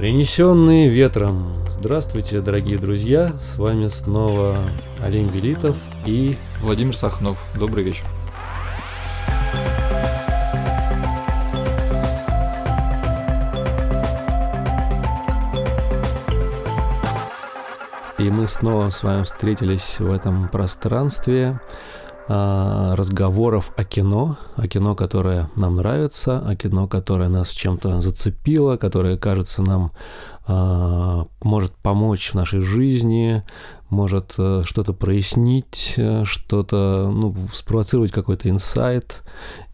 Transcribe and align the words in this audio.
Перенесенные 0.00 0.88
ветром. 0.88 1.52
Здравствуйте, 1.68 2.40
дорогие 2.40 2.78
друзья. 2.78 3.32
С 3.40 3.58
вами 3.58 3.88
снова 3.88 4.54
Олень 5.04 5.28
Велитов 5.28 5.76
и 6.06 6.36
Владимир 6.60 6.96
Сахнов. 6.96 7.36
Добрый 7.58 7.82
вечер. 7.82 8.04
И 18.20 18.30
мы 18.30 18.46
снова 18.46 18.90
с 18.90 19.02
вами 19.02 19.24
встретились 19.24 19.98
в 19.98 20.12
этом 20.12 20.48
пространстве 20.48 21.58
разговоров 22.28 23.72
о 23.76 23.84
кино, 23.84 24.36
о 24.54 24.68
кино, 24.68 24.94
которое 24.94 25.48
нам 25.56 25.76
нравится, 25.76 26.38
о 26.38 26.56
кино, 26.56 26.86
которое 26.86 27.28
нас 27.28 27.50
чем-то 27.50 28.00
зацепило, 28.02 28.76
которое 28.76 29.16
кажется 29.16 29.62
нам 29.62 29.92
а, 30.50 31.26
может 31.42 31.72
помочь 31.72 32.30
в 32.30 32.34
нашей 32.34 32.60
жизни, 32.60 33.42
может 33.90 34.34
э, 34.38 34.62
что-то 34.64 34.94
прояснить, 34.94 35.94
э, 35.98 36.24
что-то, 36.24 37.10
ну, 37.12 37.34
спровоцировать 37.52 38.12
какой-то 38.12 38.48
инсайт 38.48 39.22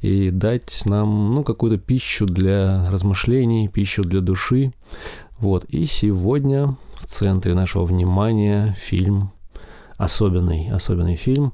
и 0.00 0.30
дать 0.30 0.82
нам, 0.84 1.30
ну, 1.32 1.44
какую-то 1.44 1.78
пищу 1.78 2.26
для 2.26 2.90
размышлений, 2.90 3.68
пищу 3.68 4.02
для 4.02 4.20
души. 4.20 4.72
Вот. 5.38 5.64
И 5.66 5.84
сегодня 5.84 6.76
в 7.00 7.06
центре 7.06 7.54
нашего 7.54 7.84
внимания 7.84 8.74
фильм, 8.76 9.30
особенный, 9.96 10.70
особенный 10.70 11.16
фильм. 11.16 11.52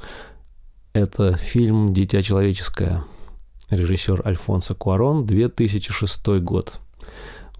Это 0.92 1.34
фильм 1.36 1.92
«Дитя 1.92 2.20
человеческое», 2.20 3.04
режиссер 3.70 4.26
Альфонсо 4.26 4.74
Куарон, 4.74 5.24
2006 5.24 6.26
год. 6.40 6.80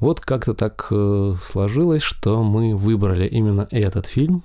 Вот 0.01 0.21
как-то 0.21 0.53
так 0.53 0.89
э, 0.91 1.35
сложилось, 1.41 2.03
что 2.03 2.43
мы 2.43 2.75
выбрали 2.75 3.29
именно 3.29 3.69
этот 3.71 4.07
фильм, 4.07 4.43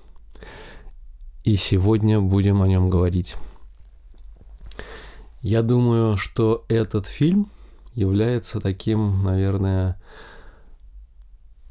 и 1.44 1.56
сегодня 1.56 2.19
будем 2.19 2.61
о 2.61 2.67
нем 2.67 2.91
говорить. 2.91 3.36
Я 5.41 5.63
думаю, 5.63 6.16
что 6.16 6.63
этот 6.67 7.08
фильм 7.08 7.50
является 7.95 8.59
таким, 8.59 9.23
наверное, 9.23 10.00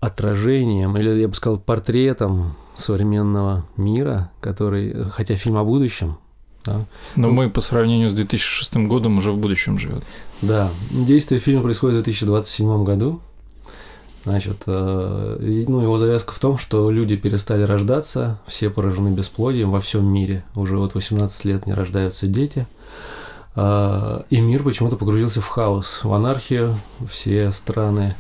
отражением, 0.01 0.97
или 0.97 1.11
я 1.20 1.29
бы 1.29 1.35
сказал, 1.35 1.59
портретом 1.59 2.57
современного 2.75 3.65
мира, 3.77 4.33
который, 4.41 5.05
хотя 5.11 5.37
фильм 5.37 5.59
о 5.59 5.65
будущем, 5.65 6.19
да. 6.65 6.87
Но 7.17 7.29
ну, 7.29 7.31
мы 7.33 7.51
по 7.51 7.61
сравнению 7.61 8.11
с 8.11 8.15
2006 8.15 8.77
годом 8.89 9.19
уже 9.19 9.33
в 9.33 9.37
будущем 9.37 9.79
живет. 9.79 10.05
Да, 10.43 10.70
действие 10.91 11.41
фильма 11.41 11.62
происходит 11.62 12.01
в 12.01 12.05
2027 12.05 12.84
году. 12.84 13.20
Значит, 14.25 14.62
э, 14.67 15.65
ну, 15.69 15.81
его 15.83 15.98
завязка 15.98 16.33
в 16.33 16.39
том, 16.39 16.57
что 16.57 16.91
люди 16.91 17.15
перестали 17.15 17.62
рождаться, 17.62 18.41
все 18.47 18.70
поражены 18.70 19.09
бесплодием 19.09 19.70
во 19.70 19.81
всем 19.81 20.07
мире. 20.07 20.45
Уже 20.55 20.79
вот 20.79 20.95
18 20.95 21.45
лет 21.45 21.67
не 21.67 21.75
рождаются 21.75 22.27
дети. 22.27 22.67
Э, 23.55 24.23
и 24.31 24.41
мир 24.41 24.62
почему-то 24.62 24.97
погрузился 24.97 25.42
в 25.42 25.48
хаос, 25.48 26.05
в 26.05 26.12
анархию. 26.12 26.75
Все 27.07 27.53
страны 27.53 28.15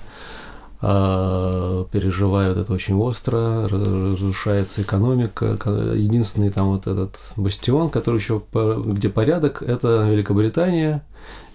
переживают 0.84 2.58
это 2.58 2.72
очень 2.72 2.94
остро, 2.94 3.68
разрушается 3.68 4.82
экономика. 4.82 5.58
Единственный 5.94 6.50
там 6.50 6.68
вот 6.68 6.86
этот 6.86 7.16
бастион, 7.36 7.88
который 7.88 8.16
еще 8.16 8.42
где 8.52 9.08
порядок, 9.08 9.62
это 9.62 10.06
Великобритания. 10.10 11.04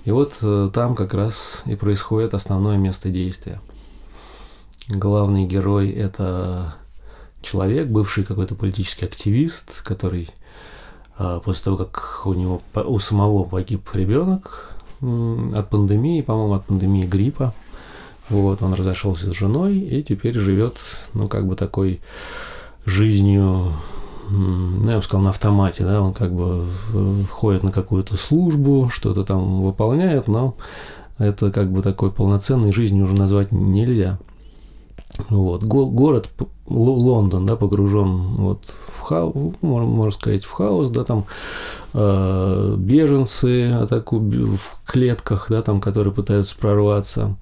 И 0.06 0.12
вот 0.12 0.34
э, 0.42 0.70
там 0.74 0.96
как 0.96 1.14
раз 1.14 1.64
и 1.66 1.76
происходит 1.76 2.34
основное 2.34 2.78
место 2.78 3.10
действия. 3.10 3.62
Главный 4.88 5.46
герой 5.46 5.90
это 5.92 6.74
человек, 7.42 7.88
бывший 7.88 8.24
какой-то 8.24 8.56
политический 8.56 9.06
активист, 9.06 9.84
который 9.84 10.30
а, 11.18 11.40
после 11.42 11.66
того, 11.66 11.78
как 11.78 12.22
у 12.26 12.34
него 12.34 12.62
у 12.74 12.98
самого 12.98 13.44
погиб 13.44 13.88
ребенок 13.94 14.76
от 15.02 15.70
пандемии, 15.70 16.22
по-моему, 16.22 16.54
от 16.54 16.66
пандемии 16.66 17.06
гриппа, 17.06 17.54
вот, 18.30 18.62
он 18.62 18.74
разошелся 18.74 19.32
с 19.32 19.36
женой 19.36 19.78
и 19.78 20.04
теперь 20.04 20.38
живет, 20.38 20.78
ну, 21.14 21.28
как 21.28 21.48
бы 21.48 21.56
такой 21.56 22.02
жизнью, 22.86 23.72
ну, 24.30 24.90
я 24.90 24.98
бы 24.98 25.04
сказал, 25.04 25.24
на 25.24 25.30
автомате, 25.32 25.84
да, 25.84 26.02
он 26.02 26.14
как 26.14 26.34
бы 26.34 26.68
входит 27.30 27.64
на 27.64 27.72
какую-то 27.72 28.16
службу, 28.16 28.90
что-то 28.92 29.24
там 29.24 29.62
выполняет, 29.62 30.28
но 30.28 30.56
это 31.18 31.52
как 31.52 31.72
бы 31.72 31.82
такой 31.82 32.12
полноценной 32.12 32.72
жизнью 32.72 33.06
уже 33.06 33.16
назвать 33.16 33.52
нельзя. 33.52 34.20
Вот. 35.28 35.64
Город 35.64 36.30
Лондон, 36.68 37.46
да, 37.46 37.56
погружен 37.56 38.36
вот 38.36 38.74
в 38.96 39.02
хаос, 39.02 39.34
можно 39.62 40.12
сказать, 40.12 40.46
в 40.46 40.52
хаос, 40.52 40.88
да, 40.90 41.04
там 41.04 41.26
э, 41.94 42.76
беженцы 42.78 43.72
атакуют 43.72 44.60
в 44.60 44.90
клетках, 44.90 45.48
да, 45.50 45.62
там, 45.62 45.82
которые 45.82 46.14
пытаются 46.14 46.56
прорваться. 46.56 47.36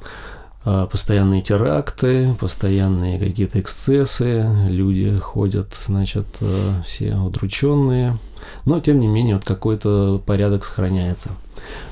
А, 0.69 0.85
постоянные 0.85 1.41
теракты, 1.41 2.35
постоянные 2.41 3.17
какие-то 3.17 3.61
эксцессы, 3.61 4.45
люди 4.67 5.17
ходят, 5.17 5.73
значит, 5.73 6.25
э, 6.41 6.81
все 6.85 7.15
удрученные, 7.15 8.17
но 8.65 8.81
тем 8.81 8.99
не 8.99 9.07
менее 9.07 9.35
вот 9.35 9.45
какой-то 9.45 10.21
порядок 10.25 10.65
сохраняется. 10.65 11.29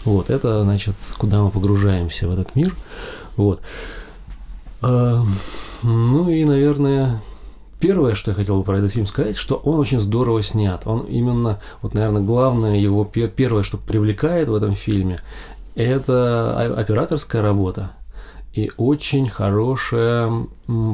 Вот, 0.03 0.29
это, 0.29 0.63
значит, 0.63 0.95
куда 1.17 1.41
мы 1.41 1.51
погружаемся 1.51 2.27
в 2.27 2.33
этот 2.33 2.53
мир. 2.53 2.75
Вот. 3.37 3.61
А, 4.81 5.23
ну 5.81 6.29
и, 6.29 6.43
наверное, 6.43 7.21
первое, 7.79 8.13
что 8.13 8.31
я 8.31 8.35
хотел 8.35 8.57
бы 8.57 8.63
про 8.65 8.79
этот 8.79 8.91
фильм 8.91 9.07
сказать, 9.07 9.37
что 9.37 9.55
он 9.55 9.79
очень 9.79 10.01
здорово 10.01 10.43
снят. 10.43 10.85
Он 10.85 11.05
именно, 11.05 11.61
вот, 11.81 11.93
наверное, 11.93 12.23
главное 12.23 12.75
его 12.75 13.05
первое, 13.05 13.63
что 13.63 13.77
привлекает 13.77 14.49
в 14.49 14.53
этом 14.53 14.75
фильме, 14.75 15.19
это 15.75 16.75
операторская 16.77 17.41
работа 17.41 17.91
и 18.55 18.71
очень 18.77 19.27
хорошая 19.27 20.47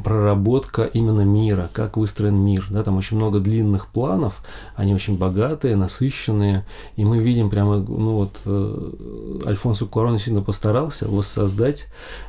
проработка 0.03 0.83
именно 0.83 1.22
мира, 1.22 1.69
как 1.72 1.95
выстроен 1.95 2.35
мир. 2.35 2.66
Да, 2.69 2.81
там 2.83 2.97
очень 2.97 3.16
много 3.17 3.39
длинных 3.39 3.88
планов, 3.88 4.44
они 4.75 4.94
очень 4.94 5.17
богатые, 5.17 5.75
насыщенные, 5.75 6.66
и 6.97 7.05
мы 7.05 7.19
видим 7.19 7.49
прямо, 7.49 7.77
ну 7.77 8.16
вот, 8.16 8.41
э, 8.45 9.39
Альфонсо 9.45 9.85
Куарон 9.85 10.19
сильно 10.19 10.41
постарался 10.41 11.07
воссоздать 11.07 11.88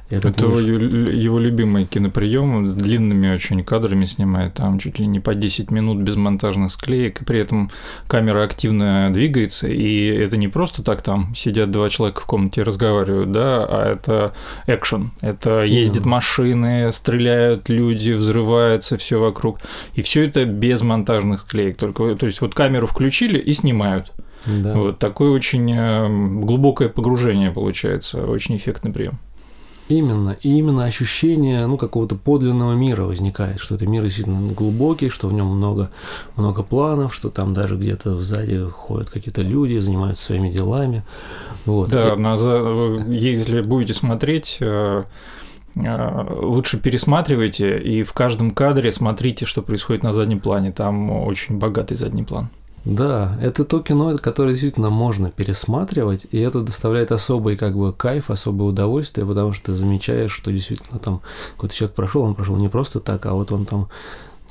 этот 0.09 0.37
Это 0.37 0.47
мир. 0.47 0.59
его 0.61 1.39
любимый 1.39 1.87
киноприем, 1.87 2.71
с 2.71 2.75
длинными 2.75 3.35
очень 3.35 3.65
кадрами 3.65 4.05
снимает, 4.05 4.55
там 4.55 4.79
чуть 4.79 4.99
ли 4.99 5.07
не 5.07 5.19
по 5.19 5.35
10 5.35 5.71
минут 5.71 5.99
без 5.99 6.15
монтажных 6.15 6.71
склеек, 6.71 7.23
и 7.23 7.25
при 7.25 7.41
этом 7.41 7.71
камера 8.07 8.45
активно 8.45 9.11
двигается, 9.13 9.67
и 9.67 10.07
это 10.07 10.37
не 10.37 10.49
просто 10.49 10.85
так 10.85 11.03
там 11.03 11.35
сидят 11.35 11.71
два 11.71 11.89
человека 11.89 12.21
в 12.21 12.27
комнате 12.27 12.61
и 12.61 12.65
разговаривают, 12.65 13.33
да, 13.33 13.65
а 13.65 13.93
это 13.93 14.35
экшен, 14.67 15.13
это 15.23 15.63
ездят 15.63 16.05
машины, 16.05 16.93
стреляют 16.93 17.69
люди, 17.69 18.11
взрывается 18.11 18.99
все 18.99 19.21
вокруг. 19.21 19.61
И 19.95 20.03
все 20.03 20.27
это 20.27 20.45
без 20.45 20.83
монтажных 20.83 21.41
склеек. 21.41 21.77
Только, 21.77 22.17
то 22.17 22.27
есть 22.27 22.41
вот 22.41 22.55
камеру 22.55 22.89
включили 22.89 23.39
и 23.39 23.53
снимают. 23.53 24.13
Да. 24.45 24.75
Вот 24.75 24.99
такое 24.99 25.31
очень 25.31 25.73
э, 25.73 26.09
глубокое 26.45 26.89
погружение 26.89 27.53
получается, 27.53 28.27
очень 28.27 28.57
эффектный 28.57 28.93
прием. 28.93 29.21
Именно. 29.89 30.37
И 30.41 30.59
именно 30.59 30.85
ощущение 30.85 31.67
ну, 31.67 31.77
какого-то 31.77 32.15
подлинного 32.15 32.75
мира 32.75 33.03
возникает, 33.03 33.61
что 33.61 33.75
это 33.75 33.87
мир 33.87 34.03
действительно 34.03 34.53
глубокий, 34.53 35.09
что 35.09 35.29
в 35.29 35.33
нем 35.33 35.47
много, 35.47 35.91
много 36.37 36.63
планов, 36.63 37.15
что 37.15 37.31
там 37.31 37.53
даже 37.53 37.77
где-то 37.77 38.17
сзади 38.17 38.65
ходят 38.71 39.11
какие-то 39.11 39.43
люди, 39.43 39.79
занимаются 39.79 40.25
своими 40.25 40.51
делами. 40.51 41.03
Вот. 41.67 41.91
Да, 41.91 42.15
и... 42.15 42.17
на, 42.17 42.35
если 43.13 43.61
будете 43.61 43.95
смотреть, 43.95 44.59
э, 44.61 45.05
э, 45.75 46.27
лучше 46.41 46.79
пересматривайте 46.79 47.79
и 47.79 48.03
в 48.03 48.13
каждом 48.13 48.53
кадре 48.53 48.93
смотрите, 48.93 49.47
что 49.47 49.63
происходит 49.63 50.03
на 50.03 50.13
заднем 50.13 50.41
плане. 50.41 50.73
Там 50.73 51.11
очень 51.11 51.59
богатый 51.59 51.97
задний 51.97 52.23
план. 52.23 52.49
Да, 52.85 53.39
это 53.41 53.65
то 53.65 53.81
кино, 53.81 54.17
которое 54.17 54.53
действительно 54.53 54.91
можно 54.91 55.31
пересматривать, 55.31 56.27
и 56.33 56.41
это 56.41 56.63
доставляет 56.63 57.13
особый 57.13 57.57
как 57.57 57.77
бы 57.77 57.93
кайф, 57.93 58.29
особое 58.29 58.69
удовольствие, 58.69 59.25
потому 59.25 59.53
что 59.53 59.67
ты 59.67 59.75
замечаешь, 59.75 60.33
что 60.33 60.51
действительно 60.51 60.99
там 60.99 61.21
какой-то 61.55 61.75
человек 61.75 61.95
прошел, 61.95 62.23
он 62.23 62.35
прошел 62.35 62.57
не 62.57 62.69
просто 62.69 62.99
так, 62.99 63.25
а 63.27 63.35
вот 63.35 63.53
он 63.53 63.67
там 63.67 63.89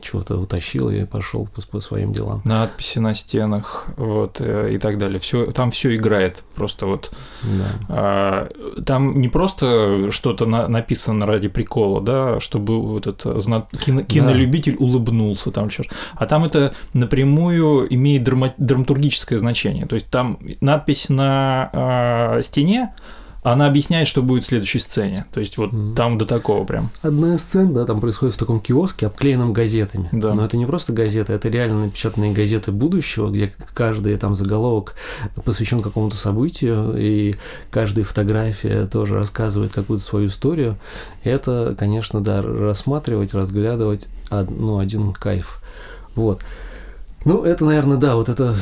чего-то 0.01 0.37
утащил 0.37 0.89
и 0.89 1.05
пошел 1.05 1.47
по, 1.47 1.61
по 1.61 1.79
своим 1.79 2.13
делам. 2.13 2.41
Надписи 2.43 2.99
на 2.99 3.13
стенах, 3.13 3.87
вот 3.97 4.39
э, 4.39 4.73
и 4.73 4.77
так 4.77 4.97
далее. 4.97 5.19
Все, 5.19 5.51
там 5.51 5.71
все 5.71 5.95
играет. 5.95 6.43
Просто 6.55 6.85
вот 6.85 7.11
да. 7.43 7.65
а, 7.89 8.49
там 8.85 9.19
не 9.19 9.29
просто 9.29 10.11
что-то 10.11 10.45
на, 10.45 10.67
написано 10.67 11.25
ради 11.25 11.47
прикола, 11.47 12.01
да, 12.01 12.39
чтобы 12.39 12.81
вот 12.81 13.07
этот 13.07 13.41
зна... 13.43 13.67
кино, 13.85 14.03
кинолюбитель 14.03 14.77
да. 14.77 14.83
улыбнулся 14.85 15.51
там 15.51 15.69
черт. 15.69 15.93
А 16.15 16.25
там 16.25 16.45
это 16.45 16.73
напрямую 16.93 17.93
имеет 17.93 18.23
драма... 18.23 18.53
драматургическое 18.57 19.37
значение. 19.37 19.85
То 19.85 19.95
есть 19.95 20.09
там 20.09 20.39
надпись 20.59 21.09
на 21.09 21.69
а, 21.73 22.41
стене 22.41 22.93
она 23.43 23.67
объясняет, 23.67 24.07
что 24.07 24.21
будет 24.21 24.43
в 24.43 24.47
следующей 24.47 24.79
сцене. 24.79 25.25
То 25.33 25.39
есть 25.39 25.57
вот 25.57 25.71
Мгм. 25.71 25.95
там 25.95 26.17
до 26.17 26.25
такого 26.25 26.63
прям. 26.63 26.89
Одна 27.01 27.35
из 27.35 27.41
сцен, 27.41 27.73
да, 27.73 27.85
там 27.85 27.99
происходит 27.99 28.35
в 28.35 28.37
таком 28.37 28.59
киоске, 28.59 29.07
обклеенном 29.07 29.51
газетами. 29.53 30.09
Да. 30.11 30.33
Но 30.33 30.45
это 30.45 30.57
не 30.57 30.65
просто 30.65 30.93
газеты, 30.93 31.33
это 31.33 31.49
реально 31.49 31.85
напечатанные 31.85 32.33
газеты 32.33 32.71
будущего, 32.71 33.29
где 33.29 33.53
каждый 33.73 34.15
там 34.17 34.35
заголовок 34.35 34.95
посвящен 35.43 35.79
какому-то 35.81 36.15
событию, 36.15 36.95
и 36.97 37.35
каждая 37.71 38.05
фотография 38.05 38.85
тоже 38.85 39.15
рассказывает 39.15 39.73
какую-то 39.73 40.03
свою 40.05 40.27
историю. 40.27 40.77
Это, 41.23 41.75
конечно, 41.77 42.21
да, 42.21 42.41
рассматривать, 42.41 43.33
разглядывать, 43.33 44.09
ну, 44.29 44.77
один 44.77 45.13
кайф. 45.13 45.63
Вот. 46.15 46.41
Ну, 47.23 47.43
это, 47.43 47.65
наверное, 47.65 47.97
да, 47.97 48.15
вот 48.15 48.29
это, 48.29 48.55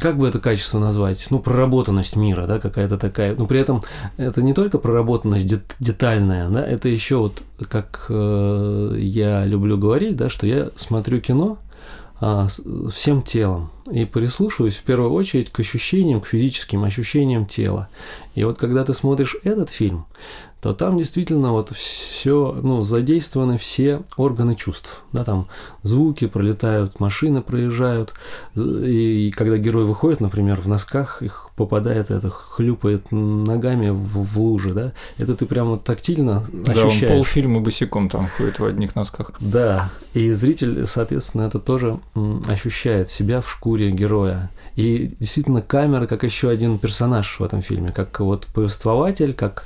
как 0.00 0.18
бы 0.18 0.28
это 0.28 0.38
качество 0.40 0.78
назвать, 0.78 1.26
ну, 1.30 1.38
проработанность 1.38 2.14
мира, 2.14 2.46
да, 2.46 2.60
какая-то 2.60 2.98
такая, 2.98 3.34
но 3.34 3.46
при 3.46 3.58
этом 3.58 3.82
это 4.18 4.42
не 4.42 4.52
только 4.52 4.78
проработанность 4.78 5.46
дет- 5.46 5.74
детальная, 5.80 6.50
да, 6.50 6.62
это 6.66 6.88
еще 6.88 7.16
вот, 7.16 7.42
как 7.70 8.06
э, 8.10 8.96
я 8.98 9.46
люблю 9.46 9.78
говорить, 9.78 10.16
да, 10.16 10.28
что 10.28 10.46
я 10.46 10.70
смотрю 10.76 11.20
кино 11.20 11.58
а, 12.20 12.46
всем 12.90 13.22
телом 13.22 13.70
и 13.90 14.04
прислушиваюсь 14.04 14.76
в 14.76 14.82
первую 14.82 15.12
очередь 15.12 15.50
к 15.50 15.60
ощущениям, 15.60 16.20
к 16.20 16.26
физическим 16.26 16.84
ощущениям 16.84 17.46
тела. 17.46 17.88
И 18.34 18.44
вот 18.44 18.58
когда 18.58 18.84
ты 18.84 18.94
смотришь 18.94 19.36
этот 19.44 19.70
фильм, 19.70 20.06
то 20.60 20.72
там 20.74 20.98
действительно 20.98 21.52
вот 21.52 21.70
все, 21.70 22.58
ну, 22.60 22.82
задействованы 22.82 23.56
все 23.56 24.02
органы 24.16 24.56
чувств, 24.56 25.02
да, 25.12 25.22
там 25.22 25.48
звуки 25.82 26.26
пролетают, 26.26 26.98
машины 26.98 27.42
проезжают, 27.42 28.14
и 28.56 29.32
когда 29.36 29.58
герой 29.58 29.84
выходит, 29.84 30.20
например, 30.20 30.60
в 30.60 30.66
носках, 30.66 31.22
их 31.22 31.50
попадает 31.56 32.10
это, 32.10 32.30
хлюпает 32.30 33.12
ногами 33.12 33.90
в, 33.90 34.24
в 34.24 34.40
луже, 34.40 34.74
да, 34.74 34.92
это 35.18 35.36
ты 35.36 35.46
прямо 35.46 35.78
тактильно 35.78 36.42
Да, 36.52 36.72
он 36.72 36.86
ощущаешь. 36.86 37.12
полфильма 37.12 37.60
босиком 37.60 38.08
там 38.08 38.26
ходит 38.36 38.58
в 38.58 38.64
одних 38.64 38.96
носках. 38.96 39.32
Да, 39.38 39.90
и 40.14 40.32
зритель, 40.32 40.86
соответственно, 40.86 41.42
это 41.42 41.60
тоже 41.60 42.00
ощущает 42.48 43.10
себя 43.10 43.40
в 43.40 43.48
шкуре 43.50 43.75
героя. 43.84 44.50
И 44.76 45.10
действительно, 45.18 45.62
камера 45.62 46.06
как 46.06 46.22
еще 46.22 46.50
один 46.50 46.78
персонаж 46.78 47.40
в 47.40 47.42
этом 47.42 47.62
фильме, 47.62 47.92
как 47.92 48.20
вот 48.20 48.46
повествователь, 48.46 49.32
как 49.32 49.64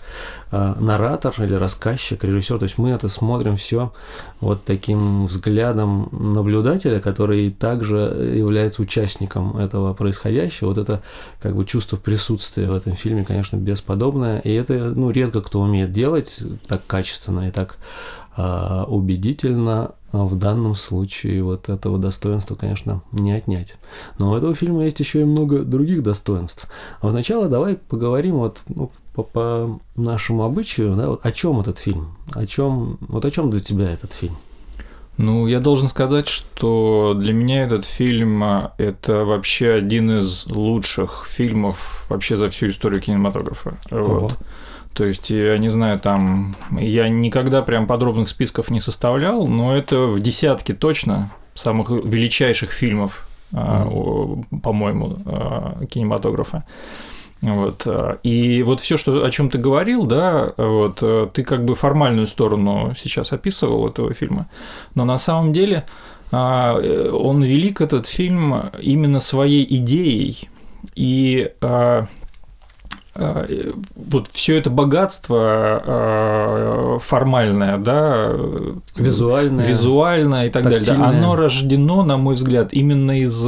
э, 0.53 0.75
наратор 0.79 1.35
или 1.39 1.55
рассказчик, 1.55 2.23
режиссер. 2.23 2.59
То 2.59 2.63
есть 2.63 2.79
мы 2.79 2.91
это 2.91 3.09
смотрим 3.09 3.57
все 3.57 3.93
вот 4.41 4.65
таким 4.65 5.27
взглядом 5.27 6.09
наблюдателя, 6.13 7.01
который 7.01 7.51
также 7.51 7.97
является 8.37 8.83
участником 8.83 9.57
этого 9.57 9.95
происходящего. 9.95 10.69
Вот 10.69 10.79
это 10.79 11.03
как 11.43 11.57
бы 11.57 11.65
чувство 11.65 11.97
присутствия 11.97 12.69
в 12.69 12.75
этом 12.75 12.95
фильме, 12.95 13.25
конечно, 13.25 13.57
бесподобное. 13.57 14.39
И 14.41 14.53
это, 14.53 14.93
ну, 14.95 15.11
редко 15.11 15.43
кто 15.43 15.61
умеет 15.61 15.93
делать 15.93 16.41
так 16.69 16.87
качественно 16.87 17.49
и 17.49 17.51
так 17.51 17.79
а, 18.37 18.85
убедительно 18.85 19.97
в 20.13 20.37
данном 20.37 20.75
случае 20.75 21.43
вот 21.43 21.69
этого 21.69 21.99
достоинства, 21.99 22.55
конечно, 22.55 23.03
не 23.13 23.33
отнять. 23.33 23.77
Но 24.19 24.31
у 24.31 24.37
этого 24.37 24.55
фильма 24.55 24.85
есть 24.85 25.01
еще 25.01 25.21
и 25.21 25.25
много 25.25 25.61
других 25.61 26.03
достоинств. 26.03 26.67
А 27.01 27.07
вот 27.07 27.13
сначала 27.13 27.49
давай 27.49 27.77
поговорим 27.77 28.37
вот 28.37 28.61
ну, 28.69 28.91
по, 29.15 29.23
по 29.23 29.81
нашему 29.97 30.45
обычаю, 30.45 30.97
да, 30.97 31.09
вот 31.09 31.25
о 31.25 31.33
чем 31.33 31.61
этот 31.61 31.79
фильм, 31.79 32.17
о 32.35 32.47
чем, 32.47 32.99
вот 33.01 33.25
о 33.25 33.31
чем 33.31 33.51
для 33.51 33.61
тебя 33.61 33.91
этот 33.91 34.13
фильм. 34.13 34.37
Ну, 35.17 35.47
я 35.47 35.61
должен 35.61 35.89
сказать, 35.89 36.29
что 36.29 37.15
для 37.15 37.35
меня 37.35 37.65
этот 37.65 37.85
фильм 37.85 38.43
а,– 38.43 38.73
это 38.79 39.27
вообще 39.27 39.73
один 39.73 40.19
из 40.19 40.47
лучших 40.47 41.27
фильмов 41.29 42.07
вообще 42.09 42.37
за 42.37 42.49
всю 42.49 42.71
историю 42.71 43.03
кинематографа. 43.03 43.77
Вот. 43.91 44.39
То 44.95 45.05
есть, 45.05 45.31
я 45.31 45.57
не 45.59 45.69
знаю, 45.69 45.99
там, 45.99 46.55
я 46.73 47.09
никогда 47.09 47.63
прям 47.63 47.87
подробных 47.87 48.29
списков 48.29 48.71
не 48.71 48.81
составлял, 48.81 49.47
но 49.47 49.77
это 49.77 50.07
в 50.07 50.21
десятке 50.21 50.75
точно 50.75 51.31
самых 51.55 51.91
величайших 51.91 52.73
фильмов, 52.73 53.27
о, 53.53 54.43
по-моему, 54.63 55.19
а, 55.25 55.85
кинематографа. 55.87 56.65
Вот. 57.43 57.87
а, 57.87 58.19
И 58.23 58.63
вот 58.63 58.81
все, 58.81 58.97
что, 58.97 59.25
о 59.25 59.31
чем 59.31 59.49
ты 59.49 59.59
говорил, 59.59 60.07
да, 60.07 60.53
вот, 60.57 60.99
э, 61.03 61.29
ты 61.33 61.43
как 61.43 61.65
бы 61.65 61.75
формальную 61.75 62.27
сторону 62.27 62.93
сейчас 62.97 63.33
описывал 63.33 63.89
этого 63.89 64.13
фильма, 64.13 64.47
но 64.95 65.05
на 65.05 65.19
самом 65.19 65.53
деле 65.53 65.85
э, 66.31 67.11
он 67.13 67.43
велик, 67.43 67.81
этот 67.81 68.07
фильм, 68.07 68.71
именно 68.81 69.21
своей 69.21 69.67
идеей. 69.77 70.49
И 70.95 71.53
вот 73.15 74.29
все 74.29 74.57
это 74.57 74.71
богатство 74.71 75.39
а, 75.85 76.99
формальное, 77.01 77.77
да, 77.79 78.33
Визуальное. 78.97 79.65
визуальное 79.65 80.47
и 80.47 80.51
так 80.51 80.63
далее, 80.65 80.79
да, 80.81 80.87
тактильное. 80.87 81.09
оно 81.19 81.37
рождено, 81.37 82.05
на 82.05 82.17
мой 82.17 82.37
взгляд, 82.37 82.73
именно 82.73 83.19
из 83.21 83.45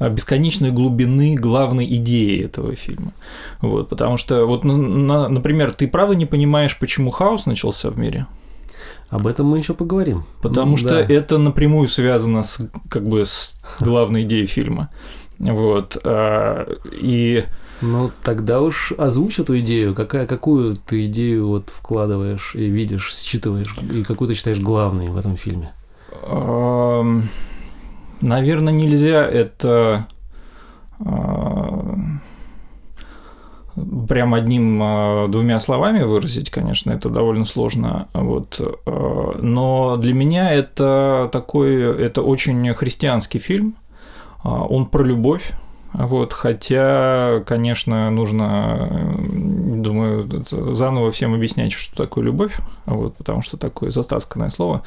бесконечной 0.00 0.70
глубины 0.70 1.34
главной 1.34 1.86
идеи 1.96 2.44
этого 2.44 2.76
фильма. 2.76 3.12
Вот, 3.60 3.88
потому 3.88 4.16
что, 4.18 4.46
вот, 4.46 4.64
на- 4.64 4.76
на- 4.76 5.28
например, 5.28 5.72
ты 5.72 5.88
правда 5.88 6.14
не 6.14 6.26
понимаешь, 6.26 6.78
почему 6.78 7.10
хаос 7.10 7.46
начался 7.46 7.90
в 7.90 7.98
мире? 7.98 8.26
Об 9.10 9.26
этом 9.26 9.46
мы 9.46 9.58
еще 9.58 9.74
поговорим. 9.74 10.24
Потому 10.40 10.70
Ну, 10.72 10.76
что 10.78 10.88
да. 10.90 11.00
это 11.02 11.36
напрямую 11.38 11.88
связано 11.88 12.42
с 12.44 12.60
как 12.88 13.06
бы 13.06 13.26
с 13.26 13.60
главной 13.80 14.22
идеей 14.22 14.46
фильма. 14.46 14.88
Вот. 15.38 15.98
И 16.92 17.44
Ну, 17.82 18.10
тогда 18.22 18.60
уж 18.60 18.92
озвучь 18.96 19.40
эту 19.40 19.58
идею. 19.58 19.94
Какая, 19.94 20.26
какую 20.26 20.76
ты 20.76 21.04
идею 21.06 21.48
вот 21.48 21.68
вкладываешь 21.68 22.54
и 22.54 22.66
видишь, 22.66 23.12
считываешь, 23.12 23.76
и 23.92 24.04
какую 24.04 24.28
ты 24.28 24.34
считаешь 24.34 24.60
главной 24.60 25.08
в 25.08 25.16
этом 25.16 25.36
фильме? 25.36 25.72
Наверное, 28.20 28.72
нельзя 28.72 29.26
это 29.26 30.06
э, 31.00 31.94
прям 34.08 34.34
одним-двумя 34.34 35.58
словами 35.58 36.02
выразить, 36.04 36.50
конечно, 36.50 36.92
это 36.92 37.08
довольно 37.08 37.44
сложно. 37.44 38.06
Вот. 38.12 38.60
э, 38.60 39.32
Но 39.40 39.96
для 39.96 40.14
меня 40.14 40.52
это 40.52 41.28
такой, 41.32 41.82
это 41.82 42.22
очень 42.22 42.72
христианский 42.74 43.40
фильм. 43.40 43.74
А, 44.44 44.64
Он 44.64 44.86
про 44.86 45.02
любовь. 45.02 45.52
Вот, 45.92 46.32
хотя, 46.32 47.42
конечно, 47.46 48.10
нужно, 48.10 48.88
э, 48.90 49.14
думаю, 49.76 50.44
заново 50.74 51.10
всем 51.10 51.34
объяснять, 51.34 51.72
что 51.72 51.94
такое 51.96 52.24
любовь, 52.24 52.56
вот, 52.86 53.14
потому 53.16 53.42
что 53.42 53.56
такое 53.58 53.90
застасканное 53.90 54.48
слово. 54.48 54.82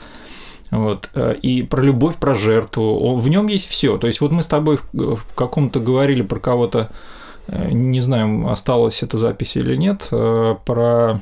Вот. 0.71 1.09
э, 1.13 1.35
И 1.43 1.61
про 1.61 1.81
любовь, 1.83 2.15
про 2.15 2.33
жертву. 2.33 3.15
В 3.17 3.29
нем 3.29 3.47
есть 3.47 3.67
все. 3.69 3.97
То 3.97 4.07
есть, 4.07 4.19
вот 4.19 4.31
мы 4.31 4.41
с 4.41 4.47
тобой 4.47 4.77
в 4.93 5.15
в 5.15 5.35
каком-то 5.35 5.79
говорили 5.79 6.23
про 6.23 6.39
кого-то, 6.39 6.89
э, 7.47 7.69
не 7.71 7.99
знаю, 8.01 8.49
осталась 8.49 9.03
эта 9.03 9.17
запись 9.17 9.55
или 9.57 9.75
нет, 9.75 10.07
э, 10.11 10.55
про 10.65 11.19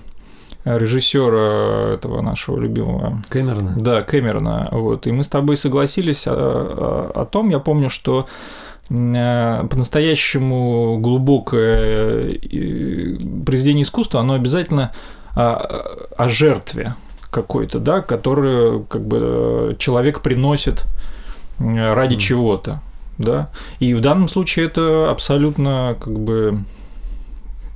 режиссера 0.65 1.93
этого 1.93 2.21
нашего 2.21 2.57
любимого 2.59 3.21
Кэмерона? 3.29 3.75
да, 3.77 4.01
Кэмерона. 4.01 4.69
Вот. 4.71 5.07
И 5.07 5.11
мы 5.11 5.23
с 5.23 5.29
тобой 5.29 5.57
согласились 5.57 6.25
о, 6.27 6.31
о- 6.33 7.11
о 7.21 7.25
том, 7.25 7.49
я 7.49 7.59
помню, 7.59 7.89
что 7.89 8.21
э, 8.21 8.62
по-настоящему 8.87 10.97
глубокое 10.99 12.33
э, 12.33 13.15
произведение 13.45 13.83
искусства, 13.83 14.21
оно 14.21 14.33
обязательно 14.33 14.91
о, 15.35 16.05
о 16.17 16.29
жертве 16.29 16.95
какой-то, 17.31 17.79
да, 17.79 18.01
которую 18.01 18.83
как 18.83 19.05
бы 19.05 19.19
э, 19.21 19.73
человек 19.79 20.21
приносит 20.21 20.85
э, 21.59 21.93
ради 21.93 22.13
Мгм. 22.15 22.19
чего-то, 22.19 22.81
да. 23.17 23.49
И 23.79 23.93
в 23.93 24.01
данном 24.01 24.27
случае 24.27 24.67
это 24.67 25.09
абсолютно 25.09 25.95
как 25.99 26.19
бы 26.19 26.59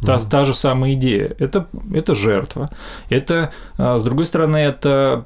Та, 0.06 0.18
Мгм. 0.18 0.30
та 0.30 0.46
же 0.46 0.54
самая 0.54 0.94
идея. 0.94 1.36
Это, 1.40 1.66
это 1.92 2.14
жертва. 2.14 2.70
Это, 3.10 3.52
с 3.80 4.04
другой 4.04 4.28
стороны, 4.28 4.58
это 4.58 5.26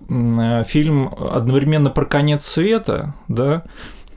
фильм 0.65 1.13
одновременно 1.33 1.89
про 1.89 2.05
конец 2.05 2.45
света, 2.45 3.13
да, 3.27 3.63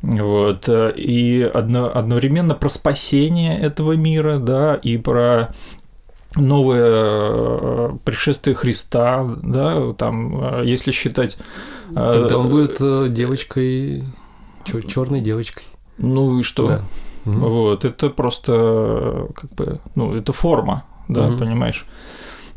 вот, 0.04 0.68
э, 0.68 0.92
и 0.96 1.42
одно- 1.42 1.90
одновременно 1.94 2.54
про 2.54 2.68
спасение 2.68 3.58
этого 3.58 3.92
мира, 3.92 4.38
да, 4.38 4.74
и 4.74 4.98
про 4.98 5.54
новое 6.36 6.90
э, 6.90 7.90
пришествие 8.04 8.54
Христа, 8.54 9.24
да, 9.42 9.92
там, 9.94 10.60
э, 10.60 10.62
если 10.66 10.92
считать... 10.92 11.38
Когда 11.88 12.38
он 12.38 12.48
будет 12.48 13.12
девочкой, 13.12 14.04
черной 14.88 15.20
девочкой. 15.20 15.64
Ну 15.98 16.38
и 16.38 16.42
что? 16.42 16.66
Да. 16.66 16.82
Вот, 17.24 17.84
это 17.84 18.10
просто 18.10 19.28
как 19.34 19.50
бы, 19.52 19.80
ну, 19.94 20.14
это 20.14 20.32
форма, 20.32 20.84
да, 21.08 21.28
Мгм. 21.28 21.38
понимаешь? 21.38 21.86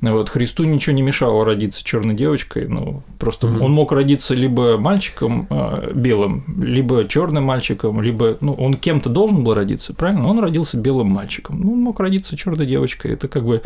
Вот, 0.01 0.29
Христу 0.29 0.63
ничего 0.63 0.95
не 0.95 1.01
мешало 1.01 1.43
родиться 1.43 1.83
черной 1.83 2.13
девочкой. 2.13 2.67
Ну, 2.67 3.01
просто 3.17 3.47
угу. 3.47 3.65
он 3.65 3.71
мог 3.71 3.91
родиться 3.91 4.35
либо 4.35 4.77
мальчиком 4.77 5.47
э, 5.49 5.91
белым, 5.93 6.43
либо 6.61 7.07
черным 7.07 7.45
мальчиком, 7.45 8.01
либо. 8.01 8.37
Ну, 8.41 8.53
он 8.53 8.75
кем-то 8.75 9.09
должен 9.09 9.43
был 9.43 9.55
родиться, 9.55 9.95
правильно? 9.95 10.27
Он 10.27 10.39
родился 10.39 10.77
белым 10.77 11.07
мальчиком. 11.07 11.61
Ну, 11.61 11.73
он 11.73 11.81
мог 11.81 11.99
родиться 11.99 12.37
черной 12.37 12.67
девочкой. 12.67 13.13
Это 13.13 13.27
как 13.27 13.43
бы. 13.43 13.63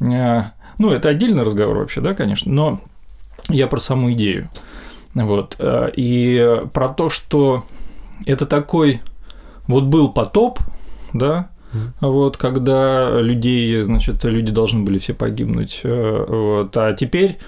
Э, 0.00 0.42
ну, 0.78 0.90
это 0.90 1.10
отдельный 1.10 1.44
разговор 1.44 1.78
вообще, 1.78 2.00
да, 2.00 2.14
конечно. 2.14 2.50
Но 2.52 2.80
я 3.48 3.68
про 3.68 3.78
саму 3.78 4.12
идею. 4.12 4.48
Вот. 5.14 5.54
Э, 5.60 5.90
и 5.94 6.62
про 6.72 6.88
то, 6.88 7.08
что 7.08 7.64
это 8.26 8.46
такой 8.46 9.00
вот 9.68 9.84
был 9.84 10.12
потоп, 10.12 10.58
да, 11.12 11.50
вот, 12.00 12.36
когда 12.36 13.20
людей, 13.20 13.82
значит, 13.82 14.24
люди 14.24 14.52
должны 14.52 14.84
были 14.84 14.98
все 14.98 15.14
погибнуть, 15.14 15.80
э, 15.84 16.24
вот, 16.28 16.76
а 16.76 16.92
теперь 16.92 17.38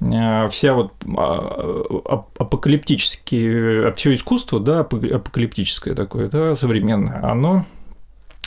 э, 0.00 0.48
вся 0.50 0.74
вот 0.74 0.92
а, 1.16 2.24
апокалиптические, 2.38 3.92
все 3.94 4.14
искусство, 4.14 4.60
да, 4.60 4.80
апокалиптическое 4.80 5.94
такое, 5.94 6.28
да, 6.28 6.56
современное, 6.56 7.22
оно 7.22 7.64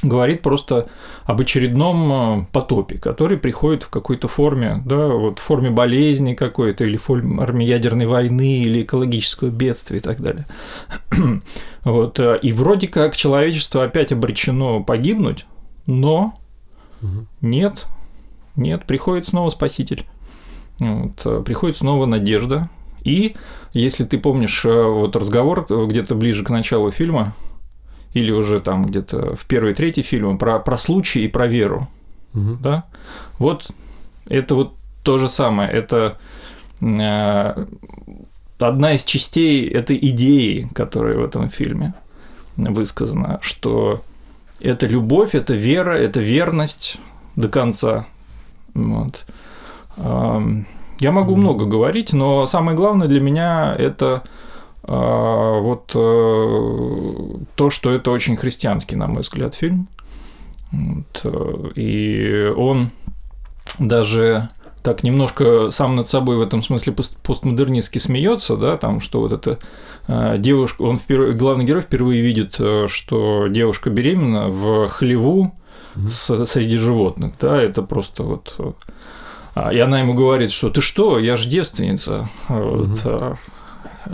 говорит 0.01 0.41
просто 0.41 0.87
об 1.25 1.41
очередном 1.41 2.41
э, 2.41 2.45
потопе, 2.51 2.97
который 2.97 3.37
приходит 3.37 3.83
в 3.83 3.89
какой-то 3.89 4.27
форме, 4.27 4.81
да, 4.85 5.07
вот 5.07 5.39
в 5.39 5.41
форме 5.41 5.69
болезни 5.69 6.33
какой-то, 6.33 6.85
или 6.85 6.97
в 6.97 7.03
форме 7.03 7.65
ядерной 7.65 8.05
войны, 8.05 8.59
или 8.59 8.83
экологического 8.83 9.49
бедствия 9.49 9.97
и 9.97 10.01
так 10.01 10.21
далее. 10.21 10.45
вот, 11.83 12.19
э, 12.19 12.39
и 12.41 12.51
вроде 12.51 12.87
как 12.87 13.15
человечество 13.15 13.83
опять 13.83 14.11
обречено 14.11 14.83
погибнуть, 14.83 15.45
но 15.85 16.33
нет, 17.41 17.87
нет, 18.55 18.85
приходит 18.85 19.27
снова 19.27 19.49
Спаситель, 19.49 20.05
вот, 20.79 21.25
э, 21.25 21.43
приходит 21.45 21.77
снова 21.77 22.05
надежда, 22.05 22.69
и 23.03 23.35
если 23.73 24.03
ты 24.03 24.17
помнишь 24.17 24.65
вот 24.65 25.15
разговор 25.15 25.65
где-то 25.69 26.15
ближе 26.15 26.43
к 26.43 26.49
началу 26.49 26.91
фильма, 26.91 27.33
или 28.13 28.31
уже 28.31 28.59
там 28.59 28.85
где-то 28.85 29.35
в 29.35 29.45
первый, 29.45 29.73
третий 29.73 30.01
фильм 30.01 30.37
про, 30.37 30.59
про 30.59 30.77
случай 30.77 31.25
и 31.25 31.27
про 31.27 31.47
веру. 31.47 31.87
Угу. 32.33 32.57
Да? 32.61 32.83
Вот 33.37 33.71
это 34.27 34.55
вот 34.55 34.73
то 35.03 35.17
же 35.17 35.29
самое. 35.29 35.69
Это 35.69 36.17
э, 36.81 37.65
одна 38.59 38.93
из 38.93 39.03
частей 39.05 39.67
этой 39.67 39.97
идеи, 39.97 40.69
которая 40.73 41.17
в 41.17 41.23
этом 41.23 41.49
фильме 41.49 41.93
высказана, 42.55 43.39
что 43.41 44.03
это 44.59 44.87
любовь, 44.87 45.35
это 45.35 45.53
вера, 45.53 45.91
это 45.91 46.19
верность 46.19 46.99
до 47.35 47.47
конца. 47.47 48.05
Вот. 48.73 49.25
Я 49.97 51.11
могу 51.11 51.35
много 51.35 51.65
говорить, 51.65 52.13
но 52.13 52.45
самое 52.45 52.75
главное 52.75 53.07
для 53.07 53.21
меня 53.21 53.73
это 53.77 54.23
вот 54.89 55.91
э, 55.93 57.43
то, 57.55 57.69
что 57.69 57.91
это 57.91 58.09
очень 58.09 58.35
христианский, 58.35 58.95
на 58.95 59.07
мой 59.07 59.21
взгляд, 59.21 59.53
фильм. 59.53 59.87
Вот, 60.71 61.21
э, 61.23 61.71
и 61.75 62.51
он 62.55 62.89
даже 63.77 64.49
так 64.81 65.03
немножко 65.03 65.69
сам 65.69 65.95
над 65.95 66.07
собой 66.07 66.37
в 66.37 66.41
этом 66.41 66.63
смысле 66.63 66.95
постмодернистски 67.21 67.99
смеется, 67.99 68.57
да, 68.57 68.77
там, 68.77 68.99
что 68.99 69.19
вот 69.19 69.31
эта 69.31 69.59
э, 70.07 70.37
девушка, 70.39 70.81
он 70.81 70.97
впервые, 70.97 71.33
главный 71.33 71.65
герой 71.65 71.83
впервые 71.83 72.21
видит, 72.21 72.53
что 72.53 73.47
девушка 73.47 73.91
беременна 73.91 74.47
в 74.47 74.87
хлеву 74.87 75.53
mm-hmm. 75.97 76.45
среди 76.45 76.77
животных, 76.77 77.33
да, 77.39 77.61
это 77.61 77.83
просто 77.83 78.23
вот 78.23 78.57
а, 79.53 79.71
и 79.73 79.79
она 79.79 79.99
ему 79.99 80.13
говорит, 80.13 80.51
что 80.51 80.71
ты 80.71 80.81
что, 80.81 81.19
я 81.19 81.35
же 81.35 81.47
девственница. 81.47 82.27
Mm-hmm 82.47 83.37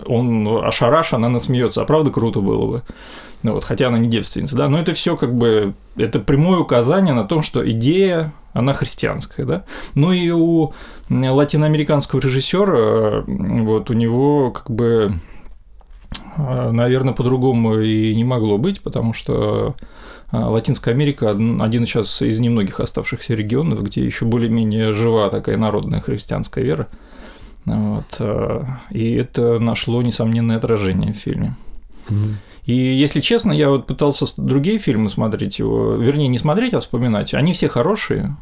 он 0.04 0.46
ошарашен, 0.64 1.24
она 1.24 1.40
смеется, 1.40 1.82
а 1.82 1.84
правда 1.84 2.10
круто 2.10 2.40
было 2.40 2.66
бы. 2.66 2.82
Ну, 3.42 3.52
вот, 3.52 3.64
хотя 3.64 3.88
она 3.88 3.98
не 3.98 4.08
девственница, 4.08 4.56
да, 4.56 4.68
но 4.68 4.80
это 4.80 4.92
все 4.92 5.16
как 5.16 5.34
бы, 5.34 5.74
это 5.96 6.18
прямое 6.18 6.58
указание 6.58 7.14
на 7.14 7.24
то, 7.24 7.42
что 7.42 7.68
идея, 7.70 8.32
она 8.52 8.72
христианская, 8.72 9.44
да. 9.44 9.64
Ну 9.94 10.12
и 10.12 10.30
у 10.30 10.72
латиноамериканского 11.10 12.20
режиссера, 12.20 13.24
вот 13.26 13.90
у 13.90 13.94
него 13.94 14.50
как 14.50 14.70
бы, 14.70 15.12
наверное, 16.36 17.14
по-другому 17.14 17.78
и 17.78 18.14
не 18.14 18.24
могло 18.24 18.58
быть, 18.58 18.80
потому 18.80 19.12
что 19.12 19.74
Латинская 20.32 20.90
Америка 20.90 21.30
один 21.30 21.86
сейчас 21.86 22.22
из 22.22 22.40
немногих 22.40 22.80
оставшихся 22.80 23.34
регионов, 23.34 23.82
где 23.82 24.04
еще 24.04 24.24
более-менее 24.24 24.92
жива 24.92 25.28
такая 25.30 25.56
народная 25.56 26.00
христианская 26.00 26.64
вера. 26.64 26.88
Вот, 27.66 28.16
э, 28.20 28.64
и 28.90 29.12
это 29.14 29.58
нашло 29.58 30.00
несомненное 30.00 30.56
отражение 30.56 31.12
в 31.12 31.16
фильме. 31.16 31.56
Mm-hmm. 32.08 32.34
И 32.66 32.74
если 32.74 33.20
честно, 33.20 33.52
я 33.52 33.70
вот 33.70 33.86
пытался 33.86 34.26
другие 34.40 34.78
фильмы 34.78 35.10
смотреть 35.10 35.58
его, 35.58 35.94
вернее, 35.94 36.28
не 36.28 36.38
смотреть, 36.38 36.74
а 36.74 36.80
вспоминать. 36.80 37.34
Они 37.34 37.52
все 37.52 37.68
хорошие, 37.68 38.36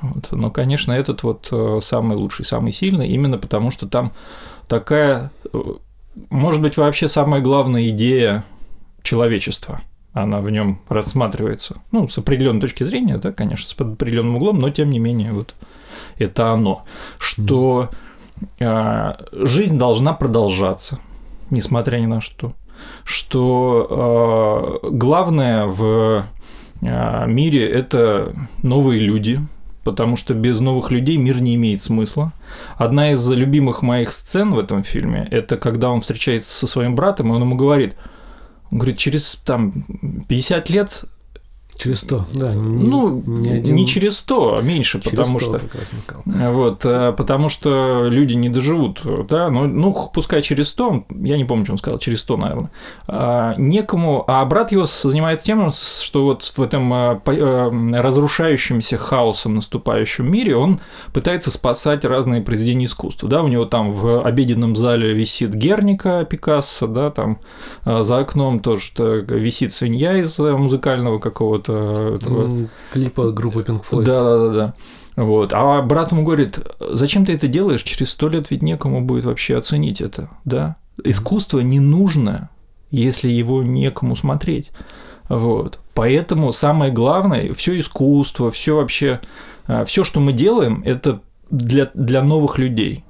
вот, 0.00 0.30
но, 0.30 0.50
конечно, 0.50 0.92
этот 0.92 1.22
вот 1.24 1.48
э, 1.50 1.80
самый 1.82 2.16
лучший, 2.16 2.44
самый 2.44 2.72
сильный, 2.72 3.08
именно 3.08 3.38
потому 3.38 3.70
что 3.70 3.88
там 3.88 4.12
такая, 4.68 5.32
э, 5.52 5.58
может 6.30 6.62
быть, 6.62 6.76
вообще 6.76 7.08
самая 7.08 7.40
главная 7.40 7.88
идея 7.88 8.44
человечества. 9.02 9.80
Она 10.12 10.40
в 10.40 10.50
нем 10.50 10.80
рассматривается. 10.88 11.76
Ну, 11.90 12.08
с 12.08 12.18
определенной 12.18 12.60
точки 12.60 12.84
зрения, 12.84 13.18
да, 13.18 13.32
конечно, 13.32 13.68
с 13.68 13.72
определенным 13.72 14.36
углом, 14.36 14.58
но 14.58 14.70
тем 14.70 14.90
не 14.90 14.98
менее, 14.98 15.32
вот 15.32 15.54
это 16.16 16.52
оно. 16.52 16.84
Что 17.18 17.90
mm 17.92 17.94
а, 17.94 18.07
жизнь 18.58 19.78
должна 19.78 20.12
продолжаться, 20.12 20.98
несмотря 21.50 21.98
ни 21.98 22.06
на 22.06 22.20
что. 22.20 22.52
Что 23.04 24.80
а, 24.82 24.88
главное 24.90 25.66
в 25.66 26.24
а, 26.82 27.26
мире– 27.26 27.68
это 27.72 28.34
новые 28.62 29.00
люди, 29.00 29.40
потому 29.84 30.16
что 30.16 30.34
без 30.34 30.60
новых 30.60 30.90
людей 30.90 31.16
мир 31.16 31.40
не 31.40 31.54
имеет 31.54 31.80
смысла. 31.80 32.32
Одна 32.76 33.12
из 33.12 33.28
любимых 33.30 33.82
моих 33.82 34.12
сцен 34.12 34.52
в 34.52 34.58
этом 34.58 34.82
фильме– 34.82 35.26
это 35.30 35.56
когда 35.56 35.90
он 35.90 36.00
встречается 36.02 36.50
со 36.50 36.66
своим 36.66 36.94
братом, 36.94 37.28
и 37.28 37.34
он 37.34 37.42
ему 37.42 37.56
говорит, 37.56 37.96
он 38.70 38.78
говорит, 38.78 38.98
через 38.98 39.36
там 39.44 39.72
50 40.28 40.70
лет 40.70 41.04
Через 41.78 42.00
100, 42.00 42.24
да. 42.32 42.54
Не, 42.54 42.88
ну, 42.88 43.22
не, 43.24 43.50
один... 43.50 43.76
не 43.76 43.86
через 43.86 44.18
100, 44.18 44.56
а 44.58 44.62
меньше, 44.62 45.00
через 45.00 45.16
потому 45.16 45.38
100 45.38 45.58
что... 45.58 46.50
Вот, 46.50 46.84
э, 46.84 47.14
потому 47.16 47.48
что 47.48 48.08
люди 48.08 48.34
не 48.34 48.48
доживут, 48.48 49.02
да, 49.28 49.48
ну, 49.48 49.68
ну, 49.68 50.10
пускай 50.12 50.42
через 50.42 50.70
100, 50.70 51.04
я 51.22 51.36
не 51.36 51.44
помню, 51.44 51.64
что 51.66 51.72
он 51.74 51.78
сказал, 51.78 52.00
через 52.00 52.22
100, 52.22 52.36
наверное, 52.36 52.70
а, 53.06 53.54
некому, 53.58 54.24
а 54.26 54.44
брат 54.44 54.72
его 54.72 54.86
занимается 54.86 55.46
тем, 55.46 55.70
что 55.72 56.24
вот 56.24 56.42
в 56.42 56.60
этом 56.60 56.92
э, 56.92 57.20
э, 57.26 58.00
разрушающемся 58.00 58.98
хаосом 58.98 59.54
наступающем 59.54 60.28
мире 60.28 60.56
он 60.56 60.80
пытается 61.12 61.52
спасать 61.52 62.04
разные 62.04 62.42
произведения 62.42 62.86
искусства, 62.86 63.28
да, 63.28 63.40
у 63.44 63.46
него 63.46 63.66
там 63.66 63.92
в 63.92 64.20
обеденном 64.24 64.74
зале 64.74 65.12
висит 65.12 65.54
Герника 65.54 66.26
Пикассо, 66.28 66.88
да, 66.88 67.12
там 67.12 67.38
за 67.84 68.18
окном 68.18 68.58
тоже 68.58 69.24
висит 69.28 69.72
свинья 69.72 70.16
из 70.16 70.36
музыкального 70.40 71.20
какого-то 71.20 71.67
какого-то 71.72 72.14
этого... 72.14 72.68
клипа 72.92 73.32
группы 73.32 73.62
Pink 73.62 73.82
Floyd. 73.88 74.04
Да, 74.04 74.22
да, 74.24 74.38
да, 74.38 74.54
да. 74.54 74.74
Вот. 75.16 75.52
А 75.52 75.82
брат 75.82 76.12
ему 76.12 76.22
говорит, 76.22 76.60
зачем 76.78 77.26
ты 77.26 77.32
это 77.32 77.48
делаешь? 77.48 77.82
Через 77.82 78.10
сто 78.10 78.28
лет 78.28 78.50
ведь 78.50 78.62
некому 78.62 79.00
будет 79.00 79.24
вообще 79.24 79.56
оценить 79.56 80.00
это, 80.00 80.30
да? 80.44 80.76
Искусство 81.02 81.58
не 81.58 81.80
нужно, 81.80 82.50
если 82.90 83.28
его 83.28 83.62
некому 83.62 84.14
смотреть. 84.14 84.70
Вот. 85.28 85.80
Поэтому 85.94 86.52
самое 86.52 86.92
главное, 86.92 87.52
все 87.54 87.78
искусство, 87.78 88.52
все 88.52 88.76
вообще, 88.76 89.20
а, 89.66 89.84
все, 89.84 90.04
что 90.04 90.20
мы 90.20 90.32
делаем, 90.32 90.82
это 90.84 91.20
для, 91.50 91.90
для 91.94 92.22
новых 92.22 92.58
людей. 92.58 93.04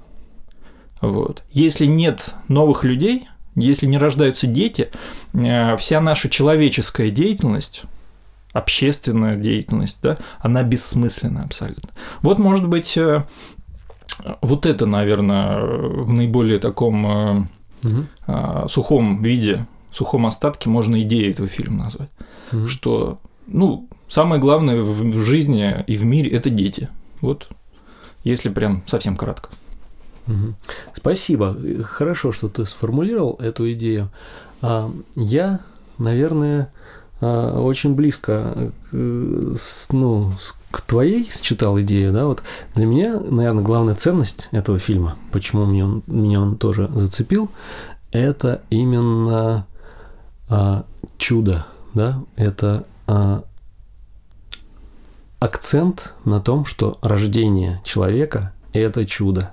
Вот. 1.03 1.45
Если 1.53 1.87
нет 1.87 2.35
новых 2.49 2.85
людей, 2.85 3.29
если 3.55 3.87
не 3.87 3.99
рождаются 3.99 4.47
дети, 4.47 4.89
а, 5.35 5.77
вся 5.77 6.01
наша 6.01 6.31
человеческая 6.31 7.11
деятельность, 7.11 7.83
общественная 8.59 9.37
деятельность, 9.37 9.99
да, 10.03 10.19
она 10.41 10.63
бессмысленна 10.63 11.45
абсолютно. 11.45 11.91
Вот, 12.23 12.39
может 12.39 12.67
быть, 12.67 12.97
э, 12.97 13.25
вот 14.43 14.67
это, 14.67 14.87
наверное, 14.87 15.61
в 15.61 16.13
наиболее 16.13 16.59
таком 16.59 17.49
угу. 17.85 18.69
сухом 18.69 19.23
виде, 19.23 19.67
сухом 19.93 20.27
остатке 20.27 20.69
можно 20.69 21.01
идеей 21.03 21.31
этого 21.31 21.49
фильма 21.49 21.85
назвать, 21.85 22.11
угу. 22.53 22.69
что, 22.69 23.19
ну, 23.47 23.89
самое 24.09 24.41
главное 24.41 24.83
в 24.83 25.19
жизни 25.21 25.85
и 25.87 25.97
в 25.97 26.05
мире– 26.05 26.31
это 26.33 26.51
дети. 26.51 26.89
Вот, 27.21 27.49
если 28.25 28.49
прям 28.49 28.83
совсем 28.87 29.17
кратко. 29.17 29.51
Угу. 30.27 30.55
Спасибо. 30.95 31.57
Хорошо, 31.85 32.33
что 32.33 32.49
ты 32.49 32.65
сформулировал 32.65 33.37
эту 33.41 33.73
идею. 33.73 34.11
А, 34.61 34.93
я, 35.15 35.61
наверное, 35.97 36.73
очень 37.21 37.95
близко 37.95 38.73
к, 38.91 38.95
ну, 39.93 40.33
к 40.71 40.81
твоей 40.83 41.29
считал 41.31 41.81
идею, 41.81 42.13
да, 42.13 42.27
вот 42.27 42.43
для 42.75 42.87
меня, 42.87 43.19
наверное, 43.19 43.65
главная 43.65 43.95
ценность 43.95 44.49
этого 44.53 44.79
фильма, 44.79 45.17
почему 45.33 45.65
мне 45.65 45.85
он, 45.85 46.03
меня 46.07 46.41
он 46.41 46.57
тоже 46.57 46.89
зацепил, 46.95 47.51
это 48.13 48.63
именно 48.71 49.67
а, 50.49 50.85
чудо, 51.17 51.67
да, 51.95 52.23
это 52.37 52.87
а, 53.07 53.45
акцент 55.41 56.15
на 56.25 56.41
том, 56.41 56.65
что 56.65 56.99
рождение 57.03 57.81
человека– 57.85 58.53
это 58.73 59.05
чудо. 59.05 59.53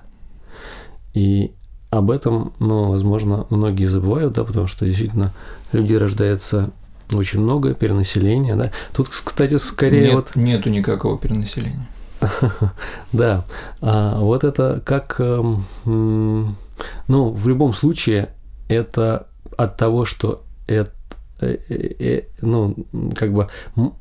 И 1.14 1.52
об 1.90 2.10
этом, 2.10 2.52
ну, 2.58 2.90
возможно, 2.90 3.46
многие 3.50 3.86
забывают, 3.86 4.34
да, 4.34 4.44
потому 4.44 4.66
что 4.66 4.84
действительно 4.84 5.32
люди 5.72 5.94
рождаются 5.94 6.70
очень 7.12 7.40
много, 7.40 7.74
перенаселение, 7.74 8.56
да. 8.56 8.70
Тут, 8.92 9.08
кстати, 9.08 9.56
скорее 9.58 10.06
Нет, 10.06 10.14
вот... 10.14 10.36
Нету 10.36 10.70
никакого 10.70 11.18
перенаселения. 11.18 11.88
Да, 13.12 13.44
а 13.80 14.18
вот 14.18 14.44
это 14.44 14.82
как, 14.84 15.16
эм, 15.18 15.64
ну, 15.84 17.30
в 17.30 17.48
любом 17.48 17.74
случае, 17.74 18.30
это 18.68 19.28
от 19.56 19.76
того, 19.76 20.04
что 20.04 20.44
это, 20.66 20.92
э, 21.40 21.56
э, 21.70 22.22
ну, 22.40 22.76
как 23.14 23.32
бы 23.32 23.48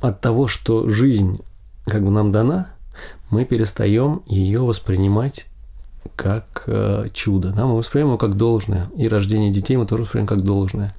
от 0.02 0.22
того, 0.22 0.48
что 0.48 0.88
жизнь 0.90 1.40
как 1.86 2.04
бы 2.04 2.12
нам 2.12 2.32
дана, 2.32 2.72
мы 3.30 3.46
перестаем 3.46 4.24
ее 4.26 4.62
воспринимать 4.62 5.48
как 6.16 6.64
э, 6.68 7.08
чудо. 7.14 7.50
Да? 7.50 7.66
Мы 7.66 7.78
воспринимаем 7.78 8.12
его 8.12 8.18
как 8.18 8.36
должное. 8.36 8.90
И 8.96 9.08
рождение 9.08 9.52
детей 9.52 9.76
мы 9.78 9.86
тоже 9.86 10.04
воспринимаем 10.04 10.28
как 10.28 10.42
должное. 10.42 10.94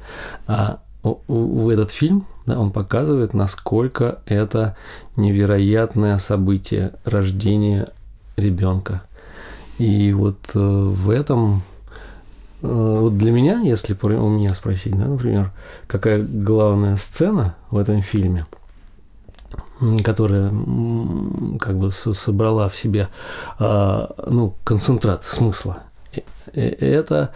А 0.47 0.81
в 1.29 1.69
этот 1.69 1.91
фильм 1.91 2.27
да, 2.47 2.61
он 2.61 2.71
показывает, 2.71 3.35
насколько 3.35 4.21
это 4.25 4.77
невероятное 5.17 6.19
событие 6.19 6.93
рождения 7.05 7.89
ребенка. 8.37 9.03
И 9.79 10.13
вот 10.13 10.39
э, 10.55 10.59
в 10.59 11.11
этом 11.11 11.63
э, 12.63 12.67
вот 13.01 13.19
для 13.19 13.33
меня, 13.33 13.61
если 13.61 13.99
у 14.01 14.29
меня 14.29 14.55
спросить, 14.55 14.97
да, 14.97 15.07
например, 15.07 15.51
какая 15.89 16.23
главная 16.23 16.97
сцена 16.97 17.57
в 17.71 17.79
этом 17.79 18.01
фильме, 18.01 18.47
которая 20.05 20.51
как 21.59 21.79
бы 21.79 21.91
собрала 21.91 22.69
в 22.69 22.77
себе 22.77 23.09
а, 23.59 24.15
ну, 24.31 24.55
концентрат 24.65 25.25
смысла, 25.25 25.83
э, 26.55 26.61
это 26.61 27.33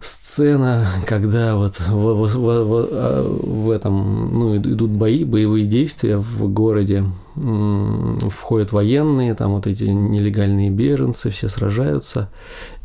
сцена, 0.00 0.86
когда 1.06 1.56
вот 1.56 1.78
в, 1.80 1.92
в, 1.92 2.26
в, 2.26 2.36
в, 2.36 2.88
а, 2.92 3.72
этом, 3.74 4.38
ну, 4.38 4.56
идут 4.56 4.90
бои, 4.90 5.24
боевые 5.24 5.66
действия 5.66 6.16
в 6.16 6.48
городе, 6.52 7.04
входят 7.34 8.72
военные, 8.72 9.34
там 9.34 9.52
вот 9.52 9.66
эти 9.66 9.84
нелегальные 9.84 10.70
беженцы, 10.70 11.30
все 11.30 11.48
сражаются, 11.48 12.30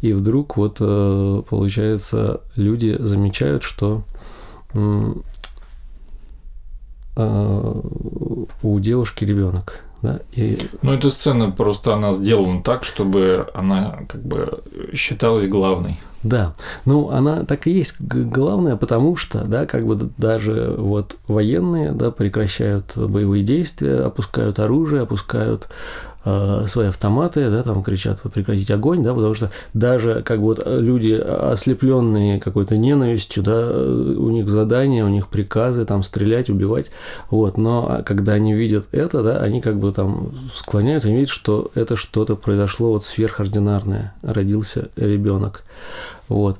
и 0.01 0.13
вдруг 0.13 0.57
вот, 0.57 0.77
э, 0.79 1.43
получается, 1.49 2.41
люди 2.55 2.95
замечают, 2.99 3.63
что 3.63 4.03
а, 7.15 7.81
у 8.61 8.79
девушки 8.79 9.25
ребенок. 9.25 9.83
Да, 10.03 10.19
и... 10.33 10.57
Ну, 10.81 10.91
эта 10.91 11.09
сцена 11.09 11.49
просто 11.49 11.93
она 11.93 12.11
сделана 12.11 12.61
так, 12.61 12.83
чтобы 12.83 13.47
она 13.53 13.99
как 14.09 14.21
бы 14.21 14.61
считалась 14.93 15.47
главной. 15.47 15.97
Да, 16.23 16.55
ну 16.85 17.09
она 17.09 17.43
так 17.43 17.67
и 17.67 17.71
есть 17.71 17.95
главная, 18.01 18.75
потому 18.75 19.15
что, 19.15 19.45
да, 19.45 19.65
как 19.65 19.85
бы 19.85 20.09
даже 20.17 20.75
вот 20.77 21.15
военные, 21.27 21.91
да, 21.91 22.11
прекращают 22.11 22.97
боевые 22.97 23.43
действия, 23.43 24.01
опускают 24.01 24.59
оружие, 24.59 25.03
опускают 25.03 25.69
свои 26.23 26.87
автоматы, 26.87 27.49
да, 27.49 27.63
там 27.63 27.83
кричат 27.83 28.21
прекратить 28.21 28.71
огонь, 28.71 29.03
да, 29.03 29.13
потому 29.13 29.33
что 29.33 29.51
даже 29.73 30.21
как 30.23 30.39
бы 30.39 30.45
вот 30.45 30.63
люди, 30.65 31.11
ослепленные 31.11 32.39
какой-то 32.39 32.77
ненавистью, 32.77 33.43
да, 33.43 33.69
у 33.69 34.29
них 34.29 34.49
задания, 34.49 35.03
у 35.03 35.09
них 35.09 35.27
приказы 35.27 35.85
там 35.85 36.01
стрелять, 36.03 36.49
убивать, 36.49 36.91
вот, 37.29 37.57
но 37.57 38.01
когда 38.05 38.33
они 38.33 38.53
видят 38.53 38.85
это, 38.91 39.21
да, 39.21 39.37
они 39.39 39.59
как 39.59 39.77
бы 39.77 39.91
там 39.91 40.31
склоняются, 40.55 41.09
они 41.09 41.17
видят, 41.17 41.29
что 41.29 41.71
это 41.75 41.97
что-то 41.97 42.35
произошло 42.35 42.91
вот 42.91 43.03
сверхординарное, 43.03 44.13
родился 44.21 44.89
ребенок, 44.95 45.63
вот. 46.29 46.57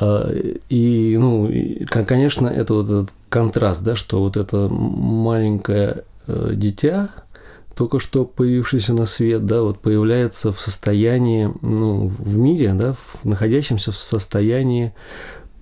Э, 0.00 0.32
и, 0.68 1.16
ну, 1.18 1.50
конечно, 1.88 2.48
это 2.48 2.74
вот 2.74 2.86
этот 2.86 3.10
контраст, 3.28 3.82
да, 3.82 3.94
что 3.94 4.20
вот 4.20 4.36
это 4.36 4.68
маленькое 4.68 6.04
э, 6.26 6.52
дитя, 6.54 7.08
только 7.80 7.98
что 7.98 8.26
появившийся 8.26 8.92
на 8.92 9.06
свет, 9.06 9.46
да, 9.46 9.62
вот 9.62 9.78
появляется 9.78 10.52
в 10.52 10.60
состоянии, 10.60 11.50
ну, 11.62 12.06
в 12.06 12.36
мире, 12.36 12.74
да, 12.74 12.92
в, 12.92 13.24
находящемся 13.24 13.90
в 13.90 13.96
состоянии 13.96 14.92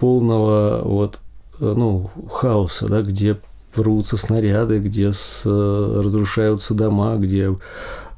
полного 0.01 0.83
вот, 0.83 1.21
э, 1.61 1.75
ну, 1.77 2.11
хаоса, 2.29 2.89
да, 2.89 3.03
где 3.03 3.39
рвутся 3.73 4.17
снаряды, 4.17 4.81
где 4.81 5.13
с, 5.13 5.43
э, 5.45 6.01
разрушаются 6.05 6.75
дома, 6.75 7.15
где 7.19 7.57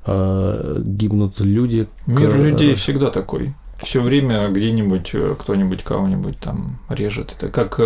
э, 0.07 0.83
гибнут 0.83 1.39
люди. 1.41 1.87
Мир 2.07 2.35
людей 2.39 2.73
всегда 2.77 3.11
такой. 3.11 3.55
Все 3.81 4.01
время 4.01 4.49
где-нибудь 4.49 5.11
э, 5.13 5.35
кто-нибудь 5.39 5.83
кого-нибудь 5.83 6.39
там 6.39 6.79
режет. 6.89 7.37
Это 7.39 7.51
как 7.51 7.79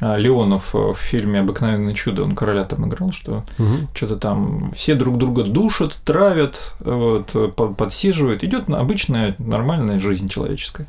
Леонов 0.00 0.74
э, 0.74 0.92
в 0.92 0.96
фильме 0.96 1.40
«Обыкновенное 1.40 1.94
чудо», 1.94 2.22
он 2.22 2.34
короля 2.34 2.64
там 2.64 2.88
играл, 2.88 3.12
что 3.12 3.44
угу. 3.58 3.88
что-то 3.94 4.16
там 4.16 4.72
все 4.74 4.94
друг 4.94 5.18
друга 5.18 5.44
душат, 5.44 5.98
травят, 6.04 6.74
вот, 6.80 7.56
подсиживают. 7.76 8.44
Идет 8.44 8.68
обычная 8.68 9.34
нормальная 9.38 9.98
жизнь 9.98 10.28
человеческая. 10.28 10.86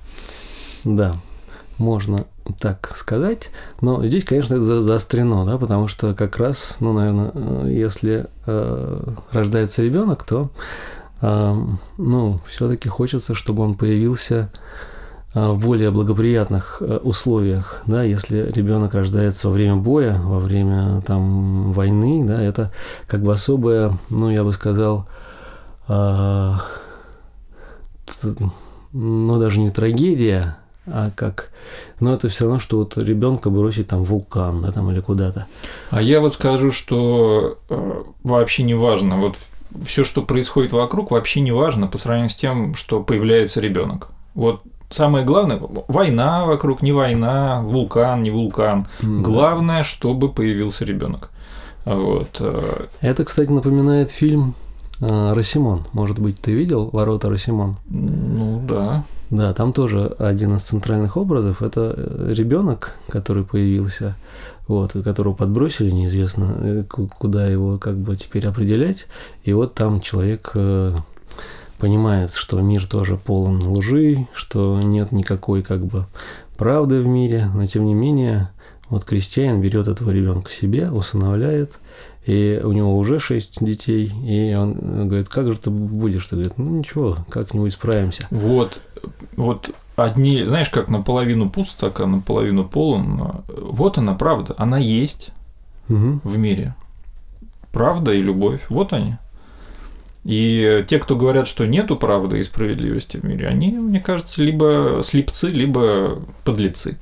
Да, 0.84 1.16
можно 1.78 2.26
так 2.60 2.96
сказать, 2.96 3.52
но 3.82 4.04
здесь, 4.06 4.26
конечно, 4.26 4.56
это 4.56 4.82
заострено, 4.82 5.46
да, 5.46 5.58
потому 5.58 5.88
что 5.88 6.14
как 6.14 6.38
раз, 6.38 6.78
ну, 6.80 6.94
наверное, 6.94 7.32
э, 7.34 7.68
если 7.70 8.28
э, 8.46 9.04
рождается 9.32 9.84
ребенок, 9.84 10.24
то, 10.24 10.50
э, 11.22 11.56
ну, 11.98 12.40
все-таки 12.46 12.90
хочется, 12.90 13.36
чтобы 13.36 13.64
он 13.64 13.76
появился 13.76 14.52
а, 14.54 14.99
в 15.34 15.60
более 15.60 15.92
благоприятных 15.92 16.82
э, 16.82 16.98
условиях, 16.98 17.84
да, 17.86 18.04
если 18.04 18.48
ребенок 18.52 18.96
рождается 18.96 19.48
во 19.48 19.54
время 19.54 19.76
боя, 19.76 20.20
во 20.20 20.40
время 20.40 21.02
там 21.06 21.72
войны, 21.72 22.24
да, 22.26 22.42
это 22.42 22.72
как 23.08 23.22
бы 23.22 23.32
особая, 23.32 23.94
ну, 24.10 24.32
я 24.32 24.44
бы 24.44 24.52
сказал, 24.54 25.08
э, 25.88 26.54
ну, 28.92 29.40
даже 29.40 29.60
не 29.60 29.70
трагедия, 29.70 30.58
а 30.88 31.12
как, 31.16 31.52
но 32.00 32.16
это 32.16 32.28
все 32.30 32.46
равно, 32.46 32.60
что 32.60 32.80
вот 32.80 32.98
ребенка 32.98 33.52
бросить 33.52 33.88
там 33.88 34.04
вулкан, 34.04 34.64
да, 34.64 34.72
там 34.72 34.90
или 34.90 35.00
куда-то. 35.00 35.46
А 35.92 36.02
я 36.02 36.22
вот 36.22 36.34
скажу, 36.34 36.72
что 36.72 37.60
э, 37.70 38.04
вообще 38.24 38.64
не 38.64 38.74
важно, 38.74 39.18
вот 39.18 39.36
все, 39.86 40.04
что 40.04 40.24
происходит 40.24 40.72
вокруг, 40.72 41.12
вообще 41.12 41.42
не 41.42 41.52
важно 41.52 41.86
по 41.86 42.00
сравнению 42.00 42.30
с 42.30 42.36
тем, 42.36 42.74
что 42.74 43.04
появляется 43.04 43.62
ребенок. 43.62 44.10
Вот 44.34 44.64
самое 44.90 45.26
главное, 45.26 45.60
война 45.88 46.46
вокруг, 46.46 46.82
не 46.82 46.92
война, 46.92 47.62
вулкан, 47.62 48.22
не 48.22 48.32
вулкан. 48.32 48.88
Mm, 49.02 49.22
главное, 49.22 49.84
чтобы 49.84 50.30
появился 50.30 50.86
ребенок. 50.86 51.30
Вот. 51.86 52.38
Э. 52.40 52.86
Это, 53.02 53.26
кстати, 53.26 53.52
напоминает 53.52 54.12
фильм 54.12 54.56
э, 55.02 55.34
Росимон. 55.34 55.86
Может 55.94 56.20
быть, 56.20 56.40
ты 56.40 56.54
видел 56.54 56.90
Ворота 56.92 57.30
Росимон? 57.30 57.78
Ну 57.90 58.62
да. 58.68 59.04
Да, 59.30 59.54
там 59.54 59.74
тоже 59.74 60.08
один 60.18 60.56
из 60.56 60.64
центральных 60.64 61.16
образов 61.16 61.62
это 61.62 61.94
э, 61.96 62.32
ребенок, 62.34 62.96
который 63.08 63.44
появился, 63.44 64.16
вот, 64.68 64.94
которого 64.94 65.36
подбросили, 65.36 65.92
неизвестно, 65.92 66.86
куда 67.20 67.48
его 67.48 67.78
как 67.78 67.98
бы 67.98 68.16
теперь 68.16 68.48
определять. 68.48 69.06
И 69.44 69.54
вот 69.54 69.76
там 69.76 70.02
человек 70.02 70.56
понимает, 71.80 72.34
что 72.34 72.62
мир 72.62 72.86
тоже 72.86 73.18
полон 73.18 73.62
лжи, 73.66 74.28
что 74.34 74.80
нет 74.82 75.12
никакой 75.12 75.64
как 75.64 75.86
бы 75.86 76.06
правды 76.58 77.02
в 77.02 77.08
мире, 77.08 77.48
но 77.54 77.66
тем 77.66 77.86
не 77.86 77.94
менее 77.94 78.50
вот 78.90 79.06
крестьянин 79.06 79.62
берет 79.62 79.88
этого 79.88 80.12
ребенка 80.12 80.52
себе, 80.52 80.92
усыновляет, 80.92 81.80
и 82.26 82.60
у 82.64 82.72
него 82.72 82.98
уже 82.98 83.20
шесть 83.20 83.64
детей, 83.64 84.12
и 84.26 84.56
он 84.56 85.08
говорит, 85.08 85.30
как 85.30 85.52
же 85.52 85.58
ты 85.58 85.70
будешь? 85.70 86.26
Ты 86.26 86.36
говорит, 86.36 86.58
ну 86.58 86.70
ничего, 86.70 87.18
как-нибудь 87.30 87.74
справимся. 87.74 88.28
Вот, 88.30 88.82
вот 89.36 89.72
одни, 89.96 90.44
знаешь, 90.44 90.70
как 90.70 90.90
наполовину 90.90 91.50
пуст, 91.50 91.78
так 91.80 92.00
а 92.00 92.08
наполовину 92.08 92.66
полон. 92.66 93.44
Вот 93.48 93.98
она 93.98 94.16
правда, 94.16 94.56
она 94.58 94.78
есть 94.78 95.30
угу. 95.88 96.20
в 96.24 96.38
мире. 96.38 96.76
Правда 97.72 98.12
и 98.14 98.22
любовь, 98.22 98.62
вот 98.70 98.94
они. 98.94 99.18
И 100.26 100.84
те, 100.88 101.00
кто 101.00 101.16
говорят, 101.16 101.48
что 101.48 101.66
нету 101.66 101.96
правды 101.96 102.40
и 102.40 102.44
справедливости 102.44 103.18
в 103.18 103.24
мире, 103.24 103.48
они, 103.48 103.72
мне 103.72 104.00
кажется, 104.00 104.44
либо 104.44 105.00
слепцы, 105.02 105.48
либо 105.48 106.22
подлецы. 106.44 106.98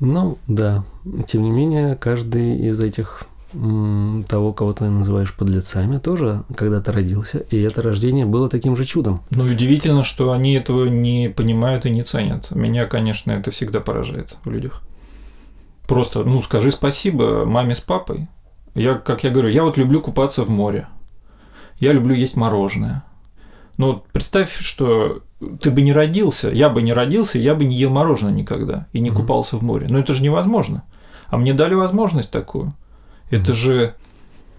Ну, 0.00 0.38
да. 0.48 0.84
Тем 1.28 1.42
не 1.42 1.50
менее, 1.50 1.96
каждый 1.96 2.58
из 2.58 2.80
этих 2.80 3.24
того, 3.52 4.52
кого 4.52 4.72
ты 4.72 4.84
называешь 4.84 5.34
подлецами, 5.34 5.98
тоже 5.98 6.42
когда-то 6.56 6.90
родился, 6.90 7.38
и 7.38 7.60
это 7.60 7.82
рождение 7.82 8.24
было 8.24 8.48
таким 8.48 8.74
же 8.76 8.84
чудом. 8.84 9.20
Ну, 9.30 9.44
удивительно, 9.44 10.04
что 10.04 10.32
они 10.32 10.54
этого 10.54 10.86
не 10.86 11.28
понимают 11.28 11.84
и 11.84 11.90
не 11.90 12.02
ценят. 12.02 12.50
Меня, 12.50 12.86
конечно, 12.86 13.30
это 13.30 13.50
всегда 13.50 13.80
поражает 13.80 14.38
в 14.44 14.50
людях. 14.50 14.82
Просто, 15.86 16.24
ну, 16.24 16.40
скажи 16.40 16.70
спасибо 16.70 17.44
маме 17.44 17.74
с 17.74 17.80
папой. 17.80 18.28
Я, 18.74 18.94
как 18.94 19.22
я 19.22 19.30
говорю, 19.30 19.50
я 19.50 19.64
вот 19.64 19.76
люблю 19.76 20.00
купаться 20.00 20.44
в 20.44 20.48
море. 20.48 20.88
Я 21.82 21.92
люблю 21.92 22.14
есть 22.14 22.36
мороженое. 22.36 23.02
Ну, 23.76 24.04
представь, 24.12 24.56
что 24.60 25.22
ты 25.60 25.72
бы 25.72 25.82
не 25.82 25.92
родился, 25.92 26.48
я 26.48 26.68
бы 26.68 26.80
не 26.80 26.92
родился, 26.92 27.40
я 27.40 27.56
бы 27.56 27.64
не 27.64 27.74
ел 27.74 27.90
мороженое 27.90 28.32
никогда 28.32 28.86
и 28.92 29.00
не 29.00 29.10
mm-hmm. 29.10 29.16
купался 29.16 29.56
в 29.56 29.64
море. 29.64 29.88
Но 29.90 29.98
это 29.98 30.12
же 30.12 30.22
невозможно. 30.22 30.84
А 31.26 31.36
мне 31.36 31.54
дали 31.54 31.74
возможность 31.74 32.30
такую. 32.30 32.72
Это 33.30 33.52
же 33.52 33.96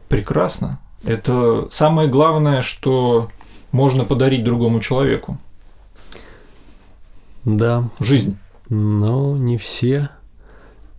прекрасно. 0.10 0.82
Это 1.06 1.70
самое 1.72 2.10
главное, 2.10 2.62
что 2.62 3.30
можно 3.72 4.04
подарить 4.04 4.44
другому 4.44 4.82
человеку. 4.82 5.38
Да. 7.46 7.86
Жизнь. 8.02 8.38
Но 8.68 9.38
не 9.38 9.58
все 9.58 10.10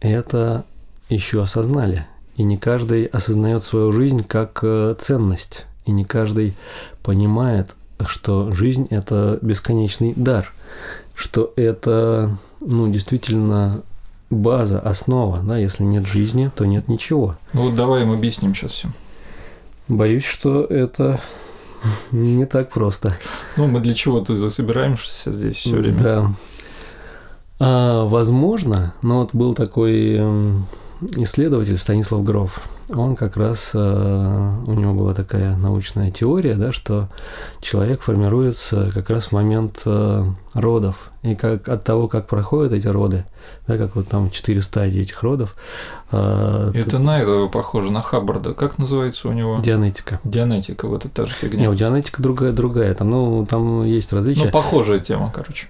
это 0.00 0.64
еще 1.10 1.42
осознали. 1.42 2.06
И 2.36 2.44
не 2.44 2.56
каждый 2.56 3.04
осознает 3.04 3.62
свою 3.62 3.92
жизнь 3.92 4.24
как 4.24 4.60
э, 4.62 4.94
ценность. 4.98 5.66
И 5.86 5.92
не 5.92 6.04
каждый 6.04 6.56
понимает, 7.02 7.74
что 8.06 8.52
жизнь– 8.52 8.86
это 8.90 9.38
бесконечный 9.42 10.12
дар. 10.14 10.52
Что 11.14 11.52
это 11.56 12.36
ну, 12.60 12.88
действительно 12.90 13.82
база, 14.30 14.80
основа, 14.80 15.40
да, 15.40 15.58
если 15.58 15.84
нет 15.84 16.06
жизни, 16.06 16.50
то 16.54 16.64
нет 16.64 16.88
ничего. 16.88 17.36
Ну 17.52 17.64
вот 17.64 17.74
давай 17.74 18.02
им 18.02 18.12
объясним 18.12 18.54
сейчас 18.54 18.72
все. 18.72 18.88
Боюсь, 19.86 20.24
что 20.24 20.64
это 20.64 21.20
не 22.10 22.46
так 22.46 22.70
просто. 22.70 23.16
Ну, 23.56 23.66
мы 23.66 23.80
для 23.80 23.94
чего-то 23.94 24.36
засобираемся 24.36 25.32
здесь 25.32 25.56
все 25.56 25.76
время. 25.76 26.02
Да. 26.02 26.30
А, 27.60 28.04
возможно, 28.04 28.94
но 29.02 29.20
вот 29.20 29.34
был 29.34 29.54
такой 29.54 30.16
эм, 30.16 30.66
исследователь 31.16 31.78
Станислав 31.78 32.22
Гров, 32.22 32.60
он 32.92 33.16
как 33.16 33.36
раз, 33.36 33.70
э, 33.74 33.78
у 34.66 34.72
него 34.72 34.92
была 34.92 35.14
такая 35.14 35.56
научная 35.56 36.10
теория, 36.10 36.54
да, 36.54 36.72
что 36.72 37.08
человек 37.60 38.00
формируется 38.02 38.90
как 38.92 39.10
раз 39.10 39.26
в 39.26 39.32
момент 39.32 39.82
э, 39.86 40.24
родов. 40.52 41.10
И 41.22 41.34
как 41.34 41.68
от 41.68 41.84
того, 41.84 42.08
как 42.08 42.26
проходят 42.26 42.72
эти 42.72 42.86
роды, 42.86 43.24
да, 43.66 43.78
как 43.78 43.96
вот 43.96 44.08
там 44.08 44.30
четыре 44.30 44.60
стадии 44.60 45.00
этих 45.00 45.22
родов. 45.22 45.56
Э, 46.12 46.72
это 46.74 46.90
ты... 46.90 46.98
на 46.98 47.20
этого 47.20 47.48
похоже, 47.48 47.90
на 47.90 48.02
Хаббарда. 48.02 48.52
Как 48.52 48.78
называется 48.78 49.28
у 49.28 49.32
него? 49.32 49.56
Дианетика. 49.56 50.20
Дианетика, 50.24 50.86
вот 50.86 51.06
это 51.06 51.14
та 51.14 51.24
же 51.24 51.32
фигня. 51.32 51.62
Не, 51.62 51.68
у 51.68 51.74
дианетика 51.74 52.22
другая, 52.22 52.52
другая. 52.52 52.94
Там, 52.94 53.10
ну, 53.10 53.46
там 53.48 53.84
есть 53.84 54.12
различия. 54.12 54.44
Ну, 54.44 54.50
похожая 54.50 55.00
тема, 55.00 55.32
короче. 55.34 55.68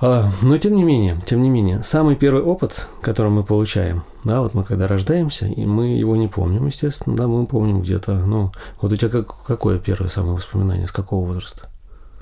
А, 0.00 0.30
но 0.42 0.58
тем 0.58 0.74
не 0.74 0.84
менее, 0.84 1.16
тем 1.26 1.42
не 1.42 1.48
менее, 1.48 1.82
самый 1.82 2.16
первый 2.16 2.42
опыт, 2.42 2.86
который 3.00 3.30
мы 3.30 3.44
получаем, 3.44 4.02
да, 4.24 4.42
вот 4.42 4.52
мы 4.52 4.62
когда 4.62 4.86
рождаемся, 4.86 5.46
и 5.46 5.64
мы 5.64 5.88
его 5.88 6.16
не 6.16 6.28
помним, 6.28 6.66
естественно, 6.66 7.16
да, 7.16 7.26
мы 7.26 7.46
помним 7.46 7.80
где-то, 7.80 8.14
ну, 8.26 8.52
вот 8.80 8.92
у 8.92 8.96
тебя 8.96 9.08
как, 9.08 9.42
какое 9.44 9.78
первое 9.78 10.10
самое 10.10 10.34
воспоминание, 10.34 10.86
с 10.86 10.92
какого 10.92 11.26
возраста? 11.26 11.68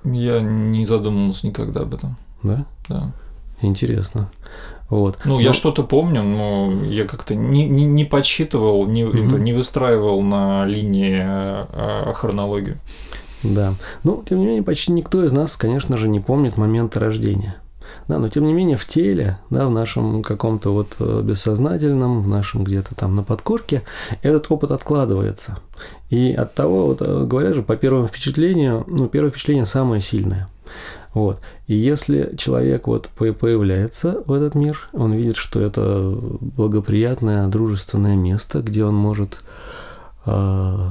Я 0.04 0.40
не 0.40 0.86
задумывался 0.86 1.46
никогда 1.46 1.80
об 1.80 1.94
этом. 1.94 2.16
Да? 2.42 2.64
Да. 2.88 3.12
Интересно. 3.62 4.30
Вот. 4.90 5.18
Ну, 5.24 5.34
но... 5.34 5.40
я 5.40 5.52
что-то 5.52 5.82
помню, 5.82 6.22
но 6.22 6.72
я 6.84 7.06
как-то 7.06 7.34
не, 7.34 7.66
не, 7.66 7.84
не 7.84 8.04
подсчитывал, 8.04 8.86
не, 8.86 9.04
угу. 9.04 9.16
это, 9.16 9.38
не 9.38 9.52
выстраивал 9.52 10.20
на 10.22 10.66
линии 10.66 11.20
а, 11.20 12.12
хронологию. 12.14 12.78
Да. 13.42 13.74
Ну, 14.04 14.22
тем 14.28 14.40
не 14.40 14.46
менее, 14.46 14.62
почти 14.62 14.92
никто 14.92 15.24
из 15.24 15.32
нас, 15.32 15.56
конечно 15.56 15.96
же, 15.96 16.08
не 16.08 16.20
помнит 16.20 16.56
момента 16.56 17.00
рождения. 17.00 17.56
Да, 18.08 18.18
но 18.18 18.28
тем 18.28 18.44
не 18.44 18.52
менее 18.52 18.76
в 18.76 18.86
теле, 18.86 19.38
да, 19.50 19.66
в 19.66 19.70
нашем 19.70 20.22
каком-то 20.22 20.72
вот 20.72 20.96
э, 20.98 21.22
бессознательном, 21.22 22.22
в 22.22 22.28
нашем 22.28 22.64
где-то 22.64 22.94
там 22.94 23.16
на 23.16 23.22
подкорке 23.22 23.82
этот 24.22 24.50
опыт 24.50 24.70
откладывается. 24.70 25.58
И 26.10 26.32
от 26.32 26.54
того, 26.54 26.86
вот 26.86 27.02
э, 27.02 27.24
говорят 27.24 27.54
же, 27.54 27.62
по 27.62 27.76
первому 27.76 28.06
впечатлению, 28.06 28.84
ну, 28.86 29.08
первое 29.08 29.30
впечатление 29.30 29.66
самое 29.66 30.00
сильное. 30.00 30.48
Вот. 31.14 31.40
И 31.68 31.74
если 31.74 32.34
человек 32.36 32.88
вот 32.88 33.08
появляется 33.08 34.22
в 34.26 34.32
этот 34.32 34.54
мир, 34.56 34.88
он 34.92 35.12
видит, 35.12 35.36
что 35.36 35.60
это 35.60 36.12
благоприятное, 36.40 37.46
дружественное 37.46 38.16
место, 38.16 38.60
где 38.60 38.84
он 38.84 38.96
может 38.96 39.40
э, 40.26 40.90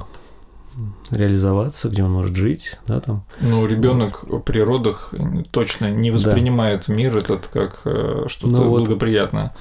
реализоваться, 1.12 1.90
где 1.90 2.04
он 2.04 2.12
может 2.12 2.36
жить, 2.36 2.80
да, 2.88 3.00
там. 3.00 3.24
Ну, 3.42 3.66
ребенок 3.66 4.24
вот. 4.24 4.46
при 4.46 4.60
родах 4.60 5.14
точно 5.52 5.92
не 5.92 6.12
воспринимает 6.12 6.86
да. 6.88 6.94
мир 6.94 7.16
этот 7.18 7.48
как 7.48 7.82
э, 7.86 8.26
что-то 8.28 8.48
ну, 8.48 8.70
вот. 8.70 8.80
благоприятное. 8.80 9.54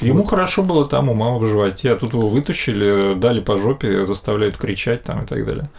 Ему 0.00 0.20
вот. 0.20 0.30
хорошо 0.30 0.62
было 0.62 0.86
там 0.86 1.08
у 1.08 1.14
мамы 1.14 1.38
в 1.38 1.48
животе, 1.48 1.92
а 1.92 1.96
тут 1.96 2.12
его 2.14 2.28
вытащили, 2.28 3.14
дали 3.14 3.40
по 3.40 3.58
жопе, 3.58 4.06
заставляют 4.06 4.56
кричать 4.56 5.04
там 5.04 5.24
и 5.24 5.26
так 5.26 5.44
далее. 5.44 5.70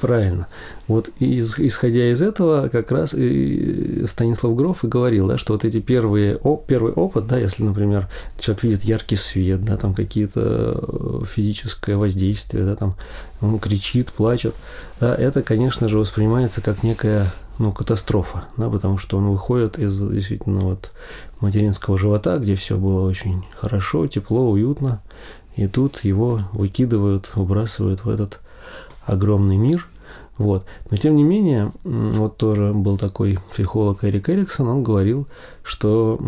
Правильно. 0.00 0.46
Вот 0.88 1.10
из, 1.18 1.58
исходя 1.58 2.12
из 2.12 2.22
этого, 2.22 2.68
как 2.68 2.92
раз 2.92 3.14
и 3.14 4.04
Станислав 4.06 4.54
Гров 4.54 4.84
и 4.84 4.88
говорил, 4.88 5.26
да, 5.26 5.38
что 5.38 5.54
вот 5.54 5.64
эти 5.64 5.80
первые, 5.80 6.36
о, 6.36 6.56
первый 6.56 6.92
опыт, 6.92 7.26
да, 7.26 7.38
если, 7.38 7.62
например, 7.62 8.08
человек 8.38 8.62
видит 8.62 8.84
яркий 8.84 9.16
свет, 9.16 9.64
да, 9.64 9.76
там 9.76 9.94
какие-то 9.94 10.40
э, 10.42 11.24
физическое 11.24 11.96
воздействие, 11.96 12.64
да, 12.64 12.76
там 12.76 12.96
он 13.40 13.58
кричит, 13.58 14.12
плачет, 14.12 14.54
да, 15.00 15.14
это, 15.14 15.42
конечно 15.42 15.88
же, 15.88 15.98
воспринимается 15.98 16.60
как 16.60 16.82
некая 16.82 17.32
ну, 17.58 17.72
катастрофа, 17.72 18.44
да, 18.56 18.68
потому 18.68 18.98
что 18.98 19.16
он 19.16 19.28
выходит 19.28 19.78
из 19.78 19.98
действительно 19.98 20.60
вот 20.60 20.92
материнского 21.40 21.98
живота, 21.98 22.38
где 22.38 22.54
все 22.54 22.76
было 22.76 23.08
очень 23.08 23.44
хорошо, 23.56 24.06
тепло, 24.06 24.50
уютно, 24.50 25.00
и 25.56 25.66
тут 25.66 26.04
его 26.04 26.42
выкидывают, 26.52 27.34
выбрасывают 27.34 28.04
в 28.04 28.10
этот 28.10 28.40
огромный 29.06 29.56
мир. 29.56 29.88
Вот. 30.38 30.66
Но 30.90 30.96
тем 30.98 31.16
не 31.16 31.24
менее, 31.24 31.72
вот 31.84 32.36
тоже 32.36 32.74
был 32.74 32.98
такой 32.98 33.38
психолог 33.52 34.04
Эрик 34.04 34.28
Эриксон, 34.28 34.68
он 34.68 34.82
говорил, 34.82 35.26
что 35.62 36.20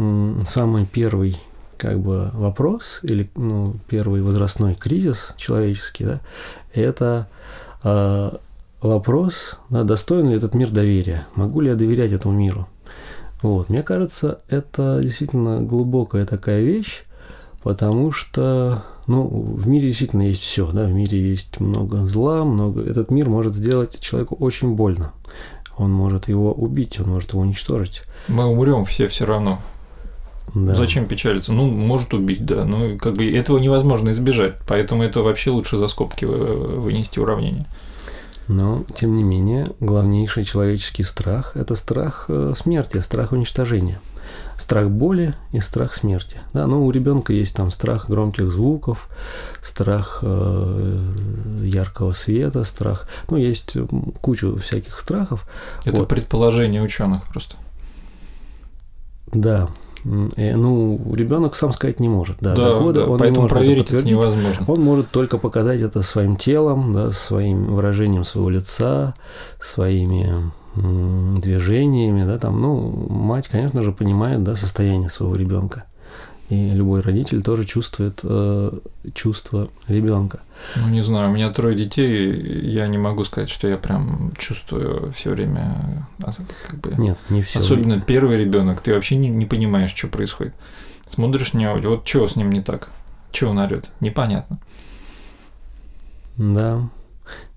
самый 0.46 0.86
первый 0.86 1.36
как 1.76 2.00
бы 2.00 2.30
вопрос 2.32 3.00
или 3.02 3.30
ну, 3.36 3.76
первый 3.86 4.22
возрастной 4.22 4.74
кризис 4.74 5.34
человеческий, 5.36 6.04
да, 6.04 6.20
это 6.72 7.28
э, 7.84 8.30
вопрос, 8.80 9.58
да, 9.70 9.84
достоин 9.84 10.28
ли 10.28 10.36
этот 10.36 10.54
мир 10.54 10.70
доверия, 10.70 11.26
могу 11.34 11.60
ли 11.60 11.68
я 11.68 11.76
доверять 11.76 12.12
этому 12.12 12.34
миру. 12.34 12.66
Вот. 13.42 13.68
Мне 13.68 13.82
кажется, 13.82 14.40
это 14.48 14.98
действительно 15.02 15.60
глубокая 15.60 16.26
такая 16.26 16.62
вещь, 16.62 17.04
потому 17.68 18.12
что 18.12 18.83
ну, 19.07 19.28
в 19.28 19.68
мире 19.68 19.88
действительно 19.88 20.22
есть 20.22 20.40
все, 20.40 20.66
да, 20.72 20.85
в 20.85 20.92
мире 20.92 21.20
есть 21.20 21.61
много 21.61 22.07
зла, 22.07 22.42
много. 22.42 22.81
Этот 22.81 23.11
мир 23.11 23.28
может 23.28 23.54
сделать 23.54 24.00
человеку 24.00 24.37
очень 24.37 24.72
больно. 24.74 25.12
Он 25.76 25.92
может 25.92 26.28
его 26.28 26.50
убить, 26.54 26.98
он 26.98 27.11
может 27.11 27.33
его 27.33 27.42
уничтожить. 27.42 28.04
Мы 28.26 28.46
умрем 28.46 28.87
все 28.87 29.07
все 29.07 29.26
равно. 29.26 29.61
Да. 30.54 30.74
Зачем 30.74 31.04
печалиться? 31.04 31.52
Ну, 31.52 31.66
может 31.66 32.14
убить, 32.14 32.46
да. 32.46 32.64
Ну, 32.64 32.96
как 32.96 33.16
бы 33.16 33.31
этого 33.31 33.59
невозможно 33.59 34.12
избежать. 34.12 34.57
Поэтому 34.66 35.02
это 35.02 35.20
вообще 35.20 35.50
лучше 35.50 35.76
за 35.76 35.88
скобки 35.88 36.24
вынести 36.24 37.18
уравнение. 37.18 37.66
Но, 38.46 38.85
тем 38.94 39.14
не 39.14 39.24
менее, 39.24 39.66
главнейший 39.78 40.44
человеческий 40.44 41.02
страх– 41.02 41.52
это 41.54 41.74
страх 41.74 42.24
э, 42.28 42.54
смерти, 42.57 42.96
страх 42.96 43.33
уничтожения 43.33 44.00
страх 44.57 44.90
боли 44.90 45.35
и 45.53 45.61
страх 45.61 45.94
смерти. 45.94 46.38
Да, 46.53 46.66
но 46.66 46.85
у 46.85 46.90
ребенка 46.90 47.33
есть 47.33 47.57
там 47.57 47.70
страх 47.70 48.11
громких 48.11 48.51
звуков, 48.51 49.09
страх 49.62 50.20
э, 50.22 51.03
яркого 51.62 52.12
света, 52.12 52.64
страх. 52.64 53.09
Ну, 53.31 53.37
есть 53.37 53.77
кучу 54.20 54.57
всяких 54.57 54.98
страхов. 54.98 55.48
Это 55.85 55.98
вот. 55.98 56.09
предположение 56.09 56.83
ученых 56.83 57.22
просто. 57.24 57.57
Да, 59.33 59.68
э, 60.05 60.57
ну, 60.57 61.01
ребенок 61.14 61.55
сам 61.55 61.72
сказать 61.72 62.01
не 62.01 62.09
может. 62.09 62.37
Да, 62.40 62.55
да, 62.55 62.79
года 62.79 63.01
да 63.01 63.07
он 63.07 63.18
поэтому 63.18 63.37
не 63.37 63.42
может 63.42 63.57
проверить 63.57 63.90
это, 63.90 63.96
это 64.01 64.09
невозможно. 64.09 64.64
Он 64.66 64.81
может 64.81 65.11
только 65.11 65.38
показать 65.38 65.81
это 65.81 66.03
своим 66.03 66.37
телом, 66.37 66.92
да, 66.92 67.11
своим 67.12 67.74
выражением 67.74 68.24
своего 68.24 68.51
лица, 68.51 69.14
своими 69.61 70.51
движениями, 70.74 72.24
да, 72.24 72.38
там, 72.38 72.61
ну, 72.61 72.90
мать, 73.09 73.48
конечно 73.48 73.83
же, 73.83 73.92
понимает, 73.92 74.42
да, 74.42 74.54
состояние 74.54 75.11
своего 75.11 75.35
ребенка. 75.35 75.85
И 76.48 76.70
любой 76.70 77.02
родитель 77.02 77.42
тоже 77.42 77.64
чувствует 77.64 78.20
э, 78.22 78.70
чувство 79.12 79.68
ребенка. 79.87 80.40
Ну, 80.76 80.88
не 80.88 81.02
знаю, 81.02 81.28
у 81.28 81.35
меня 81.35 81.50
трое 81.50 81.76
детей, 81.76 82.70
я 82.70 82.87
не 82.87 82.96
могу 82.96 83.24
сказать, 83.24 83.50
что 83.50 83.68
я 83.68 83.76
прям 83.76 84.33
чувствую 84.38 85.12
все 85.12 85.31
время. 85.31 86.09
А, 86.22 86.31
как 86.66 86.81
бы, 86.81 86.94
Нет, 86.96 87.18
не 87.28 87.42
все. 87.42 87.59
Особенно 87.59 87.96
время. 87.96 88.02
первый 88.02 88.38
ребенок, 88.38 88.81
ты 88.81 88.94
вообще 88.94 89.16
не, 89.16 89.28
не 89.28 89.44
понимаешь, 89.44 89.92
что 89.94 90.09
происходит. 90.09 90.54
Смотришь 91.04 91.52
на 91.52 91.59
него, 91.59 91.78
вот 91.90 92.09
что 92.09 92.26
с 92.26 92.37
ним 92.37 92.50
не 92.50 92.62
так? 92.62 92.88
Чего 93.31 93.50
он 93.50 93.59
орет? 93.59 93.90
Непонятно. 94.00 94.59
Да. 96.38 96.88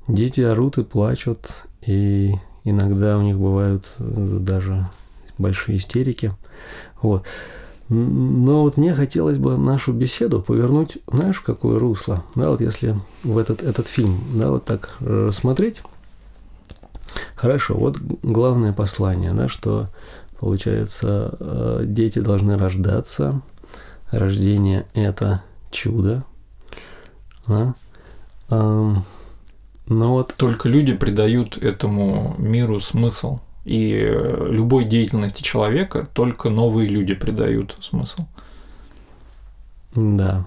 Дети 0.10 0.41
орут 0.41 0.78
и 0.78 0.84
плачут, 0.84 1.63
и 1.86 2.34
иногда 2.63 3.17
у 3.17 3.21
них 3.21 3.38
бывают 3.38 3.86
э, 4.00 4.38
даже 4.39 4.89
большие 5.38 5.78
истерики. 5.78 6.34
Вот. 7.02 7.24
Но 7.89 8.62
вот 8.62 8.78
мне 8.78 8.93
хотелось 8.93 9.38
бы 9.38 9.58
нашу 9.58 9.91
беседу 9.91 10.41
повернуть, 10.41 11.00
знаешь, 11.12 11.41
какое 11.41 11.78
русло? 11.78 12.24
Да, 12.36 12.50
вот 12.50 12.62
если 12.62 12.97
в 13.24 13.38
этот, 13.38 13.62
этот 13.63 13.88
фильм, 13.88 14.24
да, 14.36 14.50
вот 14.50 14.63
так 14.63 14.95
рассмотреть. 15.02 15.82
Хорошо, 17.36 17.76
вот 17.76 17.97
главное 17.97 18.71
послание, 18.71 19.34
да, 19.34 19.50
что 19.50 19.89
получается, 20.39 21.36
э, 21.39 21.82
дети 21.86 22.19
должны 22.19 22.58
рождаться. 22.58 23.41
Рождение– 24.12 24.86
это 24.93 25.43
чудо. 25.69 26.24
Да? 27.47 27.76
Но 29.91 30.13
вот... 30.13 30.34
Только 30.38 30.69
люди 30.69 30.93
придают 30.93 31.58
этому 31.58 32.34
миру 32.38 32.80
смысл. 32.80 33.39
И 33.65 34.10
любой 34.47 34.86
деятельности 34.86 35.43
человека 35.43 36.08
только 36.13 36.49
новые 36.49 36.88
люди 36.88 37.13
придают 37.13 37.75
смысл. 37.82 38.25
Да. 39.93 40.45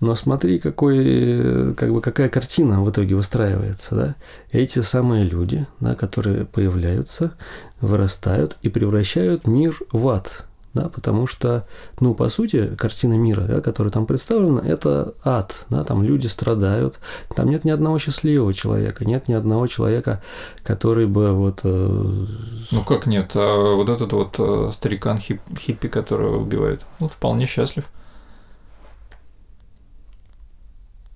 Но 0.00 0.14
смотри, 0.14 0.58
какой, 0.58 1.74
как 1.74 1.90
бы, 1.90 2.02
какая 2.02 2.28
картина 2.28 2.82
в 2.82 2.90
итоге 2.90 3.14
выстраивается, 3.14 3.94
да? 3.94 4.14
Эти 4.50 4.80
самые 4.80 5.24
люди, 5.24 5.66
да, 5.80 5.94
которые 5.94 6.44
появляются, 6.44 7.32
вырастают 7.80 8.58
и 8.60 8.68
превращают 8.68 9.46
мир 9.46 9.74
в 9.90 10.06
ад, 10.08 10.44
да, 10.74 10.88
потому 10.88 11.26
что, 11.26 11.66
ну, 12.00 12.14
по 12.14 12.28
сути, 12.28 12.74
картина 12.76 13.14
мира, 13.14 13.42
да, 13.42 13.60
которая 13.60 13.92
там 13.92 14.06
представлена, 14.06 14.60
это 14.66 15.14
ад, 15.24 15.66
да, 15.70 15.84
там 15.84 16.02
люди 16.02 16.26
страдают, 16.26 16.98
там 17.34 17.48
нет 17.50 17.64
ни 17.64 17.70
одного 17.70 17.98
счастливого 17.98 18.54
человека, 18.54 19.04
нет 19.04 19.28
ни 19.28 19.34
одного 19.34 19.66
человека, 19.66 20.22
который 20.62 21.06
бы 21.06 21.32
вот... 21.32 21.60
Э... 21.64 22.26
Ну, 22.70 22.84
как 22.84 23.06
нет, 23.06 23.32
а 23.34 23.74
вот 23.74 23.88
этот 23.88 24.12
вот 24.12 24.36
э, 24.38 24.70
старикан 24.72 25.18
хип 25.18 25.40
хиппи, 25.58 25.88
который 25.88 26.36
убивает, 26.36 26.84
он 27.00 27.08
вполне 27.08 27.46
счастлив. 27.46 27.84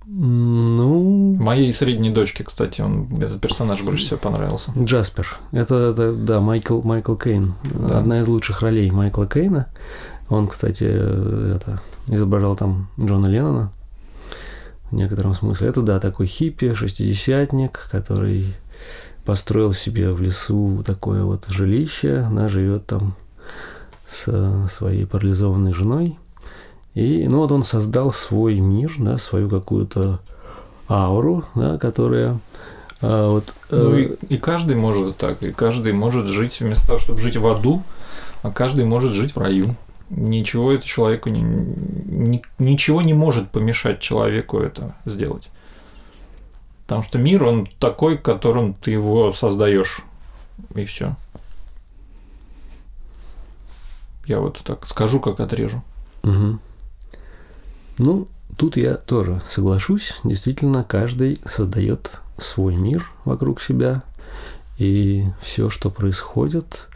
Ну... 0.08 1.34
Моей 1.34 1.72
средней 1.72 2.10
дочке, 2.10 2.44
кстати, 2.44 2.80
он 2.80 3.08
этот 3.20 3.40
персонаж 3.40 3.82
больше 3.82 4.04
всего 4.04 4.18
понравился. 4.18 4.72
Джаспер. 4.78 5.26
Это, 5.50 5.74
это 5.74 6.12
да, 6.12 6.40
Майкл, 6.40 6.80
Майкл 6.82 7.16
Кейн. 7.16 7.54
Да. 7.64 7.98
Одна 7.98 8.20
из 8.20 8.28
лучших 8.28 8.62
ролей 8.62 8.90
Майкла 8.92 9.26
Кейна. 9.26 9.66
Он, 10.28 10.46
кстати, 10.46 10.84
это, 10.84 11.80
изображал 12.06 12.54
там 12.54 12.88
Джона 13.00 13.26
Леннона 13.26 13.72
в 14.90 14.94
некотором 14.94 15.34
смысле. 15.34 15.68
Это, 15.68 15.82
да, 15.82 15.98
такой 15.98 16.26
хиппи, 16.26 16.74
шестидесятник, 16.74 17.88
который 17.90 18.54
построил 19.24 19.72
себе 19.72 20.12
в 20.12 20.20
лесу 20.20 20.84
такое 20.86 21.24
вот 21.24 21.46
жилище. 21.48 22.18
Она 22.18 22.48
живет 22.48 22.86
там 22.86 23.16
с 24.06 24.68
своей 24.68 25.04
парализованной 25.04 25.74
женой. 25.74 26.16
И 26.96 27.28
ну 27.28 27.40
вот 27.40 27.52
он 27.52 27.62
создал 27.62 28.10
свой 28.10 28.58
мир, 28.58 28.90
да, 28.96 29.18
свою 29.18 29.50
какую-то 29.50 30.18
ауру, 30.88 31.44
да, 31.54 31.76
которая 31.76 32.38
а, 33.02 33.32
вот, 33.32 33.52
ну 33.70 33.98
э... 33.98 34.16
и, 34.30 34.34
и 34.34 34.38
каждый 34.38 34.76
может 34.76 35.18
так, 35.18 35.42
и 35.42 35.52
каждый 35.52 35.92
может 35.92 36.26
жить 36.28 36.58
вместо 36.58 36.86
того, 36.86 36.98
чтобы 36.98 37.20
жить 37.20 37.36
в 37.36 37.46
аду, 37.46 37.82
а 38.40 38.50
каждый 38.50 38.86
может 38.86 39.12
жить 39.12 39.36
в 39.36 39.38
раю. 39.38 39.76
Ничего 40.08 40.72
это 40.72 40.86
человеку 40.86 41.28
не, 41.28 41.42
ни, 41.42 42.42
ничего 42.58 43.02
не 43.02 43.12
может 43.12 43.50
помешать 43.50 44.00
человеку 44.00 44.58
это 44.58 44.96
сделать. 45.04 45.50
Потому 46.84 47.02
что 47.02 47.18
мир, 47.18 47.44
он 47.44 47.68
такой, 47.78 48.16
которым 48.16 48.72
ты 48.72 48.92
его 48.92 49.32
создаешь. 49.32 50.00
И 50.74 50.84
все. 50.84 51.14
Я 54.24 54.40
вот 54.40 54.62
так 54.64 54.86
скажу, 54.86 55.20
как 55.20 55.40
отрежу. 55.40 55.82
Угу. 56.22 56.58
Ну, 57.98 58.28
тут 58.56 58.76
я 58.76 58.94
тоже 58.94 59.40
соглашусь. 59.46 60.20
Действительно, 60.24 60.84
каждый 60.84 61.40
создает 61.44 62.20
свой 62.38 62.76
мир 62.76 63.10
вокруг 63.24 63.60
себя. 63.60 64.02
И 64.78 65.24
все, 65.40 65.70
что 65.70 65.90
происходит, 65.90 66.88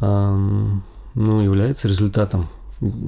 ну, 0.00 0.82
является 1.14 1.88
результатом 1.88 2.48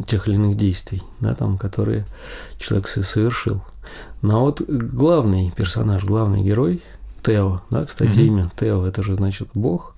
тех 0.06 0.28
или 0.28 0.36
иных 0.36 0.56
действий, 0.56 1.02
да, 1.20 1.34
там, 1.34 1.58
которые 1.58 2.06
человек 2.58 2.88
совершил. 2.88 3.62
Но 4.22 4.40
вот 4.46 4.62
главный 4.62 5.52
персонаж, 5.54 6.04
главный 6.04 6.42
герой, 6.42 6.82
Тео, 7.22 7.60
да, 7.68 7.84
кстати, 7.84 8.18
mm-hmm. 8.20 8.26
имя 8.26 8.50
Тео, 8.58 8.86
это 8.86 9.02
же 9.02 9.14
значит 9.16 9.48
Бог. 9.52 9.94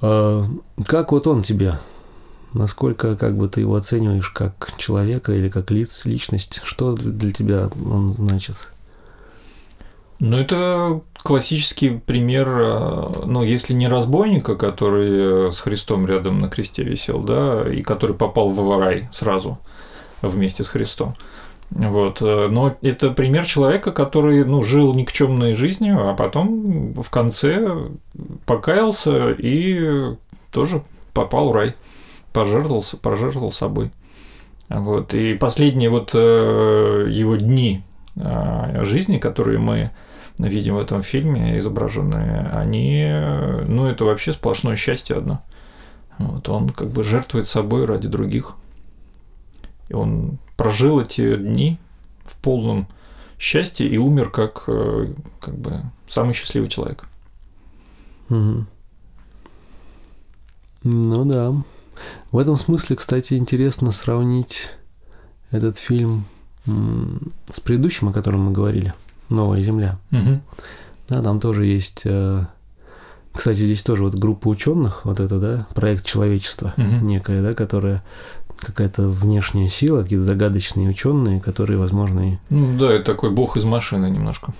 А, 0.00 0.46
как 0.86 1.12
вот 1.12 1.26
он 1.26 1.42
тебе 1.42 1.78
Насколько 2.52 3.16
как 3.16 3.36
бы 3.36 3.48
ты 3.48 3.60
его 3.60 3.76
оцениваешь 3.76 4.30
как 4.30 4.72
человека 4.76 5.32
или 5.32 5.48
как 5.48 5.70
лиц, 5.70 6.04
личность? 6.04 6.60
Что 6.64 6.94
для 6.94 7.32
тебя 7.32 7.70
он 7.84 8.12
значит? 8.12 8.56
Ну, 10.20 10.36
это 10.36 11.00
классический 11.22 11.90
пример, 11.90 12.46
э, 12.48 13.08
ну, 13.24 13.42
если 13.42 13.72
не 13.72 13.88
разбойника, 13.88 14.54
который 14.54 15.48
э, 15.48 15.50
с 15.50 15.60
Христом 15.60 16.06
рядом 16.06 16.38
на 16.38 16.50
кресте 16.50 16.82
висел, 16.82 17.20
да, 17.20 17.64
и 17.72 17.82
который 17.82 18.14
попал 18.14 18.50
в 18.50 18.78
рай 18.78 19.08
сразу 19.12 19.58
вместе 20.20 20.62
с 20.62 20.68
Христом. 20.68 21.14
Вот. 21.70 22.20
Э, 22.20 22.48
но 22.50 22.76
это 22.82 23.12
пример 23.12 23.46
человека, 23.46 23.92
который 23.92 24.44
ну, 24.44 24.62
жил 24.62 24.92
никчемной 24.92 25.54
жизнью, 25.54 26.10
а 26.10 26.14
потом 26.14 26.92
в 26.92 27.08
конце 27.08 27.88
покаялся 28.44 29.30
и 29.30 30.16
тоже 30.52 30.82
попал 31.14 31.48
в 31.48 31.54
рай 31.54 31.74
пожертвовал, 32.32 32.84
пожертвовал 33.02 33.52
собой. 33.52 33.90
Вот. 34.68 35.14
И 35.14 35.34
последние 35.34 35.90
вот 35.90 36.12
э, 36.14 37.06
его 37.10 37.36
дни 37.36 37.82
э, 38.16 38.84
жизни, 38.84 39.18
которые 39.18 39.58
мы 39.58 39.90
видим 40.38 40.76
в 40.76 40.78
этом 40.78 41.02
фильме, 41.02 41.58
изображенные, 41.58 42.48
они, 42.52 43.04
ну, 43.66 43.86
это 43.86 44.04
вообще 44.04 44.32
сплошное 44.32 44.76
счастье 44.76 45.16
одно. 45.16 45.42
Вот, 46.18 46.48
он 46.48 46.70
как 46.70 46.88
бы 46.88 47.02
жертвует 47.02 47.46
собой 47.46 47.86
ради 47.86 48.08
других. 48.08 48.54
И 49.88 49.94
он 49.94 50.38
прожил 50.56 51.00
эти 51.00 51.36
дни 51.36 51.78
в 52.24 52.36
полном 52.40 52.86
счастье 53.38 53.88
и 53.88 53.96
умер 53.96 54.30
как, 54.30 54.64
э, 54.66 55.12
как 55.40 55.56
бы 55.56 55.82
самый 56.08 56.34
счастливый 56.34 56.68
человек. 56.68 57.08
Угу. 58.28 58.66
Ну 60.84 61.24
да. 61.24 61.54
В 62.30 62.38
этом 62.38 62.56
смысле, 62.56 62.96
кстати, 62.96 63.34
интересно 63.34 63.92
сравнить 63.92 64.70
этот 65.50 65.78
фильм 65.78 66.24
с 66.66 67.60
предыдущим, 67.60 68.08
о 68.08 68.12
котором 68.12 68.42
мы 68.44 68.52
говорили, 68.52 68.94
«Новая 69.28 69.62
Земля». 69.62 69.98
Угу. 70.12 70.40
Да, 71.08 71.22
там 71.22 71.40
тоже 71.40 71.66
есть... 71.66 72.02
Э, 72.04 72.46
кстати, 73.32 73.58
здесь 73.58 73.82
тоже 73.82 74.04
вот 74.04 74.14
группа 74.14 74.48
ученых, 74.48 75.04
вот 75.04 75.20
это, 75.20 75.38
да, 75.38 75.66
проект 75.74 76.04
человечества 76.04 76.74
угу. 76.76 77.04
некая, 77.04 77.42
да, 77.42 77.54
которая 77.54 78.02
какая-то 78.60 79.08
внешняя 79.08 79.68
сила, 79.68 80.02
какие-то 80.02 80.24
загадочные 80.24 80.88
ученые, 80.88 81.40
которые, 81.40 81.78
возможно, 81.78 82.34
и... 82.34 82.36
Ну 82.50 82.78
да, 82.78 82.92
это 82.92 83.04
такой 83.04 83.30
бог 83.30 83.56
из 83.56 83.64
машины 83.64 84.10
немножко. 84.10 84.52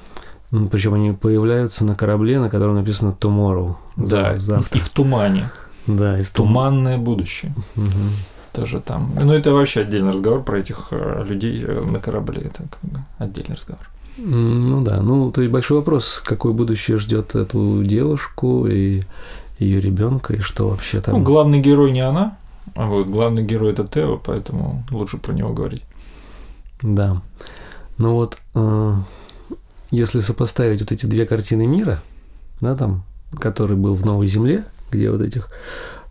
Причем 0.70 0.94
они 0.94 1.12
появляются 1.12 1.84
на 1.84 1.94
корабле, 1.94 2.40
на 2.40 2.50
котором 2.50 2.74
написано 2.74 3.14
Tomorrow. 3.18 3.76
Да, 3.96 4.34
завтра. 4.36 4.78
и 4.78 4.80
в 4.80 4.88
тумане. 4.88 5.50
Да, 5.86 6.18
из 6.18 6.30
туманное 6.30 6.98
будущее. 6.98 7.52
Угу. 7.76 7.86
Тоже 8.52 8.80
там. 8.80 9.12
Ну, 9.20 9.32
это 9.32 9.52
вообще 9.52 9.82
отдельный 9.82 10.12
разговор 10.12 10.42
про 10.42 10.58
этих 10.58 10.88
э, 10.90 11.24
людей 11.26 11.64
э, 11.64 11.82
на 11.82 12.00
корабле. 12.00 12.42
Это 12.42 12.64
как 12.68 12.90
бы 12.90 13.00
отдельный 13.18 13.54
разговор. 13.54 13.88
Ну 14.16 14.82
да, 14.82 15.00
ну 15.00 15.30
то 15.30 15.40
есть 15.40 15.52
большой 15.52 15.78
вопрос, 15.78 16.22
какое 16.24 16.52
будущее 16.52 16.98
ждет 16.98 17.34
эту 17.34 17.82
девушку 17.84 18.66
и 18.66 19.02
ее 19.58 19.80
ребенка, 19.80 20.34
и 20.34 20.40
что 20.40 20.68
вообще 20.68 21.00
там. 21.00 21.14
Ну, 21.14 21.22
главный 21.22 21.60
герой 21.60 21.92
не 21.92 22.00
она, 22.00 22.36
а 22.74 22.86
вот 22.86 23.06
главный 23.06 23.42
герой 23.42 23.72
это 23.72 23.86
Тео, 23.86 24.18
поэтому 24.18 24.84
лучше 24.90 25.16
про 25.16 25.32
него 25.32 25.52
говорить. 25.52 25.82
Да. 26.82 27.22
Ну 27.98 28.14
вот, 28.14 28.36
э, 28.54 28.94
если 29.90 30.20
сопоставить 30.20 30.80
вот 30.80 30.92
эти 30.92 31.06
две 31.06 31.26
картины 31.26 31.66
мира, 31.66 32.02
да, 32.60 32.74
там, 32.74 33.04
который 33.38 33.76
был 33.76 33.94
в 33.94 34.04
Новой 34.04 34.26
Земле, 34.26 34.64
где 34.90 35.10
вот 35.10 35.22
этих 35.22 35.48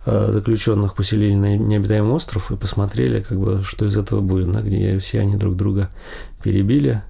э, 0.05 0.29
заключенных 0.31 0.95
поселили 0.95 1.35
на 1.35 1.57
необитаемый 1.57 2.11
остров 2.11 2.51
и 2.51 2.57
посмотрели, 2.57 3.21
как 3.21 3.39
бы, 3.39 3.63
что 3.63 3.85
из 3.85 3.97
этого 3.97 4.21
будет, 4.21 4.51
да, 4.51 4.61
где 4.61 4.97
все 4.99 5.21
они 5.21 5.35
друг 5.35 5.55
друга 5.55 5.89
перебили, 6.43 7.01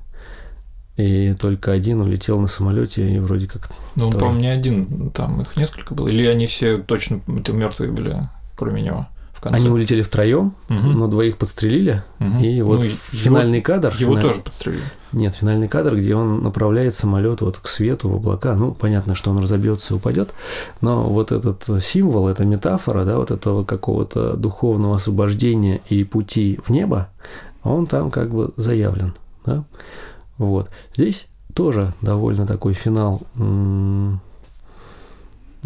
и 0.98 1.34
только 1.40 1.72
один 1.72 2.02
улетел 2.02 2.40
на 2.40 2.48
самолете 2.48 3.10
и 3.10 3.20
вроде 3.20 3.48
как. 3.48 3.70
Ну, 3.96 4.08
он, 4.08 4.14
по-моему, 4.14 4.40
не 4.40 4.48
один, 4.48 5.12
там 5.12 5.42
их 5.42 5.56
несколько 5.56 5.94
было. 5.94 6.08
Или 6.08 6.26
они 6.26 6.46
все 6.46 6.78
точно 6.78 7.22
мертвые 7.28 7.92
были, 7.92 8.22
кроме 8.56 8.82
него 8.82 9.08
в 9.40 9.44
конце. 9.44 9.56
Они 9.56 9.70
улетели 9.70 10.02
втроем, 10.02 10.54
Мгм. 10.68 11.00
но 11.00 11.08
двоих 11.08 11.38
подстрелили. 11.38 12.04
Мгм. 12.20 12.38
И 12.40 12.62
вот 12.62 12.80
Ну, 12.82 12.86
ф- 12.86 13.14
его- 13.14 13.24
финальный 13.24 13.62
кадр. 13.62 13.96
Его 13.98 14.14
финаль- 14.16 14.22
тоже 14.22 14.42
подстрелили. 14.42 14.84
Нет, 15.14 15.34
финальный 15.36 15.68
кадр, 15.68 15.96
где 15.96 16.14
он 16.14 16.44
направляет 16.44 16.94
самолет 16.94 17.42
вот 17.42 17.58
к 17.58 17.68
свету, 17.68 18.10
в 18.10 18.16
облака. 18.16 18.54
Ну, 18.56 18.74
понятно, 18.74 19.16
что 19.16 19.32
он 19.32 19.40
разобьется 19.40 19.94
и 19.94 19.98
упадет, 19.98 20.32
но 20.82 21.04
вот 21.10 21.32
этот 21.32 21.64
символ, 21.84 22.28
эта 22.28 22.44
метафора, 22.46 23.06
да, 23.06 23.18
вот 23.18 23.32
этого 23.32 23.64
какого-то 23.64 24.36
духовного 24.36 24.98
освобождения 24.98 25.82
и 25.90 26.04
пути 26.04 26.60
в 26.64 26.70
небо, 26.70 27.08
он 27.64 27.88
там 27.88 28.12
как 28.12 28.30
бы 28.34 28.52
заявлен. 28.58 29.14
Да? 29.46 29.64
Вот. 30.38 30.70
Здесь 30.96 31.28
тоже 31.54 31.94
довольно 32.02 32.46
такой 32.46 32.74
финал, 32.74 33.22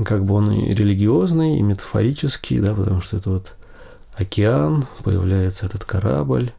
как 0.04 0.26
бы 0.26 0.34
он 0.36 0.52
и 0.52 0.74
религиозный, 0.74 1.58
и 1.58 1.62
метафорический, 1.62 2.60
да, 2.60 2.74
потому 2.74 3.02
что 3.02 3.18
это 3.18 3.30
вот 3.30 3.56
океан, 4.18 4.86
появляется 5.04 5.66
этот 5.66 5.84
корабль, 5.86 6.52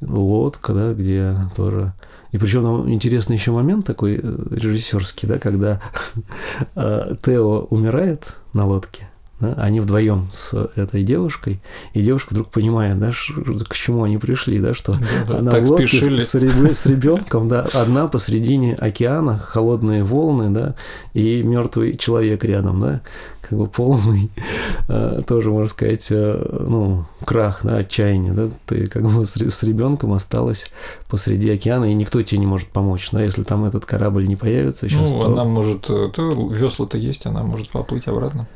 лодка, 0.00 0.72
да, 0.72 0.92
где 0.92 1.36
тоже... 1.56 1.92
И 2.32 2.38
причем 2.38 2.62
нам 2.62 2.90
интересный 2.90 3.36
еще 3.36 3.50
момент 3.50 3.86
такой 3.86 4.20
э, 4.22 4.36
режиссерский, 4.50 5.26
да, 5.26 5.38
когда 5.38 5.80
э, 6.76 7.16
Тео 7.22 7.66
умирает 7.70 8.34
на 8.52 8.66
лодке, 8.66 9.08
да, 9.40 9.54
они 9.54 9.80
вдвоем 9.80 10.28
с 10.32 10.54
этой 10.76 11.02
девушкой, 11.02 11.60
и 11.94 12.02
девушка 12.02 12.34
вдруг 12.34 12.50
понимает, 12.50 12.98
да, 12.98 13.10
к 13.10 13.74
чему 13.74 14.04
они 14.04 14.18
пришли, 14.18 14.58
да, 14.58 14.74
что 14.74 14.92
Да-да, 14.92 15.38
она 15.38 15.50
так 15.50 15.64
в 15.64 15.70
лодке 15.70 15.88
спешили. 15.88 16.18
с, 16.18 16.78
с 16.78 16.86
ребенком, 16.86 17.48
да, 17.48 17.66
одна 17.72 18.08
посредине 18.08 18.74
океана, 18.74 19.38
холодные 19.38 20.04
волны, 20.04 20.50
да, 20.50 20.74
и 21.14 21.42
мертвый 21.42 21.96
человек 21.96 22.44
рядом, 22.44 22.80
да, 22.80 23.00
как 23.40 23.58
бы 23.58 23.66
полный, 23.66 24.30
э, 24.88 25.22
тоже 25.26 25.50
можно 25.50 25.66
сказать, 25.66 26.06
э, 26.10 26.64
ну, 26.68 27.06
крах, 27.24 27.60
да, 27.64 27.78
отчаяние, 27.78 28.32
да, 28.32 28.48
ты 28.66 28.86
как 28.86 29.02
бы 29.02 29.24
с, 29.24 29.36
с 29.36 29.62
ребенком 29.64 30.12
осталась 30.12 30.70
посреди 31.08 31.50
океана, 31.50 31.90
и 31.90 31.94
никто 31.94 32.22
тебе 32.22 32.38
не 32.38 32.46
может 32.46 32.68
помочь, 32.68 33.08
да, 33.10 33.22
если 33.22 33.42
там 33.42 33.64
этот 33.64 33.86
корабль 33.86 34.28
не 34.28 34.36
появится 34.36 34.88
сейчас, 34.88 35.10
ну, 35.10 35.22
то... 35.22 35.32
она 35.32 35.44
может, 35.44 35.90
э, 35.90 36.10
то 36.14 36.48
весла-то 36.48 36.96
есть, 36.96 37.26
она 37.26 37.42
может 37.42 37.72
поплыть 37.72 38.06
обратно. 38.06 38.46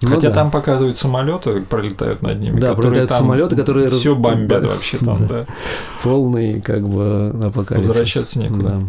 Ну 0.00 0.10
Хотя 0.10 0.28
да. 0.28 0.34
там 0.34 0.50
показывают 0.50 0.96
самолеты, 0.96 1.60
пролетают 1.62 2.22
над 2.22 2.38
ними. 2.38 2.60
Да, 2.60 2.74
пролетают 2.74 3.10
самолеты, 3.10 3.56
которые 3.56 3.88
все 3.88 4.14
бомбят 4.14 4.62
да. 4.62 4.68
вообще 4.68 4.98
там, 4.98 5.26
да. 5.26 5.46
полный 6.02 6.60
как 6.60 6.88
бы 6.88 7.30
апокалипсис. 7.42 7.88
Возвращаться 7.88 8.38
некуда. 8.38 8.68
Да. 8.68 8.80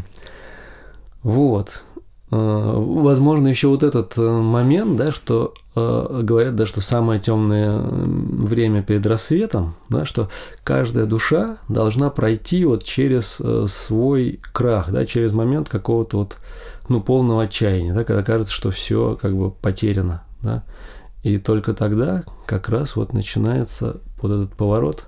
Вот. 1.24 1.84
Э, 2.32 2.74
Возможно, 2.78 3.48
еще 3.48 3.70
вот 3.70 3.82
этот 3.82 4.18
э, 4.18 4.22
момент, 4.22 4.98
да, 4.98 5.12
что 5.12 5.54
э, 5.76 6.22
говорят, 6.22 6.56
да, 6.56 6.66
что 6.66 6.80
самое 6.82 7.20
темное 7.20 7.80
время 7.80 8.84
перед 8.84 9.06
рассветом, 9.08 9.76
да, 9.90 10.06
что 10.06 10.30
каждая 10.64 11.06
душа 11.06 11.58
должна 11.68 12.12
пройти 12.12 12.66
вот 12.66 12.84
через 12.84 13.42
э, 13.42 13.66
свой 13.68 14.40
крах, 14.54 14.92
да, 14.92 15.06
через 15.08 15.32
момент 15.32 15.70
какого-то 15.70 16.18
вот 16.18 16.38
ну, 16.88 17.02
полного 17.02 17.44
отчаяния, 17.44 17.94
да, 17.94 18.04
когда 18.04 18.24
кажется, 18.24 18.54
что 18.54 18.70
все 18.70 19.18
как 19.20 19.36
бы 19.36 19.50
потеряно, 19.50 20.24
да, 20.42 20.64
и 21.24 21.38
только 21.38 21.74
тогда 21.74 22.24
как 22.46 22.70
раз 22.70 22.96
вот 22.96 23.14
начинается 23.14 23.98
вот 24.22 24.32
этот 24.32 24.54
поворот 24.56 25.06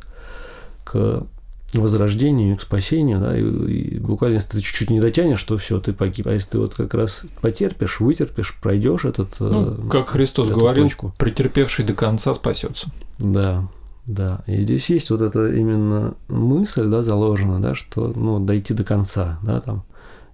к 0.84 1.26
возрождению, 1.74 2.58
к 2.58 2.62
спасению, 2.62 3.20
да, 3.20 3.38
и, 3.38 3.42
и 3.42 4.00
буквально 4.00 4.36
если 4.36 4.50
ты 4.50 4.62
чуть-чуть 4.62 4.90
не 4.90 5.00
дотянешь, 5.00 5.42
то 5.44 5.58
все, 5.58 5.80
ты 5.80 5.94
погиб. 5.94 6.28
А 6.28 6.34
если 6.34 6.52
ты 6.52 6.60
вот 6.60 6.74
как 6.74 6.94
раз 6.94 7.24
потерпишь, 7.40 8.00
вытерпишь, 8.00 8.58
пройдешь 8.62 9.06
этот... 9.06 9.40
Ну, 9.40 9.78
э, 9.78 9.90
как 9.90 10.10
Христос 10.10 10.50
говорил, 10.50 10.86
точку. 10.86 11.14
претерпевший 11.18 11.86
до 11.86 11.94
конца 11.94 12.34
спасется. 12.34 12.92
Да, 13.20 13.70
да. 14.06 14.44
И 14.48 14.62
здесь 14.64 14.90
есть 14.90 15.12
вот 15.12 15.22
эта 15.22 15.48
именно 15.54 16.16
мысль, 16.28 16.88
да, 16.88 17.04
заложена, 17.04 17.60
да, 17.60 17.74
что, 17.74 18.12
ну, 18.16 18.40
дойти 18.40 18.74
до 18.74 18.84
конца, 18.84 19.40
да, 19.44 19.62
там, 19.62 19.84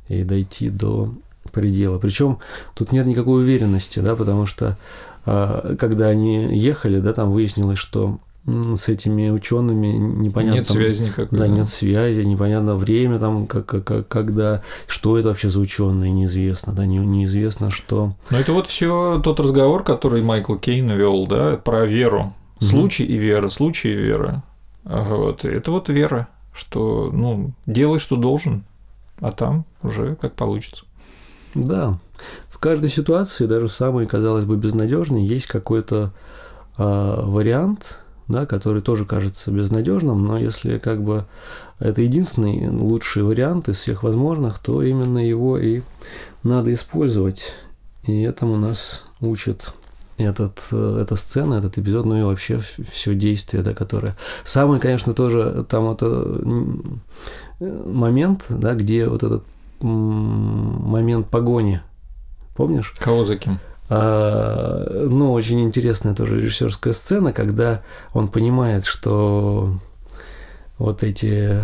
и 0.07 0.23
дойти 0.23 0.69
до 0.69 1.13
предела. 1.51 1.99
Причем 1.99 2.39
тут 2.73 2.91
нет 2.91 3.05
никакой 3.05 3.43
уверенности, 3.43 3.99
да, 3.99 4.15
потому 4.15 4.45
что 4.47 4.77
когда 5.27 6.07
они 6.07 6.57
ехали, 6.57 6.99
да, 6.99 7.13
там 7.13 7.31
выяснилось, 7.31 7.77
что 7.77 8.19
с 8.45 8.87
этими 8.87 9.29
учеными 9.29 9.87
непонятно. 9.87 10.59
Нет 10.59 10.67
там- 10.67 10.77
связи 10.77 11.03
никакой. 11.03 11.37
Да, 11.37 11.47
нет 11.49 11.67
связи, 11.67 12.21
непонятно 12.21 12.75
время 12.75 13.19
там, 13.19 13.45
как, 13.45 13.65
как- 13.65 14.07
когда, 14.07 14.61
что 14.87 15.17
это 15.17 15.27
вообще 15.27 15.49
за 15.49 15.59
ученые, 15.59 16.11
неизвестно, 16.11 16.71
да, 16.71 16.85
не, 16.85 16.97
неизвестно, 16.99 17.71
что. 17.71 18.13
Но 18.29 18.39
это 18.39 18.53
вот 18.53 18.67
все 18.67 19.19
тот 19.21 19.41
разговор, 19.41 19.83
который 19.83 20.21
Майкл 20.21 20.55
Кейн 20.55 20.89
вел, 20.91 21.27
да, 21.27 21.57
про 21.57 21.85
веру. 21.85 22.33
Случай 22.59 23.03
и 23.03 23.17
вера, 23.17 23.49
случай 23.49 23.89
и 23.89 23.95
вера. 23.97 24.43
Вот. 24.85 25.43
Это 25.43 25.69
вот 25.71 25.89
вера, 25.89 26.29
что, 26.53 27.09
ну, 27.11 27.51
делай, 27.65 27.99
что 27.99 28.15
должен, 28.15 28.63
а 29.19 29.33
там 29.33 29.65
уже 29.83 30.15
как 30.15 30.33
получится. 30.35 30.85
Да, 31.53 31.99
в 32.57 32.59
каждой 32.59 32.89
ситуации, 32.89 33.45
даже 33.45 33.69
самой, 33.69 34.07
казалось 34.07 34.45
бы, 34.45 34.57
безнадежной, 34.57 35.23
есть 35.23 35.45
какой-то 35.45 36.11
а, 36.75 37.23
вариант, 37.23 37.99
да, 38.27 38.47
который 38.47 38.81
тоже 38.81 39.05
кажется 39.05 39.51
безнадежным, 39.51 40.25
но 40.25 40.39
если 40.39 40.79
как 40.79 41.03
бы 41.03 41.25
это 41.77 42.01
единственный 42.01 42.67
лучший 42.69 43.21
вариант 43.21 43.69
из 43.69 43.77
всех 43.77 44.01
возможных, 44.01 44.57
то 44.57 44.81
именно 44.81 45.19
его 45.19 45.59
и 45.59 45.81
надо 46.41 46.73
использовать. 46.73 47.53
И 48.01 48.23
этому 48.23 48.57
нас 48.57 49.03
учит 49.21 49.71
этот, 50.17 50.59
э, 50.71 50.99
эта 51.03 51.15
сцена, 51.15 51.59
этот 51.59 51.77
эпизод, 51.77 52.07
ну 52.07 52.17
и 52.17 52.23
вообще 52.23 52.59
все 52.91 53.13
действие, 53.13 53.61
да, 53.61 53.75
которое... 53.75 54.17
Самый, 54.43 54.79
конечно, 54.79 55.13
тоже 55.13 55.63
там 55.69 55.91
это 55.91 56.41
э, 57.59 57.83
момент, 57.85 58.45
да, 58.49 58.73
где 58.73 59.07
вот 59.07 59.21
этот 59.21 59.43
момент 59.79 61.27
погони, 61.27 61.81
помнишь? 62.57 62.93
Кого 62.99 63.23
за 63.23 63.37
кем? 63.37 63.59
А, 63.89 65.05
ну, 65.09 65.31
очень 65.31 65.61
интересная 65.63 66.13
тоже 66.13 66.41
режиссерская 66.41 66.91
сцена, 66.93 67.31
когда 67.31 67.81
он 68.13 68.27
понимает, 68.27 68.85
что 68.85 69.75
вот 70.77 71.03
эти 71.03 71.63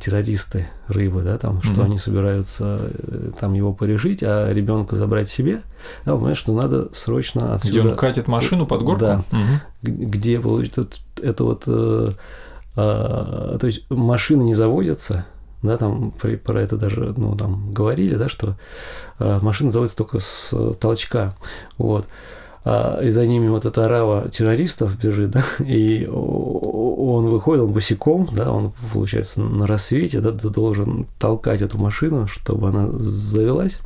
террористы 0.00 0.66
рыбы, 0.88 1.22
да, 1.22 1.38
там, 1.38 1.60
что 1.62 1.72
Мгм. 1.74 1.82
они 1.84 1.98
собираются 1.98 2.90
э, 2.92 3.30
там 3.38 3.52
его 3.54 3.72
порежить, 3.72 4.20
а 4.24 4.52
ребенка 4.52 4.96
забрать 4.96 5.28
себе, 5.30 5.60
да, 6.04 6.12
он 6.14 6.18
понимает, 6.18 6.38
что 6.38 6.52
надо 6.52 6.88
срочно 6.92 7.40
Где 7.62 7.68
отсюда, 7.70 7.90
он 7.90 7.96
катит 7.96 8.26
машину 8.26 8.66
под 8.66 8.82
горку? 8.82 9.00
Да. 9.00 9.22
Г- 9.82 9.92
где 9.92 10.40
получит 10.40 10.78
это, 10.78 10.96
это 11.22 11.44
вот, 11.44 11.62
э, 11.68 12.08
а, 12.74 13.58
то 13.60 13.66
есть 13.68 13.88
машины 13.90 14.42
не 14.42 14.54
заводятся, 14.56 15.24
да, 15.62 15.76
там 15.76 16.12
при- 16.12 16.36
про 16.36 16.60
это 16.60 16.76
даже, 16.76 17.14
ну, 17.16 17.36
там 17.36 17.72
говорили, 17.72 18.14
да, 18.14 18.28
что 18.28 18.56
а, 19.18 19.40
машина 19.40 19.70
заводится 19.70 19.98
только 19.98 20.18
с 20.18 20.50
э, 20.52 20.72
толчка, 20.80 21.36
вот. 21.78 22.06
А, 22.64 22.98
и 23.02 23.10
за 23.10 23.26
ними 23.26 23.48
вот 23.48 23.64
эта 23.64 23.86
орава 23.86 24.28
террористов 24.28 24.96
бежит, 24.98 25.30
да, 25.32 25.42
и 25.60 26.06
он 26.06 27.28
выходит, 27.28 27.62
он 27.64 27.72
босиком, 27.72 28.28
да, 28.32 28.50
он, 28.50 28.72
получается, 28.92 29.40
на 29.40 29.66
рассвете, 29.66 30.20
да, 30.20 30.30
должен 30.30 31.06
толкать 31.18 31.62
эту 31.62 31.78
машину, 31.78 32.26
чтобы 32.26 32.68
она 32.68 32.88
завелась. 32.92 33.80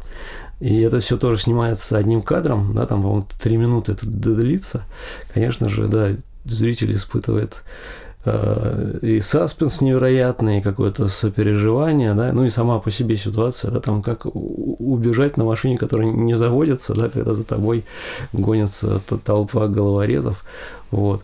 И 0.60 0.80
это 0.80 1.00
все 1.00 1.16
тоже 1.16 1.38
снимается 1.42 1.98
одним 1.98 2.22
кадром, 2.22 2.74
да, 2.74 2.87
там, 2.87 3.02
по-моему, 3.02 3.26
три 3.40 3.56
минуты 3.56 3.92
это 3.92 4.06
длится. 4.06 4.84
Конечно 5.32 5.68
же, 5.68 5.88
да, 5.88 6.10
зритель 6.44 6.94
испытывает 6.94 7.54
э, 7.54 8.04
и 8.26 9.20
саспенс 9.20 9.80
невероятный, 9.82 10.58
и 10.58 10.62
какое-то 10.62 11.08
сопереживание, 11.08 12.14
да, 12.14 12.32
ну 12.32 12.44
и 12.44 12.50
сама 12.50 12.78
по 12.78 12.90
себе 12.90 13.16
ситуация, 13.16 13.70
да, 13.70 13.80
там 13.80 14.02
как 14.02 14.24
убежать 14.24 15.37
на 15.37 15.44
машине, 15.44 15.76
которая 15.76 16.06
не 16.06 16.34
заводится, 16.34 16.94
да, 16.94 17.10
когда 17.10 17.34
за 17.34 17.44
тобой 17.44 17.84
гонится 18.32 19.00
толпа 19.24 19.68
головорезов, 19.68 20.44
вот. 20.90 21.22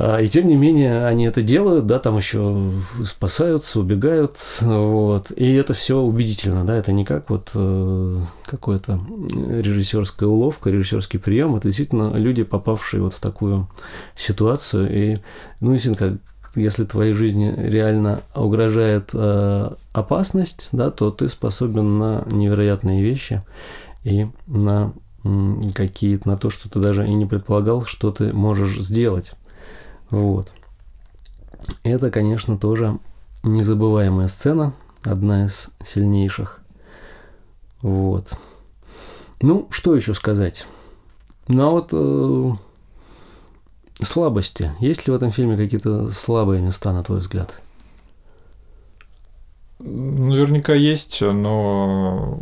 А, 0.00 0.18
И 0.18 0.28
тем 0.28 0.46
не 0.46 0.54
менее 0.54 1.06
они 1.06 1.24
это 1.24 1.42
делают, 1.42 1.86
да, 1.86 1.98
там 1.98 2.16
еще 2.16 2.70
спасаются, 3.04 3.80
убегают, 3.80 4.36
вот. 4.60 5.32
И 5.32 5.54
это 5.54 5.74
все 5.74 5.98
убедительно, 5.98 6.64
да, 6.64 6.76
это 6.76 6.92
не 6.92 7.04
как 7.04 7.30
вот 7.30 7.50
э, 7.54 8.20
какое-то 8.46 9.00
режиссерская 9.32 10.28
уловка, 10.28 10.70
режиссерский 10.70 11.18
прием, 11.18 11.56
это 11.56 11.66
действительно 11.66 12.14
люди, 12.14 12.44
попавшие 12.44 13.02
вот 13.02 13.14
в 13.14 13.18
такую 13.18 13.68
ситуацию. 14.16 14.88
И, 14.94 15.18
ну, 15.60 15.76
как 15.96 16.12
если 16.54 16.84
твоей 16.84 17.12
жизни 17.12 17.52
реально 17.56 18.22
угрожает 18.36 19.10
э, 19.14 19.70
опасность, 19.92 20.68
да, 20.70 20.92
то 20.92 21.10
ты 21.10 21.28
способен 21.28 21.98
на 21.98 22.24
невероятные 22.30 23.02
вещи 23.02 23.42
и 24.04 24.28
на 24.46 24.92
какие-то, 25.74 26.28
на 26.28 26.36
то, 26.36 26.50
что 26.50 26.70
ты 26.70 26.78
даже 26.78 27.04
и 27.04 27.12
не 27.12 27.26
предполагал, 27.26 27.84
что 27.84 28.12
ты 28.12 28.32
можешь 28.32 28.78
сделать. 28.78 29.34
Вот. 30.10 30.52
Это, 31.82 32.10
конечно, 32.10 32.58
тоже 32.58 32.98
незабываемая 33.42 34.28
сцена, 34.28 34.72
одна 35.04 35.46
из 35.46 35.68
сильнейших. 35.84 36.60
Вот. 37.82 38.32
Ну, 39.40 39.68
что 39.70 39.94
еще 39.94 40.14
сказать? 40.14 40.66
Ну, 41.46 41.66
а 41.66 41.70
вот 41.70 41.90
э, 41.92 42.52
слабости. 44.04 44.72
Есть 44.80 45.06
ли 45.06 45.12
в 45.12 45.16
этом 45.16 45.30
фильме 45.30 45.56
какие-то 45.56 46.10
слабые 46.10 46.60
места, 46.60 46.92
на 46.92 47.04
твой 47.04 47.20
взгляд? 47.20 47.60
Наверняка 49.78 50.74
есть, 50.74 51.20
но 51.20 52.40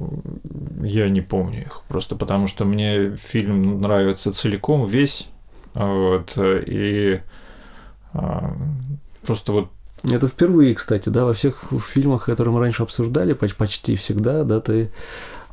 я 0.83 1.09
не 1.11 1.21
помню 1.21 1.63
их. 1.67 1.83
Просто 1.89 2.17
потому 2.17 2.47
что 2.47 2.65
мне 2.65 3.15
фильм 3.17 3.81
нравится 3.81 4.33
целиком, 4.33 4.87
весь. 4.87 5.29
Вот, 5.75 6.39
и 6.39 7.17
а, 7.17 7.21
просто 9.23 9.53
вот 9.53 9.69
это 10.05 10.29
впервые, 10.29 10.75
кстати, 10.75 11.09
да, 11.09 11.25
во 11.25 11.33
всех 11.33 11.65
фильмах, 11.89 12.27
которые 12.27 12.55
мы 12.55 12.61
раньше 12.61 12.83
обсуждали, 12.83 13.33
почти 13.33 13.97
всегда, 13.97 14.45
да, 14.45 14.61
ты 14.61 14.91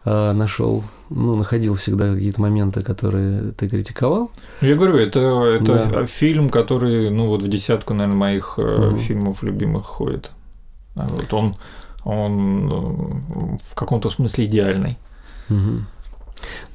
э, 0.06 0.32
нашел, 0.34 0.84
ну, 1.10 1.36
находил 1.36 1.76
всегда 1.76 2.14
какие-то 2.14 2.42
моменты, 2.42 2.82
которые 2.82 3.52
ты 3.52 3.70
критиковал. 3.70 4.32
Я 4.62 4.76
говорю, 4.76 4.98
это, 4.98 5.20
это 5.46 5.90
да. 5.92 6.06
фильм, 6.06 6.50
который, 6.50 7.10
ну, 7.10 7.28
вот 7.28 7.42
в 7.42 7.48
десятку, 7.48 7.94
наверное, 7.94 8.18
моих 8.18 8.58
угу. 8.58 8.98
фильмов 8.98 9.44
любимых 9.44 9.86
ходит. 9.86 10.32
А 10.96 11.08
вот 11.08 11.34
он, 11.34 11.56
он 12.04 12.72
э, 12.72 13.58
в 13.64 13.76
каком-то 13.76 14.10
смысле 14.10 14.46
идеальный. 14.46 14.98
Угу. 15.50 15.86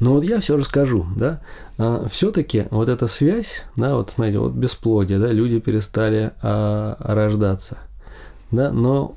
Ну 0.01 0.15
вот 0.15 0.25
я 0.25 0.41
все 0.41 0.57
расскажу, 0.57 1.07
да. 1.17 1.41
А, 1.77 2.07
все-таки 2.09 2.67
вот 2.71 2.89
эта 2.89 3.07
связь, 3.07 3.65
да, 3.77 3.95
вот 3.95 4.11
смотрите, 4.11 4.39
вот 4.39 4.53
бесплодие, 4.53 5.19
да, 5.19 5.33
люди 5.33 5.61
перестали 5.61 6.33
а, 6.43 6.97
рождаться, 7.01 7.79
да, 8.51 8.73
но 8.73 9.15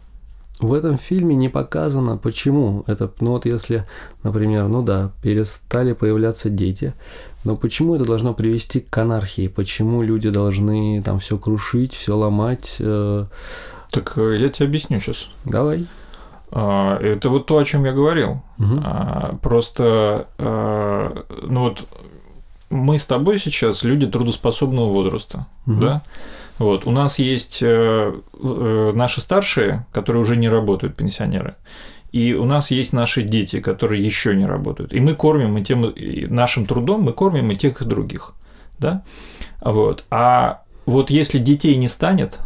в 0.62 0.74
этом 0.74 0.98
фильме 1.00 1.36
не 1.36 1.50
показано, 1.50 2.18
почему 2.18 2.84
это, 2.86 3.12
ну 3.20 3.32
вот 3.32 3.46
если, 3.46 3.86
например, 4.24 4.68
ну 4.68 4.84
да, 4.84 5.12
перестали 5.24 5.94
появляться 5.94 6.50
дети, 6.50 6.94
но 7.44 7.56
почему 7.56 7.96
это 7.96 8.06
должно 8.06 8.34
привести 8.36 8.80
к 8.80 8.96
анархии, 8.98 9.48
почему 9.48 10.04
люди 10.04 10.30
должны 10.30 11.02
там 11.04 11.20
все 11.20 11.38
крушить, 11.38 11.94
все 11.94 12.16
ломать? 12.16 12.78
Э... 12.80 13.26
Так 13.92 14.14
э, 14.18 14.38
я 14.40 14.50
тебе 14.50 14.68
объясню 14.68 15.00
сейчас. 15.00 15.28
Давай. 15.46 15.88
А, 16.52 16.98
это 16.98 17.30
вот 17.30 17.46
то, 17.46 17.58
о 17.58 17.66
чем 17.66 17.86
я 17.86 17.94
говорил. 17.94 18.42
Угу. 18.60 19.38
Просто, 19.42 20.28
а, 20.38 21.26
ну 21.44 21.62
вот, 21.62 21.88
мы 22.70 23.00
с 23.00 23.06
тобой 23.06 23.40
сейчас 23.40 23.84
люди 23.84 24.08
трудоспособного 24.08 24.90
возраста, 24.90 25.48
угу. 25.66 25.82
да? 25.82 26.02
Вот, 26.58 26.86
у 26.86 26.92
нас 26.92 27.18
есть 27.18 27.64
э, 27.64 28.14
э, 28.44 28.92
наши 28.94 29.20
старшие, 29.20 29.88
которые 29.92 30.22
уже 30.22 30.38
не 30.38 30.48
работают, 30.48 30.96
пенсионеры. 30.96 31.56
И 32.12 32.34
у 32.34 32.46
нас 32.46 32.70
есть 32.70 32.94
наши 32.94 33.24
дети, 33.24 33.60
которые 33.62 34.06
еще 34.06 34.36
не 34.36 34.46
работают. 34.46 34.94
И 34.94 35.00
мы 35.00 35.16
кормим 35.16 35.58
и 35.58 35.64
тем, 35.64 35.90
и 35.90 36.28
нашим 36.28 36.68
трудом 36.68 37.02
мы 37.02 37.14
кормим 37.14 37.50
и 37.50 37.56
тех, 37.56 37.82
и 37.82 37.86
других. 37.86 38.34
Да? 38.78 39.04
Вот. 39.62 40.04
А 40.12 40.62
вот 40.86 41.10
если 41.10 41.40
детей 41.40 41.76
не 41.78 41.88
станет, 41.88 42.40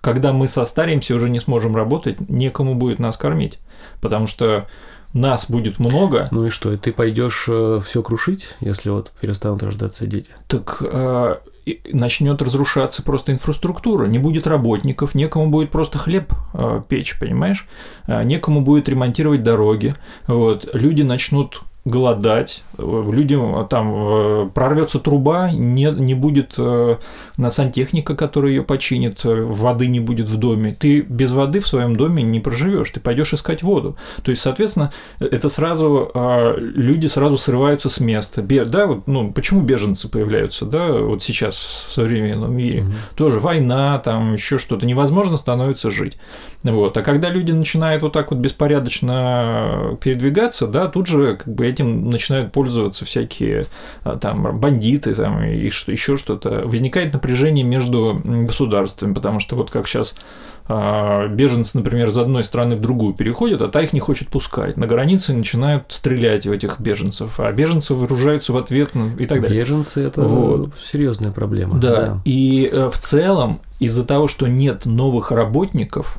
когда 0.00 0.32
мы 0.32 0.48
состаримся, 0.48 1.14
уже 1.14 1.30
не 1.30 1.40
сможем 1.40 1.74
работать, 1.76 2.28
некому 2.28 2.74
будет 2.74 2.98
нас 2.98 3.16
кормить. 3.16 3.58
Потому 4.00 4.26
что 4.26 4.66
нас 5.12 5.50
будет 5.50 5.78
много. 5.78 6.28
Ну 6.30 6.46
и 6.46 6.50
что, 6.50 6.72
и 6.72 6.76
ты 6.76 6.92
пойдешь 6.92 7.46
э, 7.48 7.80
все 7.84 8.02
крушить, 8.02 8.54
если 8.60 8.90
вот 8.90 9.12
перестанут 9.20 9.62
рождаться 9.62 10.06
дети? 10.06 10.30
Так 10.46 10.82
э, 10.82 11.36
начнет 11.92 12.40
разрушаться 12.42 13.02
просто 13.02 13.32
инфраструктура, 13.32 14.06
не 14.06 14.18
будет 14.18 14.46
работников, 14.46 15.14
некому 15.14 15.50
будет 15.50 15.70
просто 15.70 15.98
хлеб 15.98 16.32
э, 16.54 16.82
печь, 16.88 17.18
понимаешь? 17.18 17.66
Э, 18.06 18.22
некому 18.22 18.60
будет 18.60 18.88
ремонтировать 18.88 19.42
дороги. 19.42 19.94
Вот, 20.26 20.68
люди 20.74 21.02
начнут 21.02 21.62
голодать, 21.88 22.62
людям 22.78 23.56
а, 23.56 23.64
там 23.64 23.92
э, 23.94 24.50
прорвется 24.54 24.98
труба, 24.98 25.50
не, 25.50 25.90
не 25.90 26.14
будет 26.14 26.54
э, 26.58 26.96
на 27.36 27.50
сантехника, 27.50 28.14
который 28.14 28.50
ее 28.50 28.62
починит, 28.62 29.24
э, 29.24 29.42
воды 29.42 29.86
не 29.86 30.00
будет 30.00 30.28
в 30.28 30.36
доме. 30.36 30.74
Ты 30.78 31.00
без 31.00 31.32
воды 31.32 31.60
в 31.60 31.66
своем 31.66 31.96
доме 31.96 32.22
не 32.22 32.40
проживешь, 32.40 32.90
ты 32.90 33.00
пойдешь 33.00 33.34
искать 33.34 33.62
воду. 33.62 33.96
То 34.22 34.30
есть, 34.30 34.42
соответственно, 34.42 34.92
это 35.18 35.48
сразу 35.48 36.10
а, 36.14 36.54
люди 36.56 37.06
сразу 37.06 37.38
срываются 37.38 37.88
с 37.88 38.00
места. 38.00 38.42
Да, 38.42 38.86
вот, 38.86 39.06
ну, 39.06 39.32
почему 39.32 39.62
беженцы 39.62 40.08
появляются, 40.08 40.64
да, 40.64 40.92
вот 40.92 41.22
сейчас 41.22 41.86
в 41.88 41.92
современном 41.92 42.56
мире? 42.56 42.82
Угу. 42.82 42.92
Тоже 43.16 43.40
война, 43.40 43.98
там 43.98 44.34
еще 44.34 44.58
что-то, 44.58 44.86
невозможно 44.86 45.36
становится 45.36 45.90
жить. 45.90 46.18
Вот. 46.62 46.96
А 46.96 47.02
когда 47.02 47.30
люди 47.30 47.52
начинают 47.52 48.02
вот 48.02 48.12
так 48.12 48.30
вот 48.30 48.40
беспорядочно 48.40 49.96
передвигаться, 50.00 50.66
да, 50.66 50.86
тут 50.88 51.06
же 51.06 51.36
как 51.36 51.52
бы 51.54 51.66
этим 51.78 52.10
начинают 52.10 52.52
пользоваться 52.52 53.04
всякие 53.04 53.66
а, 54.04 54.16
там 54.16 54.58
бандиты 54.58 55.14
там, 55.14 55.42
и 55.44 55.70
что, 55.70 55.92
еще 55.92 56.16
что-то. 56.16 56.62
Возникает 56.66 57.12
напряжение 57.12 57.64
между 57.64 58.20
государствами, 58.24 59.14
потому 59.14 59.40
что 59.40 59.56
вот 59.56 59.70
как 59.70 59.86
сейчас 59.86 60.14
а, 60.66 61.28
беженцы, 61.28 61.78
например, 61.78 62.08
из 62.08 62.18
одной 62.18 62.44
страны 62.44 62.76
в 62.76 62.80
другую 62.80 63.14
переходят, 63.14 63.62
а 63.62 63.68
та 63.68 63.80
их 63.80 63.92
не 63.92 64.00
хочет 64.00 64.28
пускать. 64.28 64.76
На 64.76 64.86
границе 64.86 65.32
начинают 65.32 65.84
стрелять 65.88 66.46
в 66.46 66.52
этих 66.52 66.78
беженцев, 66.78 67.40
а 67.40 67.50
беженцы 67.52 67.94
вооружаются 67.94 68.52
в 68.52 68.58
ответ 68.58 68.90
ну, 68.94 69.16
и 69.16 69.26
так 69.26 69.40
далее. 69.40 69.62
Беженцы 69.62 70.02
это 70.02 70.22
вот. 70.22 70.76
серьезная 70.78 71.32
проблема. 71.32 71.78
Да. 71.78 71.94
да. 71.94 72.20
И 72.24 72.70
э, 72.70 72.90
в 72.90 72.98
целом 72.98 73.60
из-за 73.78 74.04
того, 74.04 74.28
что 74.28 74.46
нет 74.46 74.84
новых 74.84 75.30
работников, 75.30 76.18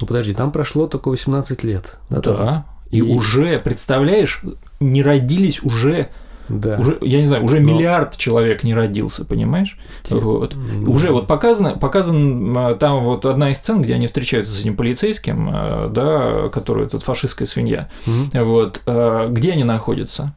ну 0.00 0.06
подожди, 0.06 0.34
там 0.34 0.50
прошло 0.50 0.88
только 0.88 1.08
18 1.08 1.62
лет. 1.62 1.98
Да. 2.08 2.20
да. 2.20 2.64
И, 2.90 2.98
и 2.98 3.02
уже, 3.02 3.58
представляешь, 3.58 4.42
не 4.80 5.02
родились 5.02 5.62
уже 5.62 6.10
да. 6.50 6.78
Уже, 6.78 6.98
я 7.02 7.20
не 7.20 7.26
знаю, 7.26 7.44
уже 7.44 7.60
Но... 7.60 7.72
миллиард 7.72 8.16
человек 8.16 8.64
не 8.64 8.74
родился, 8.74 9.24
понимаешь? 9.24 9.78
Те... 10.02 10.16
Вот. 10.16 10.54
Да. 10.54 10.90
Уже 10.90 11.12
вот 11.12 11.28
показано, 11.28 11.78
показан 11.78 12.56
а, 12.58 12.74
там 12.74 13.04
вот 13.04 13.24
одна 13.24 13.52
из 13.52 13.58
сцен, 13.58 13.80
где 13.80 13.94
они 13.94 14.08
встречаются 14.08 14.52
с 14.52 14.60
этим 14.60 14.74
полицейским, 14.76 15.48
а, 15.52 15.88
да, 15.88 16.48
который 16.48 16.86
этот 16.86 17.04
фашистская 17.04 17.46
свинья. 17.46 17.88
Угу. 18.04 18.44
Вот. 18.44 18.82
А, 18.86 19.28
где 19.28 19.52
они 19.52 19.62
находятся? 19.62 20.34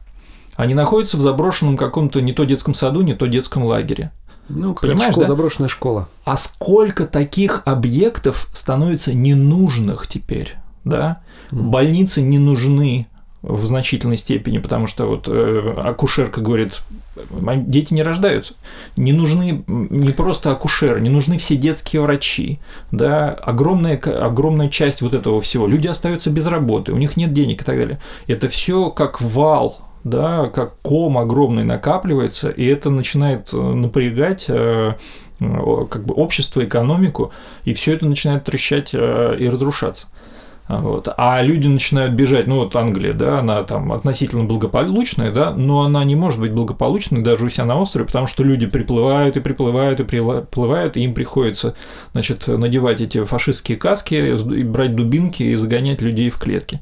Они 0.54 0.74
находятся 0.74 1.16
в 1.16 1.20
заброшенном 1.20 1.76
каком-то 1.76 2.20
не 2.20 2.32
то 2.32 2.44
детском 2.44 2.74
саду, 2.74 3.02
не 3.02 3.14
то 3.14 3.26
детском 3.26 3.64
лагере. 3.64 4.12
Ну, 4.48 4.74
понимаешь, 4.74 5.12
школа, 5.12 5.26
да? 5.26 5.32
заброшенная 5.32 5.68
школа. 5.68 6.08
А 6.24 6.36
сколько 6.36 7.08
таких 7.08 7.62
объектов 7.64 8.48
становится 8.52 9.12
ненужных 9.12 10.06
теперь, 10.06 10.54
да? 10.84 11.22
Больницы 11.50 12.22
не 12.22 12.38
нужны 12.38 13.06
в 13.42 13.66
значительной 13.66 14.16
степени, 14.16 14.58
потому 14.58 14.86
что 14.86 15.06
вот 15.06 15.28
э, 15.28 15.74
акушерка 15.76 16.40
говорит, 16.40 16.80
дети 17.66 17.92
не 17.92 18.02
рождаются. 18.02 18.54
Не 18.96 19.12
нужны 19.12 19.62
не 19.66 20.10
просто 20.10 20.50
акушеры, 20.50 21.00
не 21.00 21.10
нужны 21.10 21.36
все 21.36 21.56
детские 21.56 22.02
врачи. 22.02 22.58
Да? 22.90 23.30
Огромная, 23.30 23.98
огромная 23.98 24.70
часть 24.70 25.02
вот 25.02 25.12
этого 25.12 25.40
всего. 25.40 25.66
Люди 25.66 25.86
остаются 25.86 26.30
без 26.30 26.46
работы, 26.46 26.92
у 26.92 26.96
них 26.96 27.16
нет 27.16 27.32
денег 27.32 27.62
и 27.62 27.64
так 27.64 27.76
далее. 27.76 28.00
Это 28.26 28.48
все 28.48 28.90
как 28.90 29.20
вал 29.20 29.78
да, 30.04 30.50
как 30.50 30.76
ком 30.82 31.16
огромный 31.18 31.64
накапливается, 31.64 32.50
и 32.50 32.66
это 32.66 32.90
начинает 32.90 33.52
э, 33.52 33.56
напрягать 33.56 34.46
э, 34.48 34.94
как 35.40 36.04
бы 36.04 36.14
общество, 36.14 36.64
экономику, 36.64 37.32
и 37.64 37.72
все 37.72 37.94
это 37.94 38.06
начинает 38.06 38.44
трещать 38.44 38.90
э, 38.92 39.36
и 39.38 39.48
разрушаться. 39.48 40.08
Вот. 40.66 41.08
А 41.16 41.42
люди 41.42 41.66
начинают 41.66 42.14
бежать, 42.14 42.46
ну 42.46 42.56
вот 42.56 42.74
Англия, 42.74 43.12
да, 43.12 43.40
она 43.40 43.62
там 43.64 43.92
относительно 43.92 44.44
благополучная, 44.44 45.30
да, 45.30 45.50
но 45.50 45.82
она 45.82 46.02
не 46.04 46.16
может 46.16 46.40
быть 46.40 46.52
благополучной 46.52 47.22
даже 47.22 47.44
у 47.44 47.50
себя 47.50 47.66
на 47.66 47.78
острове, 47.78 48.06
потому 48.06 48.26
что 48.26 48.42
люди 48.42 48.66
приплывают 48.66 49.36
и 49.36 49.40
приплывают 49.40 50.00
и 50.00 50.04
приплывают, 50.04 50.96
и 50.96 51.02
им 51.02 51.12
приходится, 51.12 51.74
значит, 52.12 52.48
надевать 52.48 53.02
эти 53.02 53.24
фашистские 53.24 53.76
каски, 53.76 54.34
брать 54.62 54.96
дубинки 54.96 55.42
и 55.42 55.54
загонять 55.56 56.00
людей 56.00 56.30
в 56.30 56.38
клетки. 56.38 56.80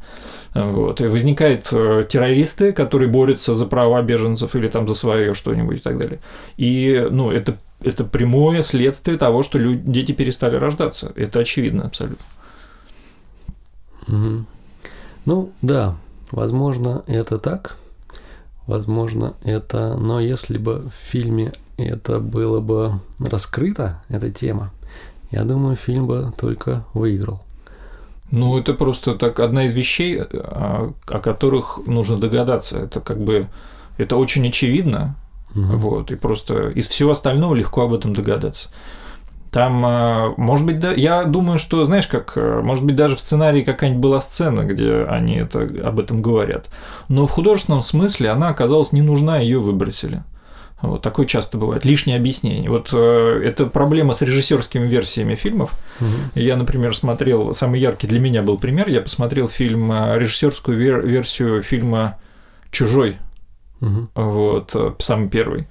Вот. 0.54 1.00
И 1.00 1.06
возникают 1.06 1.68
э, 1.72 2.04
террористы, 2.08 2.72
которые 2.72 3.08
борются 3.08 3.54
за 3.54 3.66
права 3.66 4.02
беженцев 4.02 4.54
или 4.54 4.68
там 4.68 4.86
за 4.86 4.94
свое 4.94 5.34
что-нибудь 5.34 5.78
и 5.78 5.80
так 5.80 5.98
далее. 5.98 6.20
И 6.58 7.08
ну, 7.10 7.30
это, 7.30 7.56
это 7.82 8.04
прямое 8.04 8.62
следствие 8.62 9.16
того, 9.16 9.42
что 9.42 9.58
люди, 9.58 9.82
дети 9.84 10.12
перестали 10.12 10.56
рождаться. 10.56 11.10
Это 11.16 11.40
очевидно 11.40 11.86
абсолютно. 11.86 12.24
Угу. 14.08 14.44
Ну, 15.24 15.52
да, 15.62 15.96
возможно, 16.30 17.04
это 17.06 17.38
так. 17.38 17.76
Возможно, 18.66 19.34
это... 19.42 19.96
Но 19.96 20.20
если 20.20 20.58
бы 20.58 20.90
в 20.90 20.94
фильме 20.94 21.52
это 21.76 22.18
было 22.20 22.60
бы 22.60 23.00
раскрыто, 23.18 24.02
эта 24.08 24.30
тема, 24.30 24.72
я 25.30 25.44
думаю, 25.44 25.76
фильм 25.76 26.06
бы 26.06 26.32
только 26.36 26.84
выиграл. 26.94 27.42
Ну, 28.30 28.58
это 28.58 28.74
просто 28.74 29.14
так 29.14 29.40
одна 29.40 29.66
из 29.66 29.74
вещей, 29.74 30.22
о, 30.22 30.94
о 31.06 31.20
которых 31.20 31.80
нужно 31.86 32.18
догадаться. 32.18 32.78
Это 32.78 33.00
как 33.00 33.22
бы 33.22 33.48
это 33.98 34.16
очень 34.16 34.46
очевидно, 34.48 35.16
угу. 35.54 35.76
вот, 35.76 36.12
и 36.12 36.16
просто 36.16 36.68
из 36.70 36.88
всего 36.88 37.10
остального 37.10 37.54
легко 37.54 37.82
об 37.82 37.92
этом 37.92 38.14
догадаться. 38.14 38.68
Там, 39.52 39.84
а, 39.84 40.32
может 40.38 40.64
быть, 40.64 40.78
да, 40.78 40.92
я 40.92 41.24
думаю, 41.24 41.58
что, 41.58 41.84
знаешь, 41.84 42.06
как, 42.06 42.32
э, 42.36 42.62
может 42.64 42.84
быть, 42.86 42.96
даже 42.96 43.16
в 43.16 43.20
сценарии 43.20 43.62
какая-нибудь 43.62 44.00
была 44.02 44.20
сцена, 44.22 44.62
где 44.62 45.04
они 45.04 45.34
это, 45.36 45.68
об 45.84 46.00
этом 46.00 46.22
говорят. 46.22 46.70
Но 47.08 47.26
в 47.26 47.30
художественном 47.30 47.82
смысле 47.82 48.30
она 48.30 48.48
оказалась 48.48 48.92
не 48.92 49.02
нужна, 49.02 49.38
ее 49.38 49.60
выбросили. 49.60 50.24
Вот 50.80 51.02
такое 51.02 51.26
часто 51.26 51.58
бывает. 51.58 51.84
Лишнее 51.84 52.16
объяснение. 52.16 52.70
Вот 52.70 52.90
э, 52.94 53.42
это 53.44 53.66
проблема 53.66 54.14
с 54.14 54.22
режиссерскими 54.22 54.86
версиями 54.88 55.34
фильмов. 55.34 55.70
Мгм. 56.00 56.10
Я, 56.34 56.56
например, 56.56 56.96
смотрел, 56.96 57.52
самый 57.52 57.78
яркий 57.78 58.06
для 58.06 58.20
меня 58.20 58.40
был 58.42 58.58
пример, 58.58 58.88
я 58.88 59.02
посмотрел 59.02 59.48
фильм, 59.48 59.92
э, 59.92 60.18
режиссерскую 60.18 60.78
вер- 60.78 61.06
версию 61.06 61.62
фильма 61.62 62.18
«Чужой», 62.70 63.18
Мгм. 63.80 64.08
вот, 64.14 64.74
э, 64.74 64.92
самый 64.98 65.28
первый. 65.28 65.68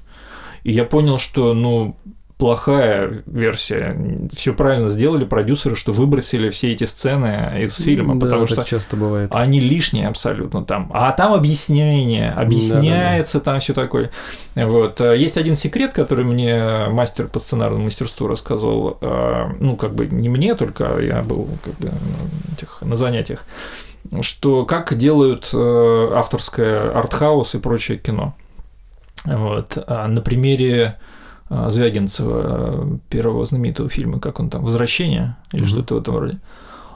И 0.64 0.72
я 0.72 0.86
понял, 0.86 1.18
что, 1.18 1.56
ну, 1.56 1.98
плохая 2.42 3.22
версия. 3.28 3.96
Все 4.34 4.52
правильно 4.56 4.90
сделали 4.90 5.26
продюсеры, 5.26 5.76
что 5.76 5.92
выбросили 5.92 6.50
все 6.50 6.72
эти 6.72 6.86
сцены 6.86 7.62
из 7.62 7.76
фильма, 7.76 8.16
Да, 8.16 8.26
потому 8.26 8.48
что 8.48 8.64
часто 8.64 8.98
бывает. 8.98 9.30
они 9.32 9.60
лишние 9.60 10.08
абсолютно 10.08 10.66
там. 10.66 10.90
А 10.92 11.12
там 11.12 11.36
объяснение, 11.36 12.32
объясняется 12.32 13.42
там 13.42 13.60
все 13.60 13.76
такое. 13.76 14.10
Вот. 14.56 15.00
Э, 15.02 15.16
Есть 15.16 15.38
один 15.38 15.54
секрет, 15.54 15.94
который 15.94 16.26
мне 16.26 16.88
мастер 16.90 17.28
по 17.28 17.38
сценарному 17.38 17.84
мастерству 17.86 18.26
рассказывал. 18.26 18.98
э, 19.02 19.46
Ну, 19.60 19.76
как 19.76 19.94
бы 19.94 20.08
не 20.08 20.28
мне, 20.28 20.56
только 20.56 20.98
я 20.98 21.22
был 21.22 21.48
как 21.64 21.76
бы 21.78 21.90
на, 21.90 22.56
этих, 22.56 22.82
на 22.82 22.96
занятиях. 22.96 23.46
Что 24.22 24.66
как 24.66 24.98
делают 24.98 25.52
э, 25.54 26.12
авторское 26.16 26.92
артхаус 26.92 27.54
и 27.54 27.60
прочее 27.60 28.00
кино. 28.00 28.34
Вот. 29.26 29.78
А 29.86 30.08
на 30.08 30.22
примере 30.22 30.98
Звягинцева, 31.70 32.42
э, 32.44 32.98
первого 33.10 33.46
знаменитого 33.46 33.90
фильма, 33.90 34.20
как 34.20 34.40
он 34.40 34.50
там, 34.50 34.64
«Возвращение» 34.64 35.36
или 35.54 35.62
Мгм. 35.64 35.70
что-то 35.70 35.96
в 35.96 35.98
этом 35.98 36.18
роде. 36.18 36.38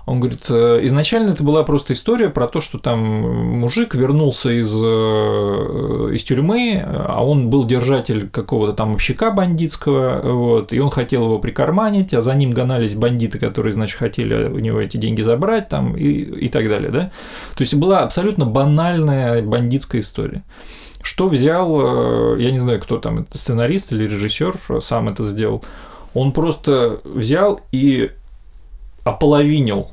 Он 0.05 0.19
говорит, 0.19 0.45
«Э, 0.51 0.81
изначально 0.83 1.31
это 1.31 1.43
была 1.43 1.63
просто 1.63 1.93
история 1.93 2.29
про 2.29 2.47
то, 2.47 2.61
что 2.61 2.77
там 2.77 2.99
мужик 3.59 3.95
вернулся 3.95 4.51
из, 4.51 4.71
э, 4.71 6.09
из 6.13 6.23
тюрьмы, 6.23 6.83
а 6.85 7.25
он 7.25 7.49
был 7.49 7.65
держатель 7.65 8.29
какого-то 8.29 8.73
там 8.73 8.93
общака 8.93 9.31
бандитского, 9.31 10.21
вот, 10.23 10.73
и 10.73 10.79
он 10.79 10.91
хотел 10.91 11.23
его 11.23 11.39
прикарманить, 11.39 12.13
а 12.13 12.21
за 12.21 12.35
ним 12.35 12.51
гонались 12.51 12.93
бандиты, 12.93 13.39
которые, 13.39 13.73
значит, 13.73 13.97
хотели 13.97 14.47
у 14.47 14.59
него 14.59 14.79
эти 14.79 14.97
деньги 14.97 15.21
забрать 15.23 15.69
там 15.69 15.97
и, 15.97 16.07
и 16.07 16.49
так 16.49 16.69
далее, 16.69 16.91
да. 16.91 17.11
То 17.55 17.61
есть 17.61 17.73
была 17.73 18.01
абсолютно 18.01 18.45
банальная 18.45 19.41
бандитская 19.41 20.01
история. 20.01 20.43
Что 21.05 21.27
взял, 21.27 22.35
э, 22.35 22.41
я 22.41 22.49
не 22.49 22.57
знаю, 22.57 22.81
кто 22.81 22.97
там, 22.97 23.19
это 23.19 23.37
сценарист 23.37 23.91
или 23.91 24.05
режиссер 24.05 24.57
сам 24.79 25.07
это 25.07 25.23
сделал, 25.23 25.63
он 26.15 26.31
просто 26.31 26.99
взял 27.03 27.61
и 27.71 28.09
ополовинил 29.03 29.91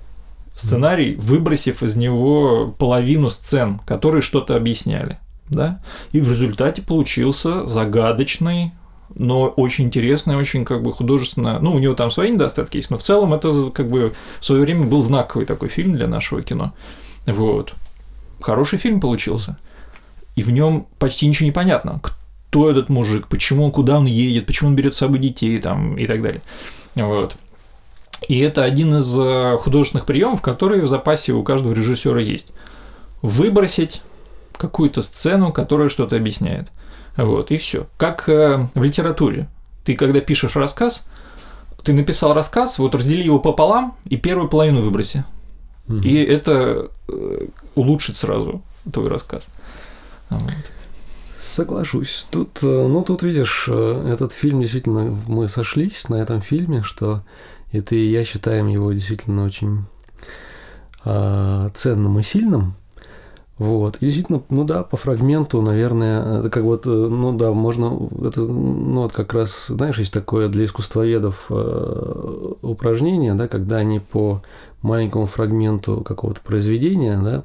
сценарий, 0.55 1.15
выбросив 1.17 1.83
из 1.83 1.97
него 1.97 2.75
половину 2.79 3.29
сцен, 3.29 3.79
которые 3.85 4.23
что-то 4.23 4.57
объясняли. 4.57 5.19
Да? 5.51 5.83
И 6.13 6.21
в 6.23 6.31
результате 6.31 6.81
получился 6.81 7.67
загадочный, 7.67 8.73
но 9.15 9.49
очень 9.49 9.85
интересный, 9.85 10.37
очень 10.37 10.65
как 10.65 10.83
бы 10.83 10.95
художественно. 10.95 11.59
Ну, 11.61 11.73
у 11.73 11.79
него 11.79 11.93
там 11.93 12.11
свои 12.11 12.31
недостатки 12.31 12.79
есть, 12.79 12.89
но 12.89 12.97
в 12.97 13.03
целом 13.03 13.35
это 13.35 13.69
как 13.69 13.91
бы 13.91 14.15
в 14.41 14.45
свое 14.47 14.63
время 14.63 14.87
был 14.87 15.03
знаковый 15.03 15.45
такой 15.45 15.69
фильм 15.69 15.95
для 15.95 16.07
нашего 16.07 16.41
кино. 16.41 16.73
Вот. 17.27 17.75
Хороший 18.41 18.79
фильм 18.79 18.99
получился. 18.99 19.59
И 20.35 20.43
в 20.43 20.51
нем 20.51 20.87
почти 20.99 21.27
ничего 21.27 21.47
не 21.47 21.53
понятно. 21.53 22.01
Кто 22.03 22.71
этот 22.71 22.89
мужик, 22.89 23.29
почему, 23.29 23.71
куда 23.71 23.99
он 23.99 24.07
едет, 24.07 24.47
почему 24.47 24.71
он 24.71 24.77
берет 24.77 24.95
с 24.95 24.99
собой 24.99 25.19
детей 25.19 25.59
там, 25.59 25.97
и 25.97 26.07
так 26.07 26.23
далее. 26.23 26.43
Вот. 26.95 27.37
И 28.29 28.39
это 28.39 28.63
один 28.63 28.99
из 28.99 29.19
э, 29.19 29.57
художественных 29.59 30.07
приемов, 30.07 30.43
которые 30.43 30.83
в 30.83 30.89
запасе 30.89 31.33
у 31.33 31.43
каждого 31.43 31.73
режиссера 31.73 32.21
есть. 32.21 32.53
Выбросить 33.21 34.03
какую-то 34.57 35.03
сцену, 35.03 35.53
которая 35.53 35.89
что-то 35.89 36.17
объясняет. 36.17 36.71
Вот, 37.17 37.51
и 37.51 37.57
все. 37.57 37.87
Как 37.97 38.29
э, 38.29 38.69
в 38.75 38.83
литературе. 38.83 39.49
Ты, 39.85 39.97
когда 39.97 40.21
пишешь 40.21 40.57
рассказ, 40.57 41.05
ты 41.83 41.93
написал 41.93 42.33
рассказ, 42.33 42.79
вот 42.79 42.95
раздели 42.95 43.25
его 43.25 43.41
пополам 43.41 43.97
и 44.05 44.17
первую 44.17 44.49
половину 44.49 44.83
выброси. 44.83 45.25
Мгм. 45.89 46.03
И 46.03 46.15
это 46.15 46.91
э, 47.09 47.47
улучшит 47.75 48.17
сразу 48.17 48.63
твой 48.93 49.09
рассказ. 49.09 49.49
Вот. 50.39 50.73
Соглашусь. 51.37 52.27
Тут, 52.31 52.61
э, 52.63 52.67
ну, 52.67 53.03
тут 53.03 53.23
видишь, 53.23 53.67
э, 53.69 54.11
этот 54.13 54.33
фильм 54.33 54.61
действительно, 54.61 55.19
мы 55.27 55.49
сошлись 55.49 56.09
на 56.09 56.17
этом 56.17 56.41
фильме, 56.41 56.83
что 56.83 57.23
и 57.73 57.81
ты, 57.81 57.97
и 57.97 58.11
я 58.11 58.25
считаем 58.25 58.69
его 58.69 58.93
действительно 58.93 59.45
очень 59.45 59.85
а, 61.05 61.71
ценным 61.75 62.19
и 62.19 62.23
сильным. 62.23 62.75
Вот. 63.59 63.97
И 63.97 64.07
действительно, 64.07 64.43
ну 64.49 64.65
да, 64.65 64.83
по 64.83 64.97
фрагменту, 64.97 65.63
наверное, 65.63 66.41
это 66.41 66.51
как 66.51 66.65
вот, 66.65 66.87
э, 66.87 66.91
ну 66.91 67.37
да, 67.37 67.53
можно, 67.53 68.09
это, 68.27 68.41
ну 68.41 69.03
вот 69.03 69.13
как 69.13 69.35
раз, 69.35 69.67
знаешь, 69.69 69.99
есть 69.99 70.13
такое 70.13 70.49
для 70.49 70.65
искусствоведов 70.65 71.47
э, 71.51 72.53
упражнение, 72.63 73.35
да, 73.35 73.49
когда 73.49 73.77
они 73.77 74.01
по 74.01 74.43
маленькому 74.81 75.27
фрагменту 75.27 76.01
какого-то 76.01 76.41
произведения, 76.41 77.21
да, 77.23 77.45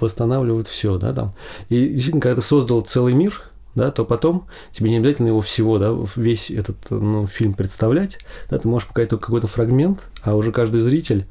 восстанавливают 0.00 0.68
все, 0.68 0.98
да, 0.98 1.12
там. 1.12 1.34
И 1.68 1.88
действительно, 1.88 2.20
когда 2.20 2.36
ты 2.36 2.46
создал 2.46 2.80
целый 2.82 3.14
мир, 3.14 3.42
да, 3.74 3.90
то 3.90 4.04
потом 4.04 4.46
тебе 4.72 4.90
не 4.90 4.98
обязательно 4.98 5.28
его 5.28 5.40
всего, 5.40 5.78
да, 5.78 5.94
весь 6.16 6.50
этот 6.50 6.76
ну, 6.90 7.26
фильм 7.26 7.54
представлять, 7.54 8.18
да, 8.48 8.58
ты 8.58 8.68
можешь 8.68 8.88
показать 8.88 9.10
только 9.10 9.26
какой-то 9.26 9.46
фрагмент, 9.46 10.08
а 10.22 10.34
уже 10.34 10.52
каждый 10.52 10.80
зритель 10.80 11.26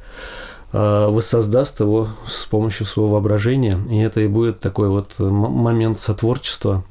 э, 0.72 1.08
воссоздаст 1.08 1.80
его 1.82 2.08
с 2.26 2.46
помощью 2.46 2.86
своего 2.86 3.14
воображения, 3.14 3.78
и 3.90 3.98
это 3.98 4.22
и 4.22 4.28
будет 4.28 4.60
такой 4.60 4.88
вот 4.90 5.20
момент 5.20 6.00
сотворчества, 6.00 6.86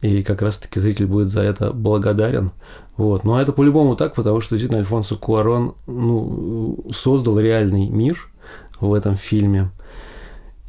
и 0.00 0.22
как 0.22 0.42
раз-таки 0.42 0.80
зритель 0.80 1.06
будет 1.06 1.30
за 1.30 1.42
это 1.42 1.72
благодарен. 1.72 2.50
Вот. 2.96 3.24
Ну, 3.24 3.34
а 3.34 3.42
это 3.42 3.52
по-любому 3.52 3.96
так, 3.96 4.14
потому 4.14 4.40
что 4.40 4.56
действительно 4.56 4.80
Альфонсо 4.80 5.16
Куарон 5.16 5.74
ну, 5.86 6.84
создал 6.92 7.38
реальный 7.38 7.88
мир 7.88 8.28
в 8.80 8.92
этом 8.92 9.16
фильме. 9.16 9.70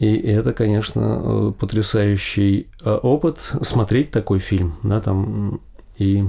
И 0.03 0.17
это, 0.17 0.51
конечно, 0.51 0.99
э, 1.23 1.53
потрясающий 1.57 2.67
э, 2.83 2.91
опыт 2.91 3.39
смотреть 3.61 4.11
такой 4.11 4.39
фильм, 4.39 4.73
да, 4.83 4.99
там 4.99 5.61
и 5.97 6.25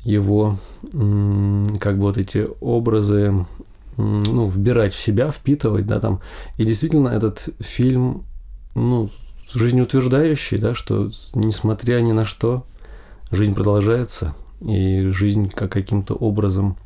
его 0.00 0.58
как 0.82 1.96
бы 1.96 2.02
вот 2.02 2.18
эти 2.18 2.46
образы 2.60 3.46
ну, 3.96 4.48
вбирать 4.48 4.92
в 4.92 5.00
себя, 5.00 5.30
впитывать, 5.30 5.86
да, 5.86 5.98
там. 5.98 6.20
И 6.58 6.64
действительно 6.64 7.08
этот 7.08 7.48
фильм, 7.58 8.26
ну, 8.74 9.08
жизнеутверждающий, 9.54 10.58
да, 10.58 10.74
что 10.74 11.10
несмотря 11.34 12.00
ни 12.00 12.12
на 12.12 12.26
что, 12.26 12.66
жизнь 13.30 13.54
продолжается, 13.54 14.34
и 14.60 15.06
жизнь 15.06 15.48
как 15.48 15.72
каким-то 15.72 16.14
образом 16.14 16.76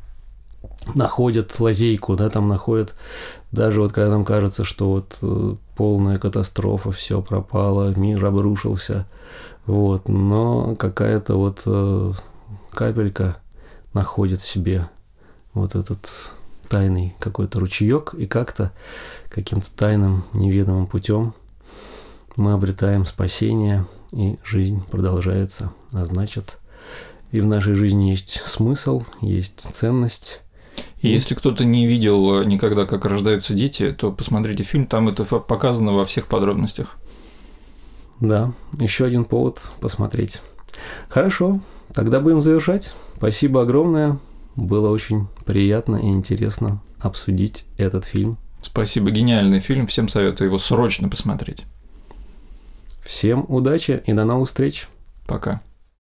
находят 0.95 1.59
лазейку, 1.59 2.15
да, 2.15 2.29
там 2.29 2.47
находят, 2.47 2.95
даже 3.51 3.81
вот 3.81 3.93
когда 3.93 4.11
нам 4.11 4.25
кажется, 4.25 4.63
что 4.63 4.87
вот 4.89 5.17
э, 5.21 5.55
полная 5.75 6.17
катастрофа, 6.17 6.91
все 6.91 7.21
пропало, 7.21 7.93
мир 7.95 8.25
обрушился, 8.25 9.07
вот, 9.65 10.07
но 10.09 10.75
какая-то 10.75 11.35
вот 11.35 11.63
э, 11.65 12.11
капелька 12.71 13.37
находит 13.93 14.41
в 14.41 14.47
себе 14.47 14.89
вот 15.53 15.75
этот 15.75 16.09
тайный 16.69 17.15
какой-то 17.19 17.59
ручеек, 17.59 18.13
и 18.15 18.25
как-то 18.25 18.71
каким-то 19.29 19.69
тайным 19.75 20.23
неведомым 20.33 20.87
путем 20.87 21.33
мы 22.35 22.53
обретаем 22.53 23.05
спасение, 23.05 23.85
и 24.11 24.37
жизнь 24.43 24.83
продолжается, 24.89 25.71
а 25.91 26.05
значит, 26.05 26.59
и 27.31 27.41
в 27.41 27.45
нашей 27.45 27.73
жизни 27.73 28.09
есть 28.09 28.41
смысл, 28.45 29.03
есть 29.21 29.59
ценность, 29.73 30.42
И 31.03 31.09
если 31.09 31.35
кто-то 31.35 31.65
не 31.65 31.85
видел 31.85 32.41
э, 32.41 32.45
никогда, 32.45 32.85
как 32.85 33.03
рождаются 33.03 33.53
дети, 33.53 33.91
то 33.91 34.09
посмотрите 34.11 34.63
фильм, 34.63 34.87
там 34.87 35.09
это 35.09 35.25
показано 35.25 35.91
во 35.91 36.05
всех 36.05 36.27
подробностях. 36.27 36.95
Да, 38.21 38.53
еще 38.79 39.03
один 39.03 39.25
повод 39.25 39.59
посмотреть. 39.81 40.41
Хорошо, 41.09 41.59
тогда 41.93 42.21
будем 42.21 42.41
завершать. 42.41 42.93
Спасибо 43.17 43.63
огромное. 43.63 44.17
Было 44.55 44.89
очень 44.89 45.27
приятно 45.45 45.97
и 45.97 46.07
интересно 46.07 46.81
обсудить 46.99 47.65
этот 47.77 48.05
фильм. 48.05 48.37
Спасибо, 48.61 49.11
гениальный 49.11 49.59
фильм, 49.59 49.87
всем 49.87 50.07
советую 50.07 50.47
его 50.47 50.57
срочно 50.57 51.09
посмотреть. 51.09 51.65
Всем 53.03 53.45
удачи 53.49 54.01
и 54.05 54.13
до 54.13 54.23
новых 54.23 54.47
встреч. 54.47 54.87
Пока. 55.27 55.61